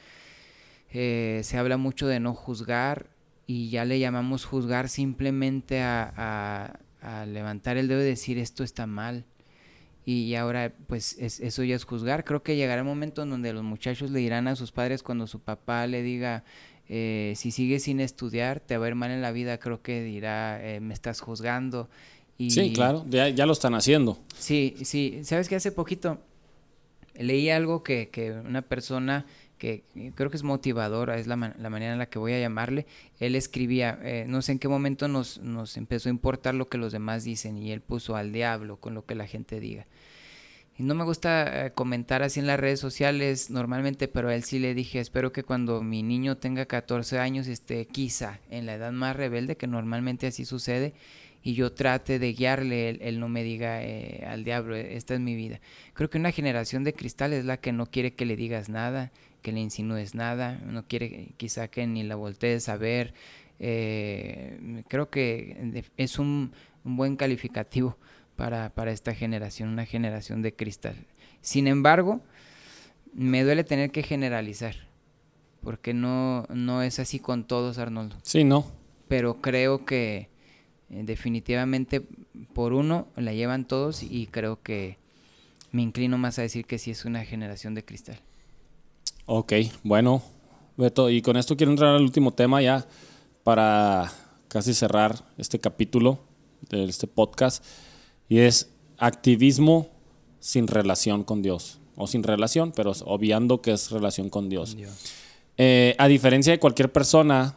eh, 0.92 1.40
se 1.44 1.58
habla 1.58 1.76
mucho 1.76 2.06
de 2.06 2.20
no 2.20 2.34
juzgar 2.34 3.08
y 3.46 3.70
ya 3.70 3.84
le 3.84 3.98
llamamos 3.98 4.44
juzgar 4.44 4.88
simplemente 4.88 5.80
a, 5.82 6.78
a 7.00 7.26
levantar 7.26 7.76
el 7.76 7.88
dedo 7.88 8.00
y 8.00 8.04
decir 8.04 8.38
esto 8.38 8.64
está 8.64 8.86
mal 8.86 9.24
y 10.06 10.36
ahora 10.36 10.72
pues 10.86 11.16
eso 11.18 11.64
ya 11.64 11.74
es 11.74 11.84
juzgar. 11.84 12.24
Creo 12.24 12.44
que 12.44 12.54
llegará 12.54 12.80
el 12.80 12.86
momento 12.86 13.24
en 13.24 13.30
donde 13.30 13.52
los 13.52 13.64
muchachos 13.64 14.12
le 14.12 14.20
dirán 14.20 14.46
a 14.46 14.54
sus 14.54 14.70
padres 14.70 15.02
cuando 15.02 15.26
su 15.26 15.40
papá 15.40 15.84
le 15.88 16.04
diga, 16.04 16.44
eh, 16.88 17.32
si 17.34 17.50
sigues 17.50 17.82
sin 17.82 17.98
estudiar, 17.98 18.60
te 18.60 18.78
va 18.78 18.86
a 18.86 18.88
ir 18.88 18.94
mal 18.94 19.10
en 19.10 19.20
la 19.20 19.32
vida, 19.32 19.58
creo 19.58 19.82
que 19.82 20.04
dirá, 20.04 20.64
eh, 20.64 20.78
me 20.78 20.94
estás 20.94 21.20
juzgando. 21.20 21.90
Y, 22.38 22.52
sí, 22.52 22.72
claro, 22.72 23.04
ya, 23.08 23.30
ya, 23.30 23.46
lo 23.46 23.52
están 23.52 23.74
haciendo. 23.74 24.16
Sí, 24.38 24.76
sí, 24.84 25.22
sabes 25.24 25.48
que 25.48 25.56
hace 25.56 25.72
poquito 25.72 26.20
leí 27.14 27.50
algo 27.50 27.82
que, 27.82 28.08
que 28.08 28.30
una 28.30 28.62
persona 28.62 29.26
que 29.66 30.12
creo 30.14 30.30
que 30.30 30.36
es 30.36 30.42
motivadora, 30.42 31.18
es 31.18 31.26
la, 31.26 31.36
la, 31.58 31.70
manera 31.70 31.92
en 31.92 31.98
la 31.98 32.06
que 32.06 32.18
voy 32.18 32.32
a 32.32 32.38
llamarle. 32.38 32.86
Él 33.18 33.34
escribía, 33.34 33.98
eh, 34.02 34.24
no 34.28 34.40
sé 34.42 34.52
en 34.52 34.58
qué 34.58 34.68
momento 34.68 35.08
nos, 35.08 35.38
nos, 35.38 35.76
empezó 35.76 36.08
a 36.08 36.10
importar 36.10 36.54
lo 36.54 36.68
que 36.68 36.78
los 36.78 36.92
demás 36.92 37.24
dicen 37.24 37.58
y 37.58 37.72
él 37.72 37.80
puso 37.80 38.14
al 38.16 38.32
diablo 38.32 38.76
con 38.76 38.94
lo 38.94 39.04
que 39.04 39.16
la 39.16 39.26
gente 39.26 39.58
diga. 39.58 39.86
Y 40.78 40.82
no 40.82 40.94
me 40.94 41.04
gusta 41.04 41.66
eh, 41.66 41.72
comentar 41.72 42.22
así 42.22 42.38
en 42.38 42.46
las 42.46 42.60
redes 42.60 42.78
sociales 42.78 43.50
normalmente, 43.50 44.08
pero 44.08 44.28
a 44.28 44.34
él 44.34 44.44
sí 44.44 44.58
le 44.58 44.74
dije, 44.74 45.00
espero 45.00 45.32
que 45.32 45.42
cuando 45.42 45.82
mi 45.82 46.02
niño 46.02 46.36
tenga 46.36 46.66
14 46.66 47.18
años 47.18 47.48
esté 47.48 47.86
quizá 47.86 48.38
en 48.50 48.66
la 48.66 48.74
edad 48.74 48.92
más 48.92 49.16
rebelde, 49.16 49.56
que 49.56 49.66
normalmente 49.66 50.26
así 50.28 50.44
sucede, 50.44 50.94
y 51.46 51.54
yo 51.54 51.70
trate 51.70 52.18
de 52.18 52.32
guiarle, 52.32 52.98
él, 53.00 53.20
no 53.20 53.28
me 53.28 53.44
diga 53.44 53.80
eh, 53.80 54.24
al 54.26 54.42
diablo, 54.42 54.74
esta 54.74 55.14
es 55.14 55.20
mi 55.20 55.36
vida. 55.36 55.60
Creo 55.94 56.10
que 56.10 56.18
una 56.18 56.32
generación 56.32 56.82
de 56.82 56.92
cristal 56.92 57.32
es 57.32 57.44
la 57.44 57.58
que 57.58 57.70
no 57.70 57.86
quiere 57.86 58.14
que 58.14 58.24
le 58.24 58.34
digas 58.34 58.68
nada, 58.68 59.12
que 59.42 59.52
le 59.52 59.60
insinúes 59.60 60.16
nada, 60.16 60.58
no 60.66 60.88
quiere 60.88 61.34
quizá 61.36 61.68
que 61.68 61.86
ni 61.86 62.02
la 62.02 62.16
voltees 62.16 62.68
a 62.68 62.76
ver. 62.76 63.14
Eh, 63.60 64.82
creo 64.88 65.08
que 65.08 65.84
es 65.96 66.18
un, 66.18 66.50
buen 66.82 67.14
calificativo 67.14 67.96
para, 68.34 68.72
esta 68.90 69.14
generación, 69.14 69.68
una 69.68 69.86
generación 69.86 70.42
de 70.42 70.52
cristal. 70.52 70.96
Sin 71.42 71.68
embargo, 71.68 72.22
me 73.14 73.44
duele 73.44 73.62
tener 73.62 73.92
que 73.92 74.02
generalizar, 74.02 74.74
porque 75.60 75.94
no, 75.94 76.44
no 76.52 76.82
es 76.82 76.98
así 76.98 77.20
con 77.20 77.46
todos, 77.46 77.78
Arnoldo. 77.78 78.16
Sí, 78.22 78.42
no. 78.42 78.66
Pero 79.06 79.40
creo 79.40 79.84
que 79.84 80.16
eh, 80.16 80.35
definitivamente 80.88 82.02
por 82.52 82.72
uno 82.72 83.08
la 83.16 83.32
llevan 83.32 83.66
todos 83.66 84.02
y 84.02 84.26
creo 84.26 84.62
que 84.62 84.98
me 85.72 85.82
inclino 85.82 86.18
más 86.18 86.38
a 86.38 86.42
decir 86.42 86.64
que 86.64 86.78
sí 86.78 86.90
es 86.90 87.04
una 87.04 87.24
generación 87.24 87.74
de 87.74 87.84
cristal. 87.84 88.20
Ok, 89.26 89.52
bueno, 89.82 90.22
Beto, 90.76 91.10
y 91.10 91.22
con 91.22 91.36
esto 91.36 91.56
quiero 91.56 91.72
entrar 91.72 91.94
al 91.94 92.02
último 92.02 92.32
tema 92.32 92.62
ya 92.62 92.86
para 93.42 94.12
casi 94.48 94.74
cerrar 94.74 95.24
este 95.36 95.58
capítulo 95.58 96.18
de 96.70 96.84
este 96.84 97.06
podcast, 97.06 97.64
y 98.28 98.38
es 98.38 98.70
activismo 98.98 99.88
sin 100.40 100.66
relación 100.66 101.24
con 101.24 101.42
Dios, 101.42 101.80
o 101.96 102.06
sin 102.06 102.22
relación, 102.22 102.72
pero 102.72 102.92
obviando 103.04 103.60
que 103.60 103.72
es 103.72 103.90
relación 103.90 104.30
con 104.30 104.48
Dios. 104.48 104.76
Eh, 105.58 105.94
a 105.98 106.08
diferencia 106.08 106.52
de 106.52 106.58
cualquier 106.58 106.92
persona, 106.92 107.56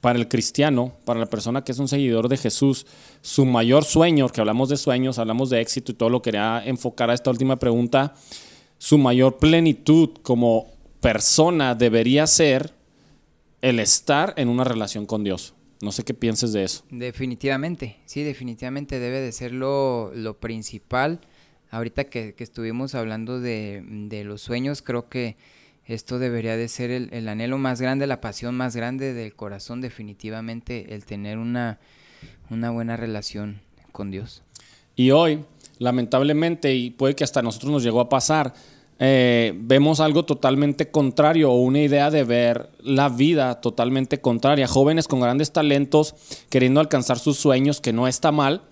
para 0.00 0.18
el 0.18 0.28
cristiano, 0.28 0.92
para 1.04 1.20
la 1.20 1.26
persona 1.26 1.62
que 1.62 1.72
es 1.72 1.78
un 1.78 1.88
seguidor 1.88 2.28
de 2.28 2.36
Jesús, 2.36 2.86
su 3.20 3.44
mayor 3.44 3.84
sueño, 3.84 4.28
que 4.28 4.40
hablamos 4.40 4.68
de 4.68 4.76
sueños, 4.76 5.18
hablamos 5.18 5.50
de 5.50 5.60
éxito 5.60 5.92
y 5.92 5.94
todo 5.94 6.08
lo 6.08 6.22
quería 6.22 6.62
enfocar 6.64 7.10
a 7.10 7.14
esta 7.14 7.30
última 7.30 7.58
pregunta, 7.58 8.14
su 8.78 8.96
mayor 8.96 9.36
plenitud 9.38 10.10
como 10.22 10.68
persona 11.00 11.74
debería 11.74 12.26
ser 12.26 12.72
el 13.60 13.78
estar 13.78 14.32
en 14.36 14.48
una 14.48 14.64
relación 14.64 15.06
con 15.06 15.24
Dios. 15.24 15.54
No 15.82 15.92
sé 15.92 16.04
qué 16.04 16.14
pienses 16.14 16.52
de 16.52 16.64
eso. 16.64 16.84
Definitivamente, 16.90 17.96
sí, 18.04 18.22
definitivamente 18.22 18.98
debe 18.98 19.20
de 19.20 19.32
ser 19.32 19.52
lo, 19.52 20.12
principal. 20.40 21.20
Ahorita 21.70 22.04
que, 22.04 22.34
estuvimos 22.38 22.94
hablando 22.94 23.40
de, 23.40 24.22
los 24.24 24.42
sueños, 24.42 24.82
creo 24.82 25.08
que 25.08 25.36
esto 25.86 26.18
debería 26.18 26.56
de 26.56 26.68
ser 26.68 26.90
el, 26.90 27.28
anhelo 27.28 27.58
más 27.58 27.80
grande, 27.80 28.06
la 28.06 28.20
pasión 28.20 28.56
más 28.56 28.76
grande 28.76 29.12
del 29.12 29.34
corazón, 29.34 29.80
definitivamente, 29.80 30.94
el 30.94 31.04
tener 31.04 31.38
una, 31.38 31.78
una 32.48 32.70
buena 32.70 32.96
relación 32.96 33.60
con 33.92 34.10
Dios. 34.10 34.42
Y 34.94 35.10
hoy 35.10 35.44
lamentablemente, 35.80 36.74
y 36.74 36.90
puede 36.90 37.16
que 37.16 37.24
hasta 37.24 37.42
nosotros 37.42 37.72
nos 37.72 37.82
llegó 37.82 38.00
a 38.00 38.08
pasar, 38.08 38.54
eh, 38.98 39.54
vemos 39.56 39.98
algo 39.98 40.26
totalmente 40.26 40.90
contrario 40.90 41.50
o 41.50 41.56
una 41.56 41.80
idea 41.80 42.10
de 42.10 42.22
ver 42.22 42.68
la 42.80 43.08
vida 43.08 43.62
totalmente 43.62 44.20
contraria. 44.20 44.68
Jóvenes 44.68 45.08
con 45.08 45.20
grandes 45.20 45.52
talentos 45.52 46.14
queriendo 46.50 46.80
alcanzar 46.80 47.18
sus 47.18 47.38
sueños, 47.38 47.80
que 47.80 47.94
no 47.94 48.06
está 48.06 48.30
mal, 48.30 48.62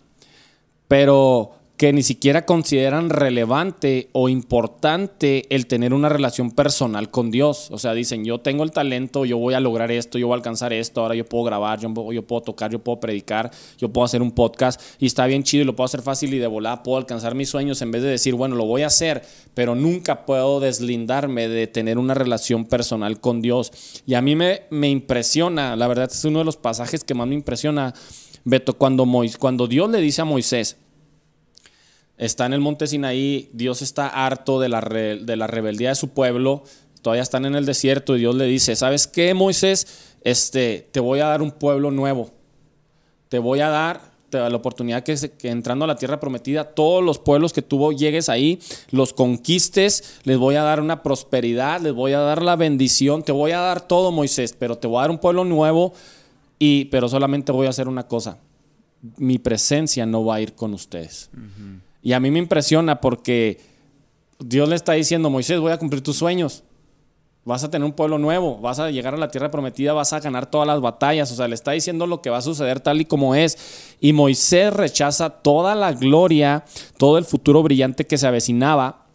pero 0.87 1.53
que 1.79 1.93
ni 1.93 2.03
siquiera 2.03 2.45
consideran 2.45 3.09
relevante 3.09 4.09
o 4.11 4.29
importante 4.29 5.47
el 5.55 5.69
tener 5.69 5.95
una 5.95 6.09
relación 6.09 6.51
personal 6.51 7.09
con 7.09 7.31
Dios. 7.31 7.69
O 7.71 7.79
sea, 7.79 7.95
dicen, 7.95 8.25
yo 8.25 8.41
tengo 8.41 8.65
el 8.65 8.73
talento, 8.73 9.25
yo 9.25 9.39
voy 9.39 9.55
a 9.55 9.61
lograr 9.61 9.93
esto, 9.93 10.19
yo 10.19 10.27
voy 10.27 10.35
a 10.35 10.39
alcanzar 10.39 10.73
esto, 10.73 11.03
ahora 11.03 11.15
yo 11.15 11.25
puedo 11.25 11.45
grabar, 11.45 11.79
yo, 11.79 11.95
puedo 11.95 12.43
tocar, 12.43 12.73
yo 12.73 12.81
puedo 12.81 12.99
predicar, 12.99 13.53
yo 13.79 13.93
puedo 13.93 14.05
hacer 14.05 14.23
un 14.23 14.33
podcast 14.33 14.81
y 14.99 15.07
está 15.07 15.25
bien 15.27 15.45
chido 15.45 15.63
y 15.63 15.67
lo 15.67 15.77
puedo 15.77 15.85
hacer 15.85 16.03
fácil 16.03 16.35
y 16.35 16.39
de 16.39 16.49
volada 16.49 16.83
puedo 16.83 16.99
alcanzar 16.99 17.37
mis 17.37 17.49
sueños 17.49 17.81
en 17.81 17.93
vez 17.93 18.03
de 18.03 18.09
decir, 18.09 18.35
bueno, 18.35 18.57
lo 18.57 18.65
voy 18.65 18.83
a 18.83 18.89
hacer, 18.89 19.23
pero 19.55 19.77
nunca 19.77 20.27
puedo 20.27 20.59
deslindarme 20.59 21.47
de 21.47 21.69
tener 21.69 21.97
una 21.97 22.15
relación 22.15 22.65
personal 22.65 23.21
con 23.21 23.41
Dios. 23.41 23.71
Y 24.05 24.15
a 24.15 24.21
mí 24.21 24.35
me, 24.35 24.63
me 24.71 24.89
impresiona, 24.89 25.77
la 25.77 25.87
verdad 25.87 26.11
es 26.11 26.25
uno 26.25 26.41
de 26.41 26.45
los 26.45 26.57
pasajes 26.57 27.05
que 27.05 27.15
más 27.15 27.29
me 27.29 27.37
impresiona, 27.37 27.95
Beto, 28.45 28.77
cuando, 28.79 29.07
cuando 29.39 29.69
Dios 29.69 29.91
le 29.91 30.01
dice 30.01 30.23
a 30.23 30.25
Moisés, 30.25 30.77
está 32.19 32.47
en 32.47 32.53
el 32.53 32.61
monte 32.61 32.87
Sinaí, 32.87 33.49
Dios 33.53 33.81
está 33.81 34.09
harto 34.09 34.61
de 34.61 34.69
la, 34.69 34.81
de 34.81 35.37
la 35.37 35.47
rebeldía 35.47 35.91
de 35.91 35.95
su 35.95 36.11
pueblo, 36.11 36.65
todavía 37.01 37.23
están 37.23 37.47
en 37.47 37.55
el 37.55 37.65
desierto 37.65 38.17
y 38.17 38.21
Dios 38.21 38.35
le 38.35 38.45
dice, 38.45 38.77
¿sabes 38.77 39.07
qué, 39.07 39.33
Moisés? 39.35 40.17
Este, 40.23 40.89
te 40.91 41.01
voy 41.01 41.21
a 41.21 41.27
dar 41.27 41.41
un 41.41 41.53
pueblo 41.53 41.91
nuevo, 41.91 42.31
te 43.29 43.39
voy 43.39 43.61
a 43.61 43.69
dar 43.69 44.19
la 44.31 44.55
oportunidad 44.57 45.05
que, 45.05 45.17
que, 45.39 45.49
entrando 45.49 45.85
a 45.85 45.89
la 45.89 45.97
tierra 45.97 46.21
prometida, 46.21 46.65
todos 46.65 47.03
los 47.03 47.19
pueblos 47.19 47.53
que 47.53 47.63
tú 47.63 47.93
llegues 47.93 48.29
ahí, 48.29 48.61
los 48.91 49.13
conquistes, 49.13 50.19
les 50.25 50.37
voy 50.37 50.57
a 50.57 50.63
dar 50.63 50.81
una 50.81 51.03
prosperidad, 51.03 51.81
les 51.81 51.95
voy 51.95 52.13
a 52.13 52.19
dar 52.19 52.43
la 52.43 52.57
bendición, 52.57 53.23
te 53.23 53.33
voy 53.33 53.53
a 53.53 53.61
dar 53.61 53.81
todo, 53.81 54.11
Moisés, 54.13 54.55
pero 54.59 54.77
te 54.77 54.87
voy 54.87 54.99
a 54.99 55.03
dar 55.03 55.11
un 55.11 55.19
pueblo 55.19 55.45
nuevo, 55.45 55.95
y, 56.59 56.87
pero 56.87 57.09
solamente 57.09 57.53
voy 57.53 57.69
a 57.69 57.71
hacer 57.71 57.89
una 57.89 58.07
cosa, 58.07 58.39
mi 59.17 59.39
presencia 59.39 60.05
no 60.05 60.25
va 60.25 60.37
a 60.37 60.41
ir 60.41 60.55
con 60.55 60.75
ustedes. 60.75 61.31
Y 62.03 62.13
a 62.13 62.21
mí 62.21 62.31
me 62.31 62.39
impresiona 62.39 63.01
porque 63.01 63.61
Dios 64.39 64.69
le 64.69 64.77
está 64.77 64.93
diciendo, 64.93 65.31
Moisés, 65.31 65.61
voy 65.61 65.73
a 65.73 65.79
cumplir 65.79 66.03
tus 66.03 66.17
sueños. 66.17 66.63
Vas 67.45 67.65
a 67.65 67.71
tener 67.71 67.87
un 67.87 67.93
pueblo 67.93 68.19
nuevo, 68.19 68.59
vas 68.59 68.79
a 68.79 68.91
llegar 68.91 69.15
a 69.15 69.17
la 69.17 69.31
tierra 69.31 69.51
prometida, 69.51 69.95
vas 69.95 70.13
a 70.13 70.21
ganar 70.21 70.51
todas 70.51 70.67
las 70.67 70.81
batallas. 70.81 71.33
O 71.33 71.35
sea, 71.35 71.49
le 71.49 71.55
está 71.55 71.73
diciendo 71.73 72.07
lo 72.07 72.21
que 72.21 72.31
va 72.31 72.39
a 72.39 72.43
suceder 72.43 72.81
tal 72.81 73.01
y 73.01 73.07
como 73.07 73.35
es. 73.35 73.97
Y 74.01 74.13
Moisés 74.13 74.73
rechaza 74.73 75.31
toda 75.31 75.75
la 75.75 75.93
gloria, 75.93 76.65
todo 76.99 77.17
el 77.17 77.25
futuro 77.25 77.63
brillante 77.63 78.07
que 78.07 78.19
se 78.19 78.27
avecinaba 78.27 79.09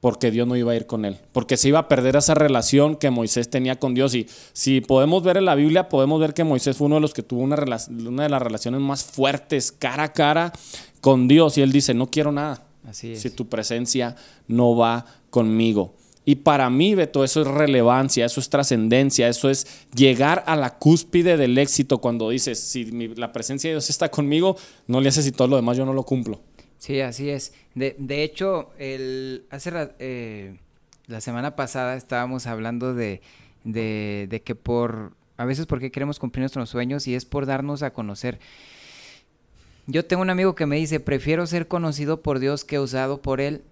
porque 0.00 0.30
Dios 0.30 0.48
no 0.48 0.56
iba 0.56 0.72
a 0.72 0.76
ir 0.76 0.86
con 0.86 1.04
él, 1.04 1.18
porque 1.32 1.58
se 1.58 1.68
iba 1.68 1.78
a 1.78 1.88
perder 1.88 2.16
esa 2.16 2.34
relación 2.34 2.96
que 2.96 3.10
Moisés 3.10 3.50
tenía 3.50 3.78
con 3.78 3.94
Dios. 3.94 4.14
Y 4.14 4.26
si 4.52 4.80
podemos 4.80 5.22
ver 5.22 5.36
en 5.36 5.44
la 5.44 5.54
Biblia, 5.54 5.88
podemos 5.88 6.18
ver 6.20 6.32
que 6.32 6.42
Moisés 6.42 6.76
fue 6.76 6.86
uno 6.86 6.96
de 6.96 7.02
los 7.02 7.12
que 7.12 7.22
tuvo 7.22 7.42
una, 7.42 7.56
una 7.56 8.22
de 8.22 8.28
las 8.28 8.42
relaciones 8.42 8.80
más 8.80 9.04
fuertes, 9.04 9.72
cara 9.72 10.04
a 10.04 10.12
cara, 10.12 10.52
con 11.00 11.28
Dios. 11.28 11.58
Y 11.58 11.62
él 11.62 11.72
dice, 11.72 11.94
no 11.94 12.10
quiero 12.10 12.32
nada. 12.32 12.64
Así 12.88 13.16
Si 13.16 13.30
tu 13.30 13.48
presencia 13.48 14.16
no 14.48 14.76
va 14.76 15.06
conmigo. 15.30 15.94
Y 16.24 16.36
para 16.36 16.68
mí, 16.70 16.94
Beto, 16.94 17.24
eso 17.24 17.40
es 17.40 17.46
relevancia, 17.46 18.26
eso 18.26 18.40
es 18.40 18.50
trascendencia, 18.50 19.26
eso 19.28 19.48
es 19.48 19.66
llegar 19.94 20.44
a 20.46 20.54
la 20.54 20.78
cúspide 20.78 21.36
del 21.36 21.56
éxito 21.56 21.98
cuando 21.98 22.30
dices, 22.30 22.60
si 22.60 22.84
la 23.16 23.32
presencia 23.32 23.68
de 23.68 23.74
Dios 23.74 23.90
está 23.90 24.10
conmigo, 24.10 24.56
no 24.86 25.00
le 25.00 25.08
hace 25.08 25.22
si 25.22 25.32
todo 25.32 25.48
lo 25.48 25.56
demás 25.56 25.76
yo 25.76 25.86
no 25.86 25.94
lo 25.94 26.04
cumplo. 26.04 26.40
Sí, 26.78 27.00
así 27.00 27.30
es. 27.30 27.52
De, 27.74 27.96
de 27.98 28.22
hecho, 28.22 28.70
el, 28.78 29.44
hace 29.50 29.72
eh, 29.98 30.56
la 31.06 31.20
semana 31.20 31.56
pasada 31.56 31.96
estábamos 31.96 32.46
hablando 32.46 32.94
de, 32.94 33.22
de, 33.64 34.26
de 34.30 34.42
que 34.42 34.54
por, 34.54 35.12
a 35.36 35.44
veces 35.44 35.66
porque 35.66 35.90
queremos 35.90 36.18
cumplir 36.18 36.42
nuestros 36.42 36.68
sueños 36.68 37.06
y 37.06 37.14
es 37.14 37.24
por 37.24 37.46
darnos 37.46 37.82
a 37.82 37.92
conocer. 37.92 38.38
Yo 39.90 40.04
tengo 40.04 40.22
un 40.22 40.30
amigo 40.30 40.54
que 40.54 40.66
me 40.66 40.76
dice, 40.76 41.00
prefiero 41.00 41.46
ser 41.46 41.66
conocido 41.66 42.22
por 42.22 42.38
Dios 42.38 42.64
que 42.64 42.78
usado 42.78 43.20
por 43.20 43.40
Él. 43.40 43.62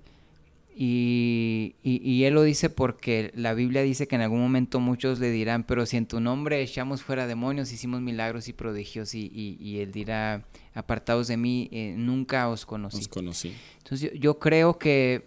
Y, 0.80 1.74
y, 1.82 2.22
él 2.22 2.34
lo 2.34 2.42
dice 2.42 2.70
porque 2.70 3.32
la 3.34 3.52
Biblia 3.52 3.82
dice 3.82 4.06
que 4.06 4.14
en 4.14 4.22
algún 4.22 4.40
momento 4.40 4.78
muchos 4.78 5.18
le 5.18 5.32
dirán, 5.32 5.64
pero 5.64 5.86
si 5.86 5.96
en 5.96 6.06
tu 6.06 6.20
nombre 6.20 6.62
echamos 6.62 7.02
fuera 7.02 7.26
demonios, 7.26 7.72
hicimos 7.72 8.00
milagros 8.00 8.46
y 8.46 8.52
prodigios, 8.52 9.12
y, 9.12 9.28
y 9.60 9.78
él 9.80 9.90
dirá, 9.90 10.44
apartados 10.74 11.26
de 11.26 11.36
mí, 11.36 11.68
eh, 11.72 11.96
nunca 11.98 12.48
os 12.48 12.64
conocí. 12.64 12.98
Os 12.98 13.08
conocí. 13.08 13.56
Entonces 13.78 14.12
yo, 14.12 14.18
yo 14.20 14.38
creo 14.38 14.78
que, 14.78 15.26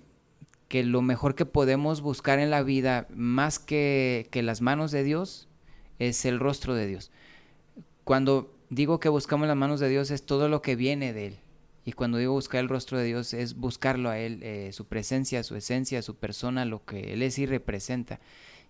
que, 0.70 0.86
lo 0.86 1.02
mejor 1.02 1.36
que 1.36 1.46
podemos 1.46 2.00
buscar 2.00 2.40
en 2.40 2.50
la 2.50 2.64
vida, 2.64 3.08
más 3.14 3.60
que, 3.60 4.30
que 4.32 4.44
las 4.44 4.62
manos 4.62 4.92
de 4.92 5.04
Dios, 5.04 5.50
es 6.00 6.24
el 6.24 6.40
rostro 6.40 6.76
de 6.76 6.88
Dios. 6.88 7.12
Cuando 8.06 8.56
digo 8.72 9.00
que 9.00 9.10
buscamos 9.10 9.48
las 9.48 9.58
manos 9.58 9.80
de 9.80 9.90
Dios 9.90 10.10
es 10.10 10.24
todo 10.24 10.50
lo 10.50 10.64
que 10.64 10.76
viene 10.76 11.14
de 11.14 11.28
Él. 11.28 11.38
Y 11.84 11.92
cuando 11.92 12.18
digo 12.18 12.34
buscar 12.34 12.62
el 12.62 12.70
rostro 12.70 12.98
de 12.98 13.06
Dios 13.06 13.34
es 13.34 13.56
buscarlo 13.56 14.10
a 14.10 14.18
Él, 14.18 14.40
eh, 14.42 14.72
su 14.72 14.86
presencia, 14.86 15.44
su 15.44 15.56
esencia, 15.56 16.02
su 16.02 16.16
persona, 16.16 16.64
lo 16.66 16.84
que 16.86 17.14
Él 17.14 17.22
es 17.22 17.38
y 17.38 17.46
representa. 17.46 18.20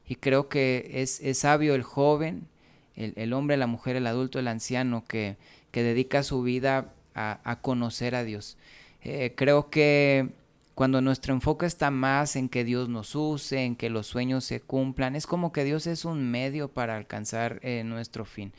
Y 0.08 0.16
creo 0.16 0.50
que 0.50 0.92
es, 0.94 1.22
sabio 1.38 1.76
el 1.76 1.84
joven, 1.84 2.48
el, 2.96 3.34
hombre, 3.34 3.58
la 3.58 3.68
mujer, 3.68 3.96
el 3.96 4.08
adulto, 4.08 4.40
el 4.40 4.48
anciano 4.48 5.06
que, 5.08 5.38
que 5.72 5.84
dedica 5.84 6.24
su 6.24 6.42
vida 6.42 6.94
a, 7.14 7.60
conocer 7.62 8.16
a 8.16 8.24
Dios. 8.24 8.58
Eh, 9.04 9.34
creo 9.36 9.70
que 9.70 10.30
cuando 10.74 11.02
nuestro 11.02 11.34
enfoque 11.34 11.66
está 11.66 11.92
más 11.92 12.36
en 12.36 12.50
que 12.50 12.64
Dios 12.64 12.90
nos 12.90 13.16
use, 13.16 13.64
en 13.64 13.76
que 13.76 13.90
los 13.90 14.08
sueños 14.08 14.46
se 14.46 14.62
cumplan, 14.62 15.16
es 15.16 15.28
como 15.28 15.52
que 15.52 15.64
Dios 15.64 15.86
es 15.86 16.06
un 16.06 16.30
medio 16.30 16.70
para 16.70 16.98
alcanzar 16.98 17.60
eh, 17.62 17.84
nuestro 17.84 18.26
fin. 18.26 18.52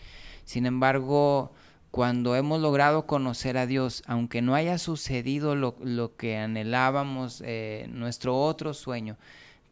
Sin 0.45 0.67
embargo, 0.67 1.53
cuando 1.91 2.37
hemos 2.37 2.61
logrado 2.61 3.07
conocer 3.07 3.59
a 3.59 3.67
Dios, 3.67 4.03
aunque 4.07 4.43
no 4.43 4.55
haya 4.55 4.79
sucedido 4.79 5.55
lo, 5.55 6.17
que 6.17 6.39
anhelábamos, 6.39 7.43
eh, 7.45 7.87
nuestro 7.91 8.41
otro 8.41 8.73
sueño, 8.75 9.19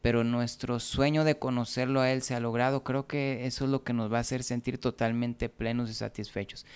pero 0.03 0.25
nuestro 0.25 0.81
sueño 0.81 1.25
de 1.25 1.39
conocerlo 1.39 2.01
a 2.01 2.11
Él 2.11 2.23
se 2.23 2.35
ha 2.35 2.41
logrado, 2.41 2.85
creo 2.85 3.07
que 3.07 3.47
eso 3.47 3.64
es 3.64 3.71
lo 3.71 3.85
que 3.85 3.93
nos 3.93 4.12
va 4.12 4.18
a 4.18 4.21
hacer 4.21 4.43
sentir 4.43 4.79
totalmente 4.79 5.49
plenos 5.49 5.91
y 5.91 5.95
satisfechos. 5.95 6.66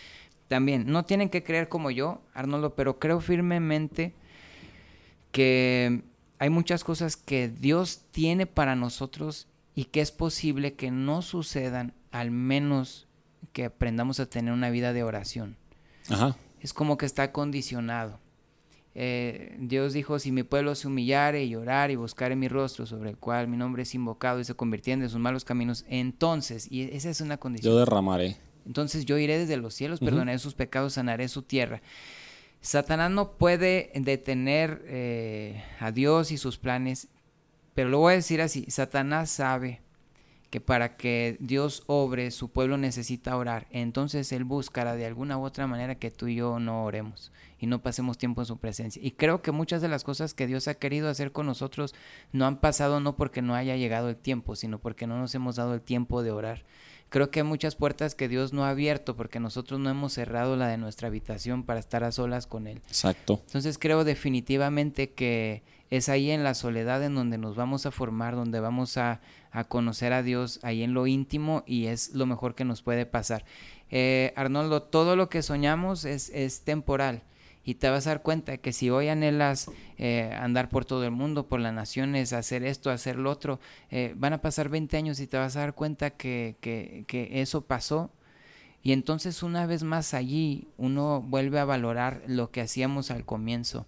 También, 0.48 0.86
no 0.86 1.04
tienen 1.04 1.30
que 1.30 1.42
creer 1.42 1.68
como 1.68 1.90
yo, 1.90 2.22
Arnoldo, 2.34 2.74
pero 2.74 2.98
creo 2.98 3.20
firmemente 3.20 4.14
que 5.30 6.04
hay 6.38 6.50
muchas 6.50 6.84
cosas 6.84 7.16
que 7.16 7.48
Dios 7.48 8.02
tiene 8.12 8.46
para 8.46 8.76
nosotros 8.76 9.46
y 9.74 9.86
que 9.86 10.00
es 10.00 10.12
posible 10.12 10.74
que 10.74 10.90
no 10.90 11.22
sucedan 11.22 11.94
al 12.12 12.30
menos 12.30 13.08
que 13.52 13.66
aprendamos 13.66 14.20
a 14.20 14.26
tener 14.26 14.52
una 14.52 14.70
vida 14.70 14.92
de 14.92 15.02
oración. 15.02 15.56
Es 16.60 16.72
como 16.72 16.96
que 16.96 17.06
está 17.06 17.32
condicionado. 17.32 18.20
Eh, 18.96 19.56
Dios 19.58 19.92
dijo, 19.92 20.18
si 20.18 20.30
mi 20.30 20.44
pueblo 20.44 20.74
se 20.74 20.86
humillare 20.86 21.42
y 21.42 21.50
llorare 21.50 21.94
y 21.94 21.96
buscare 21.96 22.36
mi 22.36 22.48
rostro 22.48 22.86
sobre 22.86 23.10
el 23.10 23.16
cual 23.16 23.48
mi 23.48 23.56
nombre 23.56 23.82
es 23.82 23.94
invocado 23.94 24.38
y 24.38 24.44
se 24.44 24.54
convirtiendo 24.54 25.04
en 25.04 25.10
sus 25.10 25.18
malos 25.18 25.44
caminos, 25.44 25.84
entonces, 25.88 26.70
y 26.70 26.82
esa 26.82 27.10
es 27.10 27.20
una 27.20 27.36
condición. 27.36 27.72
Yo 27.72 27.78
derramaré. 27.78 28.36
Entonces 28.66 29.04
yo 29.04 29.18
iré 29.18 29.38
desde 29.38 29.56
los 29.56 29.74
cielos, 29.74 30.00
perdonaré 30.00 30.38
sus 30.38 30.54
pecados, 30.54 30.94
sanaré 30.94 31.28
su 31.28 31.42
tierra. 31.42 31.82
Satanás 32.60 33.10
no 33.10 33.32
puede 33.32 33.90
detener 33.94 34.82
eh, 34.86 35.62
a 35.80 35.92
Dios 35.92 36.32
y 36.32 36.38
sus 36.38 36.56
planes, 36.56 37.08
pero 37.74 37.90
lo 37.90 37.98
voy 37.98 38.12
a 38.14 38.16
decir 38.16 38.40
así, 38.40 38.64
Satanás 38.70 39.28
sabe 39.28 39.82
que 40.54 40.60
para 40.60 40.96
que 40.96 41.36
Dios 41.40 41.82
obre, 41.88 42.30
su 42.30 42.48
pueblo 42.48 42.76
necesita 42.76 43.36
orar. 43.36 43.66
Entonces 43.72 44.30
Él 44.30 44.44
buscará 44.44 44.94
de 44.94 45.04
alguna 45.04 45.36
u 45.36 45.42
otra 45.42 45.66
manera 45.66 45.96
que 45.96 46.12
tú 46.12 46.28
y 46.28 46.36
yo 46.36 46.60
no 46.60 46.84
oremos 46.84 47.32
y 47.58 47.66
no 47.66 47.82
pasemos 47.82 48.18
tiempo 48.18 48.40
en 48.40 48.46
su 48.46 48.58
presencia. 48.58 49.02
Y 49.04 49.10
creo 49.10 49.42
que 49.42 49.50
muchas 49.50 49.82
de 49.82 49.88
las 49.88 50.04
cosas 50.04 50.32
que 50.32 50.46
Dios 50.46 50.68
ha 50.68 50.74
querido 50.74 51.08
hacer 51.08 51.32
con 51.32 51.46
nosotros 51.46 51.92
no 52.30 52.46
han 52.46 52.60
pasado 52.60 53.00
no 53.00 53.16
porque 53.16 53.42
no 53.42 53.56
haya 53.56 53.74
llegado 53.74 54.08
el 54.08 54.16
tiempo, 54.16 54.54
sino 54.54 54.78
porque 54.78 55.08
no 55.08 55.18
nos 55.18 55.34
hemos 55.34 55.56
dado 55.56 55.74
el 55.74 55.80
tiempo 55.80 56.22
de 56.22 56.30
orar. 56.30 56.62
Creo 57.08 57.32
que 57.32 57.40
hay 57.40 57.44
muchas 57.44 57.74
puertas 57.74 58.14
que 58.14 58.28
Dios 58.28 58.52
no 58.52 58.64
ha 58.64 58.70
abierto 58.70 59.16
porque 59.16 59.40
nosotros 59.40 59.80
no 59.80 59.90
hemos 59.90 60.12
cerrado 60.12 60.54
la 60.54 60.68
de 60.68 60.78
nuestra 60.78 61.08
habitación 61.08 61.64
para 61.64 61.80
estar 61.80 62.04
a 62.04 62.12
solas 62.12 62.46
con 62.46 62.68
Él. 62.68 62.80
Exacto. 62.86 63.42
Entonces 63.44 63.76
creo 63.76 64.04
definitivamente 64.04 65.10
que 65.10 65.64
es 65.90 66.08
ahí 66.08 66.30
en 66.30 66.44
la 66.44 66.54
soledad 66.54 67.02
en 67.04 67.14
donde 67.14 67.38
nos 67.38 67.56
vamos 67.56 67.86
a 67.86 67.90
formar, 67.90 68.34
donde 68.34 68.60
vamos 68.60 68.96
a, 68.96 69.20
conocer 69.68 70.12
a 70.12 70.24
Dios, 70.24 70.58
ahí 70.64 70.82
en 70.82 70.94
lo 70.94 71.06
íntimo 71.06 71.62
y 71.64 71.86
es 71.86 72.12
lo 72.12 72.26
mejor 72.26 72.56
que 72.56 72.64
nos 72.64 72.82
puede 72.82 73.06
pasar. 73.06 73.44
Eh, 73.90 74.32
Arnoldo, 74.34 74.82
todo 74.82 75.14
lo 75.14 75.28
que 75.28 75.42
soñamos 75.42 76.04
es, 76.04 76.30
es 76.30 76.62
temporal 76.62 77.22
y 77.64 77.74
te 77.76 77.88
vas 77.88 78.06
a 78.06 78.10
dar 78.10 78.22
cuenta 78.22 78.58
que 78.58 78.72
si 78.72 78.90
hoy 78.90 79.08
anhelas 79.08 79.70
eh, 79.96 80.30
andar 80.38 80.68
por 80.68 80.84
todo 80.84 81.04
el 81.04 81.10
mundo, 81.10 81.48
por 81.48 81.60
las 81.60 81.72
naciones, 81.72 82.32
hacer 82.32 82.62
esto, 82.62 82.90
hacer 82.90 83.16
lo 83.16 83.30
otro, 83.30 83.58
eh, 83.90 84.12
van 84.16 84.34
a 84.34 84.42
pasar 84.42 84.68
20 84.68 84.96
años 84.96 85.18
y 85.20 85.26
te 85.26 85.38
vas 85.38 85.56
a 85.56 85.60
dar 85.60 85.74
cuenta 85.74 86.10
que, 86.10 86.56
que, 86.60 87.04
que, 87.06 87.40
eso 87.40 87.62
pasó. 87.62 88.10
Y 88.82 88.92
entonces 88.92 89.42
una 89.42 89.66
vez 89.66 89.82
más 89.82 90.12
allí 90.12 90.68
uno 90.76 91.22
vuelve 91.22 91.58
a 91.58 91.64
valorar 91.64 92.22
lo 92.26 92.50
que 92.50 92.60
hacíamos 92.60 93.10
al 93.10 93.24
comienzo 93.24 93.86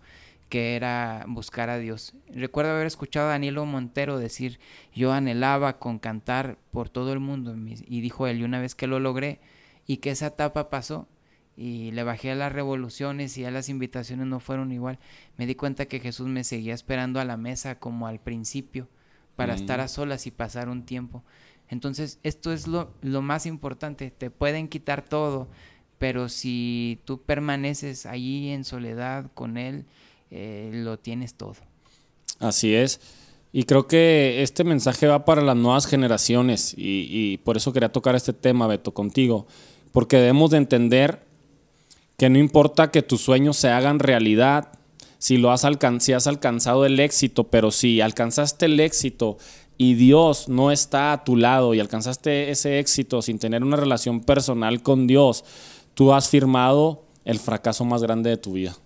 que 0.49 0.77
era 0.77 1.25
buscar 1.29 1.71
a 1.71 1.79
Dios. 1.79 2.15
Recuerdo 2.29 2.73
haber 2.73 2.87
escuchado 2.87 3.29
a 3.29 3.33
Danilo 3.33 3.65
Montero 3.67 4.19
decir, 4.19 4.61
yo 4.95 5.13
anhelaba 5.13 5.79
con 5.79 5.99
cantar 5.99 6.59
por 6.71 6.89
todo 6.89 7.13
el 7.13 7.21
mundo, 7.21 7.55
y 7.57 8.01
dijo 8.01 8.27
él, 8.27 8.39
y 8.39 8.45
una 8.45 8.61
vez 8.61 8.75
que 8.75 8.87
lo 8.87 9.01
logré 9.01 9.41
y 9.87 9.99
que 9.99 10.11
esa 10.11 10.29
etapa 10.29 10.71
pasó, 10.71 11.09
y 11.57 11.91
le 11.93 12.03
bajé 12.03 12.33
a 12.33 12.35
las 12.35 12.53
revoluciones 12.53 13.39
y 13.39 13.45
a 13.45 13.51
las 13.51 13.69
invitaciones 13.69 14.27
no 14.27 14.41
fueron 14.41 14.73
igual, 14.73 14.99
me 15.37 15.47
di 15.47 15.55
cuenta 15.55 15.87
que 15.87 16.01
Jesús 16.01 16.29
me 16.29 16.45
seguía 16.45 16.75
esperando 16.75 17.19
a 17.19 17.25
la 17.25 17.37
mesa 17.37 17.79
como 17.79 18.07
al 18.07 18.21
principio, 18.21 18.89
para 19.37 19.55
estar 19.55 19.81
a 19.81 19.85
mm. 19.85 19.89
solas 19.89 20.27
y 20.27 20.31
pasar 20.31 20.69
un 20.69 20.85
tiempo. 20.85 21.23
Entonces, 21.69 22.21
esto 22.23 22.53
es 22.53 22.67
lo, 22.67 22.95
lo 23.03 23.23
más 23.23 23.47
importante, 23.47 24.11
te 24.11 24.31
pueden 24.31 24.69
quitar 24.69 25.03
todo, 25.03 25.49
pero 25.99 26.29
si 26.29 27.01
tú 27.05 27.23
permaneces 27.23 28.07
allí 28.07 28.51
en 28.51 28.65
soledad 28.65 29.31
con 29.35 29.57
Él, 29.57 29.87
eh, 30.31 30.71
lo 30.73 30.99
tienes 30.99 31.35
todo. 31.35 31.55
Así 32.39 32.75
es. 32.75 33.01
Y 33.53 33.65
creo 33.65 33.87
que 33.87 34.43
este 34.43 34.65
mensaje 34.65 35.07
va 35.07 35.25
para 35.25 35.41
las 35.41 35.57
nuevas 35.57 35.87
generaciones 35.87 36.75
y, 36.77 37.39
por 37.39 37.57
eso 37.57 37.73
quería 37.73 37.91
tocar 37.91 38.15
este 38.15 38.33
tema, 38.33 38.67
Beto, 38.67 38.93
contigo, 38.93 39.47
porque 39.93 40.19
debemos 40.19 40.51
de 40.51 40.59
entender 40.59 41.23
que 42.19 42.29
no 42.29 42.39
importa 42.39 42.91
que 42.91 43.03
tus 43.03 43.23
sueños 43.23 43.57
se 43.57 43.71
hagan 43.71 43.99
realidad, 43.99 44.73
si, 45.19 45.39
lo 45.39 45.53
has, 45.53 45.67
si 46.01 46.13
has 46.13 46.27
alcanzado 46.27 46.85
el 46.85 47.01
éxito, 47.01 47.45
pero 47.45 47.71
si 47.71 48.03
alcanzaste 48.03 48.67
el 48.67 48.79
éxito 48.79 49.39
y 49.79 49.95
Dios 49.95 50.51
no 50.51 50.71
está 50.71 51.13
a 51.13 51.25
tu 51.25 51.37
lado 51.37 51.73
y 51.73 51.81
alcanzaste 51.81 52.51
ese 52.51 52.79
éxito 52.79 53.23
sin 53.23 53.39
tener 53.39 53.65
una 53.65 53.77
relación 53.77 54.21
personal 54.21 54.83
con 54.83 55.07
Dios, 55.07 55.45
tú 55.95 56.13
has 56.13 56.29
firmado 56.29 57.05
el 57.25 57.39
fracaso 57.39 57.87
más 57.87 58.03
grande 58.03 58.29
de 58.29 58.37
tu 58.37 58.53
vida. 58.53 58.77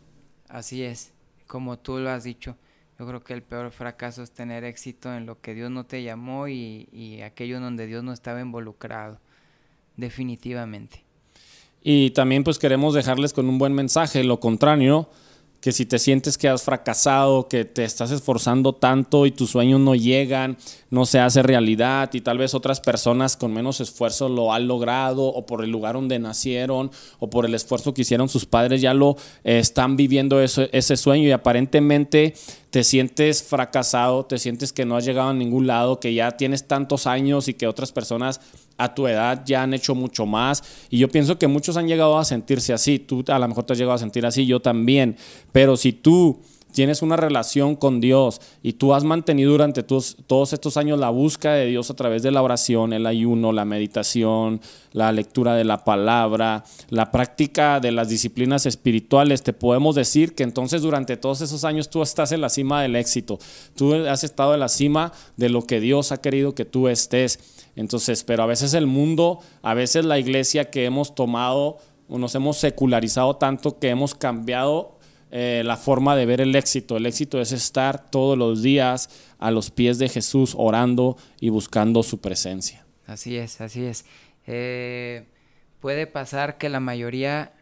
Así 0.48 0.82
es 0.82 1.09
como 1.50 1.80
tú 1.80 1.98
lo 1.98 2.10
has 2.10 2.22
dicho, 2.22 2.56
yo 2.96 3.06
creo 3.08 3.24
que 3.24 3.32
el 3.32 3.42
peor 3.42 3.72
fracaso 3.72 4.22
es 4.22 4.30
tener 4.30 4.62
éxito 4.62 5.12
en 5.12 5.26
lo 5.26 5.40
que 5.40 5.52
Dios 5.52 5.68
no 5.68 5.84
te 5.84 6.04
llamó 6.04 6.46
y, 6.46 6.88
y 6.92 7.22
aquello 7.22 7.56
en 7.56 7.64
donde 7.64 7.88
Dios 7.88 8.04
no 8.04 8.12
estaba 8.12 8.40
involucrado, 8.40 9.18
definitivamente. 9.96 11.02
Y 11.82 12.10
también 12.10 12.44
pues 12.44 12.60
queremos 12.60 12.94
dejarles 12.94 13.32
con 13.32 13.48
un 13.48 13.58
buen 13.58 13.72
mensaje, 13.72 14.22
lo 14.22 14.38
contrario, 14.38 15.10
que 15.60 15.72
si 15.72 15.84
te 15.84 15.98
sientes 15.98 16.38
que 16.38 16.48
has 16.48 16.62
fracasado, 16.62 17.48
que 17.48 17.64
te 17.64 17.84
estás 17.84 18.10
esforzando 18.10 18.72
tanto 18.72 19.26
y 19.26 19.30
tus 19.30 19.50
sueños 19.50 19.80
no 19.80 19.94
llegan, 19.94 20.56
no 20.88 21.04
se 21.04 21.20
hace 21.20 21.42
realidad 21.42 22.10
y 22.14 22.22
tal 22.22 22.38
vez 22.38 22.54
otras 22.54 22.80
personas 22.80 23.36
con 23.36 23.52
menos 23.52 23.80
esfuerzo 23.80 24.28
lo 24.28 24.52
han 24.52 24.66
logrado 24.66 25.24
o 25.24 25.44
por 25.44 25.62
el 25.62 25.70
lugar 25.70 25.94
donde 25.94 26.18
nacieron 26.18 26.90
o 27.18 27.30
por 27.30 27.44
el 27.44 27.54
esfuerzo 27.54 27.92
que 27.92 28.02
hicieron 28.02 28.28
sus 28.28 28.46
padres 28.46 28.80
ya 28.80 28.94
lo 28.94 29.16
eh, 29.44 29.58
están 29.58 29.96
viviendo 29.96 30.40
ese 30.40 30.96
sueño 30.96 31.28
y 31.28 31.32
aparentemente 31.32 32.34
te 32.70 32.84
sientes 32.84 33.42
fracasado, 33.42 34.24
te 34.24 34.38
sientes 34.38 34.72
que 34.72 34.84
no 34.84 34.96
has 34.96 35.04
llegado 35.04 35.30
a 35.30 35.34
ningún 35.34 35.66
lado, 35.66 35.98
que 35.98 36.14
ya 36.14 36.30
tienes 36.32 36.68
tantos 36.68 37.06
años 37.06 37.48
y 37.48 37.54
que 37.54 37.66
otras 37.66 37.90
personas 37.90 38.40
a 38.78 38.94
tu 38.94 39.08
edad 39.08 39.42
ya 39.44 39.62
han 39.64 39.74
hecho 39.74 39.94
mucho 39.94 40.24
más. 40.24 40.62
Y 40.88 40.98
yo 40.98 41.08
pienso 41.08 41.38
que 41.38 41.48
muchos 41.48 41.76
han 41.76 41.88
llegado 41.88 42.16
a 42.16 42.24
sentirse 42.24 42.72
así. 42.72 43.00
Tú 43.00 43.24
a 43.26 43.38
lo 43.38 43.48
mejor 43.48 43.64
te 43.64 43.72
has 43.72 43.78
llegado 43.78 43.96
a 43.96 43.98
sentir 43.98 44.24
así, 44.24 44.46
yo 44.46 44.60
también. 44.60 45.16
Pero 45.50 45.76
si 45.76 45.92
tú 45.92 46.40
tienes 46.72 47.02
una 47.02 47.16
relación 47.16 47.76
con 47.76 48.00
Dios 48.00 48.40
y 48.62 48.74
tú 48.74 48.94
has 48.94 49.04
mantenido 49.04 49.52
durante 49.52 49.82
todos 49.82 50.52
estos 50.52 50.76
años 50.76 50.98
la 50.98 51.10
búsqueda 51.10 51.54
de 51.54 51.66
Dios 51.66 51.90
a 51.90 51.94
través 51.94 52.22
de 52.22 52.30
la 52.30 52.42
oración, 52.42 52.92
el 52.92 53.06
ayuno, 53.06 53.52
la 53.52 53.64
meditación, 53.64 54.60
la 54.92 55.12
lectura 55.12 55.54
de 55.54 55.64
la 55.64 55.84
palabra, 55.84 56.64
la 56.88 57.10
práctica 57.10 57.80
de 57.80 57.92
las 57.92 58.08
disciplinas 58.08 58.66
espirituales, 58.66 59.42
te 59.42 59.52
podemos 59.52 59.94
decir 59.94 60.34
que 60.34 60.42
entonces 60.42 60.82
durante 60.82 61.16
todos 61.16 61.40
esos 61.40 61.64
años 61.64 61.90
tú 61.90 62.02
estás 62.02 62.32
en 62.32 62.40
la 62.40 62.48
cima 62.48 62.82
del 62.82 62.96
éxito. 62.96 63.38
Tú 63.76 63.94
has 63.94 64.24
estado 64.24 64.54
en 64.54 64.60
la 64.60 64.68
cima 64.68 65.12
de 65.36 65.48
lo 65.48 65.62
que 65.62 65.80
Dios 65.80 66.12
ha 66.12 66.20
querido 66.20 66.54
que 66.54 66.64
tú 66.64 66.88
estés. 66.88 67.38
Entonces, 67.76 68.24
pero 68.24 68.42
a 68.42 68.46
veces 68.46 68.74
el 68.74 68.86
mundo, 68.86 69.40
a 69.62 69.74
veces 69.74 70.04
la 70.04 70.18
iglesia 70.18 70.70
que 70.70 70.84
hemos 70.84 71.14
tomado, 71.14 71.78
nos 72.08 72.34
hemos 72.34 72.56
secularizado 72.56 73.36
tanto 73.36 73.78
que 73.78 73.88
hemos 73.88 74.14
cambiado 74.14 74.98
eh, 75.30 75.62
la 75.64 75.76
forma 75.76 76.16
de 76.16 76.26
ver 76.26 76.40
el 76.40 76.54
éxito. 76.56 76.96
El 76.96 77.06
éxito 77.06 77.40
es 77.40 77.52
estar 77.52 78.10
todos 78.10 78.36
los 78.36 78.62
días 78.62 79.10
a 79.38 79.50
los 79.50 79.70
pies 79.70 79.98
de 79.98 80.08
Jesús 80.08 80.54
orando 80.56 81.16
y 81.40 81.50
buscando 81.50 82.02
su 82.02 82.20
presencia. 82.20 82.84
Así 83.06 83.36
es, 83.36 83.60
así 83.60 83.84
es. 83.84 84.04
Eh, 84.46 85.24
puede 85.80 86.06
pasar 86.06 86.58
que 86.58 86.68
la 86.68 86.80
mayoría, 86.80 87.52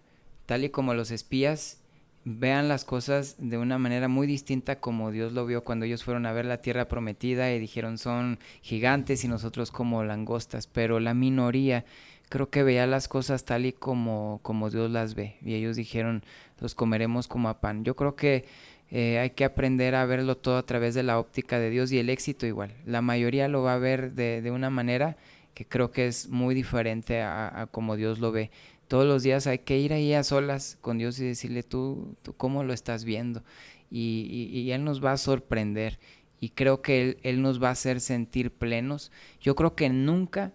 tal 0.47 0.65
y 0.65 0.71
como 0.71 0.95
los 0.95 1.11
espías, 1.11 1.79
vean 2.25 2.69
las 2.69 2.85
cosas 2.85 3.37
de 3.39 3.57
una 3.59 3.79
manera 3.79 4.09
muy 4.09 4.27
distinta 4.27 4.81
como 4.81 5.11
Dios 5.11 5.33
lo 5.33 5.47
vio 5.47 5.65
cuando 5.65 5.87
ellos 5.87 6.05
fueron 6.05 6.27
a 6.27 6.33
ver 6.33 6.45
la 6.45 6.61
tierra 6.61 6.89
prometida 6.89 7.53
y 7.53 7.59
dijeron 7.59 7.97
son 7.97 8.39
gigantes 8.61 9.25
y 9.25 9.29
nosotros 9.29 9.71
como 9.71 10.05
langostas, 10.05 10.67
pero 10.67 11.01
la 11.01 11.15
minoría 11.15 11.85
creo 12.29 12.51
que 12.51 12.63
veía 12.63 12.87
las 12.87 13.09
cosas 13.09 13.45
tal 13.45 13.67
y 13.67 13.73
como, 13.73 14.41
como 14.43 14.71
Dios 14.71 14.91
las 14.91 15.15
ve. 15.15 15.37
Y 15.43 15.55
ellos 15.55 15.77
dijeron, 15.77 16.23
los 16.61 16.75
comeremos 16.75 17.29
como 17.29 17.49
a 17.49 17.61
pan. 17.61 17.85
Yo 17.85 17.97
creo 17.97 18.17
que 18.17 18.45
eh, 18.91 19.19
hay 19.19 19.31
que 19.31 19.45
aprender 19.45 19.95
a 19.95 20.07
verlo 20.07 20.37
todo 20.37 20.57
a 20.57 20.67
través 20.67 20.95
de 20.95 21.03
la 21.03 21.19
óptica 21.19 21.59
de 21.59 21.71
Dios 21.71 21.93
y 21.93 21.99
el 21.99 22.11
éxito 22.11 22.47
igual. 22.47 22.75
La 22.87 23.03
mayoría 23.03 23.49
lo 23.49 23.63
va 23.63 23.75
a 23.75 23.79
ver 23.79 24.13
de, 24.13 24.43
de 24.43 24.51
una 24.51 24.71
manera 24.71 25.17
que 25.59 25.67
creo 25.67 25.91
que 25.91 26.07
es 26.07 26.29
muy 26.29 26.55
diferente 26.55 27.21
a, 27.21 27.69
como 27.73 27.97
Dios 27.97 28.21
lo 28.21 28.31
ve. 28.31 28.53
Todos 28.87 29.07
los 29.07 29.25
días 29.25 29.49
hay 29.49 29.59
que 29.59 29.77
ir 29.77 29.93
ahí 29.93 30.15
a 30.15 30.23
solas 30.23 30.79
con 30.81 30.99
Dios 30.99 31.19
y 31.19 31.25
decirle 31.25 31.65
tú, 31.65 32.17
tú 32.23 32.33
cómo 32.37 32.63
lo 32.63 32.73
estás 32.73 33.05
viendo. 33.05 33.43
Y, 33.91 34.51
y, 34.53 34.71
Él 34.71 34.85
nos 34.85 35.05
va 35.05 35.13
a 35.13 35.17
sorprender 35.17 35.99
y 36.41 36.51
creo 36.51 36.81
que 36.81 37.03
él, 37.03 37.19
él 37.23 37.43
nos 37.43 37.61
va 37.61 37.69
a 37.69 37.73
hacer 37.73 38.01
sentir 38.01 38.53
plenos. 38.53 39.11
Yo 39.41 39.57
creo 39.57 39.75
que 39.75 39.89
nunca 39.89 40.53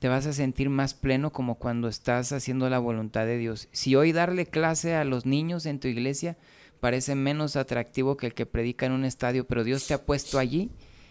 te 0.00 0.08
vas 0.08 0.26
a 0.26 0.32
sentir 0.32 0.70
más 0.70 0.94
pleno 0.94 1.30
como 1.30 1.56
cuando 1.56 1.86
estás 1.86 2.32
haciendo 2.32 2.68
la 2.70 2.78
voluntad 2.78 3.26
de 3.26 3.36
Dios. 3.36 3.68
Si 3.70 3.94
hoy 3.94 4.12
darle 4.12 4.46
clase 4.46 4.94
a 4.94 5.04
los 5.04 5.26
niños 5.26 5.66
en 5.66 5.78
tu 5.78 5.88
iglesia 5.88 6.38
parece 6.80 7.14
menos 7.14 7.54
atractivo 7.54 8.16
que 8.16 8.26
el 8.26 8.34
que 8.34 8.46
predica 8.46 8.86
en 8.86 8.92
un 8.92 9.04
estadio, 9.04 9.46
pero 9.46 9.62
Dios 9.62 9.86
te 9.86 9.92
ha 9.92 10.06
puesto 10.06 10.38
allí 10.38 10.70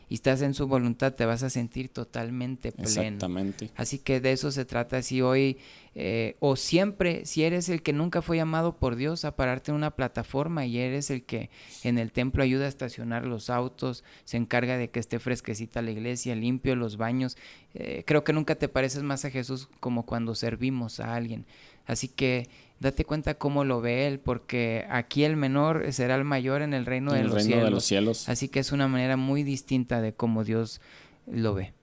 y 0.10 0.16
estás 0.16 0.41
en 0.41 0.53
su 0.53 0.68
voluntad, 0.68 1.14
te 1.14 1.26
vas 1.26 1.43
a 1.43 1.49
sentir 1.49 1.89
totalmente 1.89 2.72
pleno. 2.72 2.89
Exactamente. 2.89 3.70
Así 3.76 3.99
que 3.99 4.20
de 4.20 4.32
eso 4.32 4.51
se 4.51 4.66
trata. 4.66 5.01
Si 5.01 5.22
hoy 5.22 5.57
eh, 5.95 6.36
o 6.39 6.55
siempre, 6.55 7.26
si 7.26 7.43
eres 7.43 7.68
el 7.70 7.82
que 7.82 7.93
nunca 7.93 8.22
fue 8.22 8.38
llamado 8.38 8.78
por 8.78 8.95
Dios 8.95 9.26
a 9.26 9.36
pararte 9.36 9.72
en 9.72 9.76
una 9.76 9.91
plataforma 9.91 10.66
y 10.66 10.78
eres 10.78 11.10
el 11.10 11.24
que 11.24 11.49
en 11.84 11.97
el 11.97 12.12
templo 12.12 12.43
ayuda 12.43 12.66
a 12.66 12.70
estacionar 12.70 13.26
los 13.26 13.49
autos, 13.49 14.03
se 14.24 14.38
encarga 14.38 14.78
de 14.78 14.89
que 14.89 14.99
esté 14.99 15.20
fresquecita 15.20 15.82
la 15.82 15.91
iglesia, 15.91 16.36
limpio 16.36 16.76
los 16.76 16.97
baños, 16.97 17.38
eh, 17.74 18.03
creo 18.05 18.24
que 18.24 18.34
nunca 18.34 18.55
te 18.55 18.70
pareces 18.70 19.03
más 19.03 19.26
a 19.26 19.30
Jesús 19.32 19.68
como 19.80 20.05
cuando 20.05 20.36
servimos 20.36 20.99
a 20.99 21.16
alguien. 21.16 21.45
Así 21.86 22.07
que 22.07 22.47
date 22.80 23.06
cuenta 23.06 23.36
cómo 23.36 23.64
lo 23.64 23.82
ve 23.82 24.08
Él, 24.08 24.20
porque 24.20 24.86
aquí 24.90 25.24
el 25.24 25.36
menor 25.36 25.92
será 25.92 26.16
el 26.16 26.24
mayor 26.24 26.62
en 26.62 26.74
el 26.74 26.86
reino, 26.86 27.14
de, 27.14 27.24
los 27.24 27.46
de 27.46 27.70
los 27.70 27.84
cielos. 27.84 28.30
Así 28.30 28.48
que 28.48 28.60
es 28.60 28.72
una 28.72 28.88
manera 28.88 29.18
muy 29.18 29.44
distinta 29.44 30.02
de 30.02 30.14
cómo 30.14 30.44
Dios 30.44 30.82
lo 31.28 31.54
ve. 31.54 31.74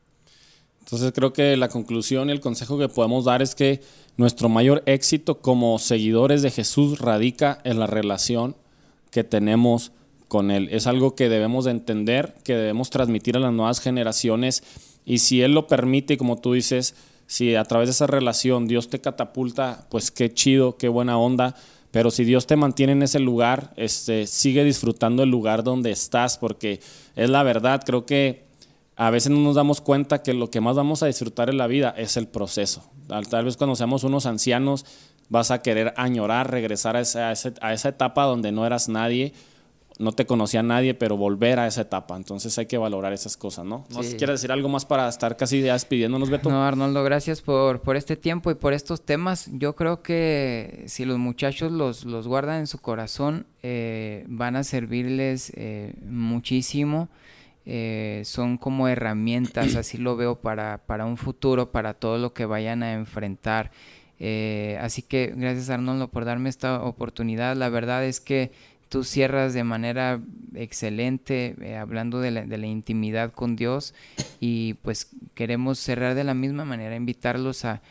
Entonces 0.80 1.12
creo 1.12 1.32
que 1.32 1.56
la 1.56 1.68
conclusión 1.68 2.28
y 2.28 2.32
el 2.32 2.40
consejo 2.40 2.78
que 2.78 2.88
podemos 2.88 3.24
dar 3.24 3.42
es 3.42 3.56
que 3.56 3.82
nuestro 4.16 4.48
mayor 4.48 4.82
éxito 4.86 5.40
como 5.40 5.78
seguidores 5.78 6.42
de 6.42 6.50
Jesús 6.50 7.00
radica 7.00 7.58
en 7.64 7.80
la 7.80 7.88
relación 7.88 8.56
que 9.10 9.24
tenemos 9.24 9.90
con 10.28 10.50
Él. 10.50 10.68
Es 10.70 10.86
algo 10.86 11.14
que 11.14 11.28
debemos 11.28 11.64
de 11.64 11.72
entender, 11.72 12.34
que 12.44 12.54
debemos 12.54 12.90
transmitir 12.90 13.36
a 13.36 13.40
las 13.40 13.52
nuevas 13.52 13.80
generaciones 13.80 14.62
y 15.04 15.18
si 15.18 15.42
Él 15.42 15.54
lo 15.54 15.66
permite, 15.66 16.16
como 16.16 16.36
tú 16.40 16.52
dices, 16.52 16.94
si 17.26 17.54
a 17.54 17.64
través 17.64 17.88
de 17.88 17.92
esa 17.92 18.06
relación 18.06 18.66
Dios 18.66 18.88
te 18.88 19.00
catapulta, 19.00 19.86
pues 19.90 20.10
qué 20.10 20.32
chido, 20.32 20.76
qué 20.76 20.88
buena 20.88 21.18
onda. 21.18 21.54
Pero 21.90 22.10
si 22.10 22.24
Dios 22.24 22.46
te 22.46 22.56
mantiene 22.56 22.92
en 22.92 23.02
ese 23.02 23.20
lugar, 23.20 23.72
este, 23.76 24.26
sigue 24.26 24.64
disfrutando 24.64 25.22
el 25.22 25.30
lugar 25.30 25.64
donde 25.64 25.90
estás, 25.90 26.36
porque 26.36 26.80
es 27.14 27.30
la 27.30 27.42
verdad. 27.42 27.82
Creo 27.84 28.04
que 28.04 28.44
a 28.96 29.10
veces 29.10 29.30
no 29.30 29.38
nos 29.40 29.54
damos 29.54 29.80
cuenta 29.80 30.22
que 30.22 30.34
lo 30.34 30.50
que 30.50 30.60
más 30.60 30.76
vamos 30.76 31.02
a 31.02 31.06
disfrutar 31.06 31.48
en 31.48 31.58
la 31.58 31.66
vida 31.66 31.94
es 31.96 32.16
el 32.16 32.28
proceso. 32.28 32.82
Tal 33.30 33.44
vez 33.44 33.56
cuando 33.56 33.76
seamos 33.76 34.04
unos 34.04 34.26
ancianos 34.26 34.84
vas 35.28 35.50
a 35.50 35.62
querer 35.62 35.94
añorar, 35.96 36.50
regresar 36.50 36.96
a 36.96 37.00
esa, 37.00 37.28
a 37.28 37.72
esa 37.72 37.88
etapa 37.88 38.24
donde 38.24 38.52
no 38.52 38.66
eras 38.66 38.88
nadie 38.88 39.32
no 39.98 40.12
te 40.12 40.26
conocía 40.26 40.60
a 40.60 40.62
nadie, 40.62 40.94
pero 40.94 41.16
volver 41.16 41.58
a 41.58 41.66
esa 41.66 41.82
etapa. 41.82 42.16
Entonces 42.16 42.56
hay 42.58 42.66
que 42.66 42.78
valorar 42.78 43.12
esas 43.12 43.36
cosas, 43.36 43.64
¿no? 43.64 43.86
No 43.90 44.02
sé 44.02 44.10
si 44.10 44.16
quieres 44.16 44.40
decir 44.40 44.52
algo 44.52 44.68
más 44.68 44.84
para 44.84 45.08
estar 45.08 45.36
casi 45.36 45.62
ya 45.62 45.72
despidiéndonos, 45.72 46.28
Beto. 46.28 46.50
No, 46.50 46.62
Arnoldo, 46.64 47.02
gracias 47.02 47.40
por, 47.40 47.80
por 47.80 47.96
este 47.96 48.16
tiempo 48.16 48.50
y 48.50 48.54
por 48.54 48.72
estos 48.72 49.02
temas. 49.02 49.48
Yo 49.52 49.74
creo 49.74 50.02
que 50.02 50.84
si 50.86 51.04
los 51.04 51.18
muchachos 51.18 51.72
los, 51.72 52.04
los 52.04 52.28
guardan 52.28 52.60
en 52.60 52.66
su 52.66 52.78
corazón, 52.78 53.46
eh, 53.62 54.24
van 54.28 54.56
a 54.56 54.64
servirles 54.64 55.52
eh, 55.56 55.94
muchísimo. 56.04 57.08
Eh, 57.64 58.22
son 58.24 58.58
como 58.58 58.88
herramientas, 58.88 59.74
así 59.76 59.98
lo 59.98 60.16
veo, 60.16 60.40
para, 60.40 60.78
para 60.86 61.06
un 61.06 61.16
futuro, 61.16 61.72
para 61.72 61.94
todo 61.94 62.18
lo 62.18 62.34
que 62.34 62.44
vayan 62.44 62.82
a 62.82 62.92
enfrentar. 62.92 63.70
así 64.80 65.02
que 65.02 65.32
gracias 65.36 65.70
Arnoldo 65.70 66.08
por 66.08 66.24
darme 66.24 66.50
esta 66.50 66.82
oportunidad. 66.82 67.56
La 67.56 67.70
verdad 67.70 68.04
es 68.04 68.20
que 68.20 68.52
tú 68.88 69.04
cierras 69.04 69.54
de 69.54 69.64
manera 69.64 70.20
excelente 70.54 71.56
eh, 71.60 71.76
hablando 71.76 72.20
de 72.20 72.30
la, 72.30 72.66
intimidad 72.66 73.32
con 73.32 73.56
Dios 73.56 73.94
y 74.40 74.74
pues 74.74 75.10
queremos 75.34 75.78
cerrar 75.78 76.14
de 76.14 76.24
la 76.24 76.34
misma 76.34 76.64
manera, 76.64 76.96
invitarlos 76.96 77.64
a, 77.64 77.82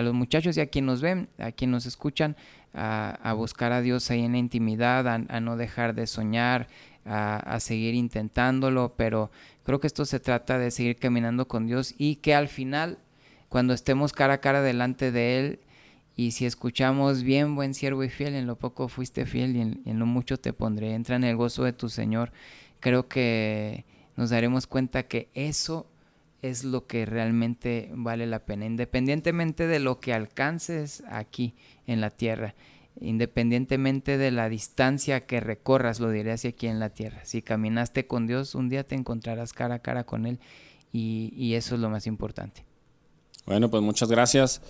los 0.00 0.14
muchachos 0.14 0.56
y 0.56 0.60
a 0.60 0.66
quienes 0.66 0.86
nos 0.86 1.00
ven, 1.00 1.28
a 1.38 1.50
quienes 1.50 1.72
nos 1.72 1.86
escuchan, 1.86 2.36
a, 2.72 3.32
buscar 3.36 3.72
a 3.72 3.80
Dios 3.80 4.10
ahí 4.10 4.22
en 4.24 4.32
la 4.32 4.38
intimidad, 4.38 5.08
a, 5.08 5.40
no 5.40 5.56
dejar 5.56 5.94
de 5.94 6.06
soñar, 6.06 6.68
a, 7.04 7.58
seguir 7.58 7.94
intentándolo, 7.94 8.94
pero 8.96 9.30
creo 9.64 9.80
que 9.80 9.88
esto 9.88 10.04
se 10.04 10.20
trata 10.20 10.58
de 10.58 10.70
seguir 10.70 10.96
caminando 10.96 11.48
con 11.48 11.66
Dios 11.66 11.94
y 11.98 12.16
que 12.16 12.34
al 12.34 12.46
final, 12.46 12.98
cuando 13.48 13.74
estemos 13.74 14.12
cara 14.12 14.34
a 14.34 14.40
cara 14.40 14.62
delante 14.62 15.10
de 15.10 15.38
Él, 15.40 15.60
y 16.16 16.30
si 16.30 16.46
escuchamos 16.46 17.22
bien, 17.22 17.54
buen 17.54 17.74
siervo 17.74 18.02
y 18.02 18.08
fiel, 18.08 18.34
en 18.34 18.46
lo 18.46 18.56
poco 18.56 18.88
fuiste 18.88 19.26
fiel 19.26 19.54
y 19.54 19.60
en, 19.60 19.98
lo 19.98 20.06
mucho 20.06 20.38
te 20.38 20.54
pondré. 20.54 20.94
Entra 20.94 21.16
en 21.16 21.24
el 21.24 21.36
gozo 21.36 21.64
de 21.64 21.74
tu 21.74 21.90
Señor. 21.90 22.32
Creo 22.80 23.06
que 23.06 23.84
nos 24.16 24.30
daremos 24.30 24.66
cuenta 24.66 25.02
que 25.02 25.28
eso 25.34 25.86
es 26.40 26.64
lo 26.64 26.86
que 26.86 27.04
realmente 27.04 27.90
vale 27.92 28.26
la 28.26 28.46
pena, 28.46 28.64
independientemente 28.64 29.66
de 29.66 29.78
lo 29.78 30.00
que 30.00 30.14
alcances 30.14 31.02
aquí 31.10 31.54
en 31.86 32.00
la 32.00 32.08
tierra, 32.08 32.54
independientemente 32.98 34.16
de 34.16 34.30
la 34.30 34.48
distancia 34.48 35.26
que 35.26 35.40
recorras, 35.40 36.00
lo 36.00 36.10
diré 36.10 36.32
hacia 36.32 36.50
aquí 36.50 36.66
en 36.66 36.78
la 36.78 36.90
tierra. 36.90 37.24
Si 37.24 37.42
caminaste 37.42 38.06
con 38.06 38.26
Dios, 38.26 38.54
un 38.54 38.70
día 38.70 38.86
te 38.86 38.94
encontrarás 38.94 39.52
cara 39.52 39.76
a 39.76 39.78
cara 39.80 40.04
con 40.04 40.24
Él 40.24 40.38
y, 40.92 41.34
y 41.36 41.54
eso 41.54 41.74
es 41.74 41.80
lo 41.82 41.90
más 41.90 42.06
importante. 42.06 42.64
Bueno, 43.44 43.70
pues 43.70 43.82
muchas 43.82 44.10
gracias. 44.10 44.62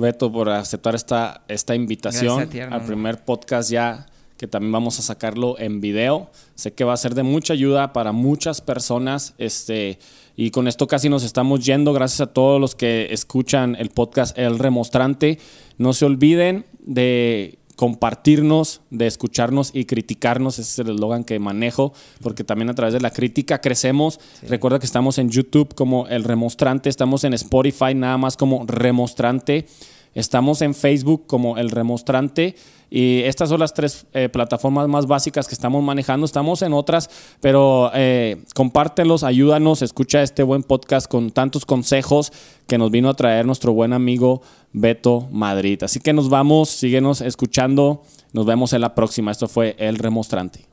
Beto, 0.00 0.32
por 0.32 0.48
aceptar 0.48 0.94
esta, 0.94 1.42
esta 1.48 1.74
invitación 1.74 2.48
al 2.70 2.84
primer 2.84 3.24
podcast 3.24 3.70
ya 3.70 4.06
que 4.40 4.46
también 4.46 4.72
vamos 4.72 4.98
a 4.98 5.02
sacarlo 5.02 5.58
en 5.58 5.82
video. 5.82 6.30
Sé 6.54 6.72
que 6.72 6.84
va 6.84 6.94
a 6.94 6.96
ser 6.96 7.14
de 7.14 7.22
mucha 7.22 7.52
ayuda 7.52 7.92
para 7.92 8.12
muchas 8.12 8.62
personas. 8.62 9.34
Este, 9.36 9.98
y 10.34 10.50
con 10.50 10.66
esto 10.66 10.86
casi 10.86 11.10
nos 11.10 11.24
estamos 11.24 11.62
yendo. 11.62 11.92
Gracias 11.92 12.22
a 12.22 12.32
todos 12.32 12.58
los 12.58 12.74
que 12.74 13.12
escuchan 13.12 13.76
el 13.78 13.90
podcast 13.90 14.38
El 14.38 14.58
Remostrante. 14.58 15.38
No 15.76 15.92
se 15.92 16.06
olviden 16.06 16.64
de 16.78 17.59
compartirnos, 17.80 18.82
de 18.90 19.06
escucharnos 19.06 19.70
y 19.72 19.86
criticarnos. 19.86 20.58
Ese 20.58 20.70
es 20.70 20.78
el 20.80 20.96
eslogan 20.96 21.24
que 21.24 21.38
manejo, 21.38 21.94
porque 22.20 22.44
también 22.44 22.68
a 22.68 22.74
través 22.74 22.92
de 22.92 23.00
la 23.00 23.10
crítica 23.10 23.62
crecemos. 23.62 24.20
Recuerda 24.46 24.78
que 24.78 24.84
estamos 24.84 25.16
en 25.16 25.30
YouTube 25.30 25.74
como 25.74 26.06
El 26.08 26.24
Remostrante, 26.24 26.90
estamos 26.90 27.24
en 27.24 27.32
Spotify 27.32 27.94
nada 27.94 28.18
más 28.18 28.36
como 28.36 28.66
Remostrante, 28.66 29.66
estamos 30.14 30.60
en 30.60 30.74
Facebook 30.74 31.26
como 31.26 31.56
El 31.56 31.70
Remostrante. 31.70 32.54
Y 32.90 33.22
estas 33.22 33.48
son 33.48 33.60
las 33.60 33.72
tres 33.72 34.04
eh, 34.12 34.28
plataformas 34.28 34.88
más 34.88 35.06
básicas 35.06 35.46
que 35.46 35.54
estamos 35.54 35.82
manejando. 35.82 36.26
Estamos 36.26 36.60
en 36.62 36.72
otras, 36.72 37.08
pero 37.40 37.90
eh, 37.94 38.42
compártelos, 38.54 39.22
ayúdanos, 39.22 39.82
escucha 39.82 40.22
este 40.22 40.42
buen 40.42 40.64
podcast 40.64 41.08
con 41.08 41.30
tantos 41.30 41.64
consejos 41.64 42.32
que 42.66 42.78
nos 42.78 42.90
vino 42.90 43.08
a 43.08 43.14
traer 43.14 43.46
nuestro 43.46 43.72
buen 43.72 43.92
amigo 43.92 44.42
Beto 44.72 45.28
Madrid. 45.30 45.82
Así 45.84 46.00
que 46.00 46.12
nos 46.12 46.28
vamos, 46.28 46.68
síguenos 46.68 47.20
escuchando. 47.20 48.02
Nos 48.32 48.46
vemos 48.46 48.72
en 48.72 48.80
la 48.80 48.94
próxima. 48.94 49.30
Esto 49.30 49.48
fue 49.48 49.76
El 49.78 49.98
Remostrante. 49.98 50.69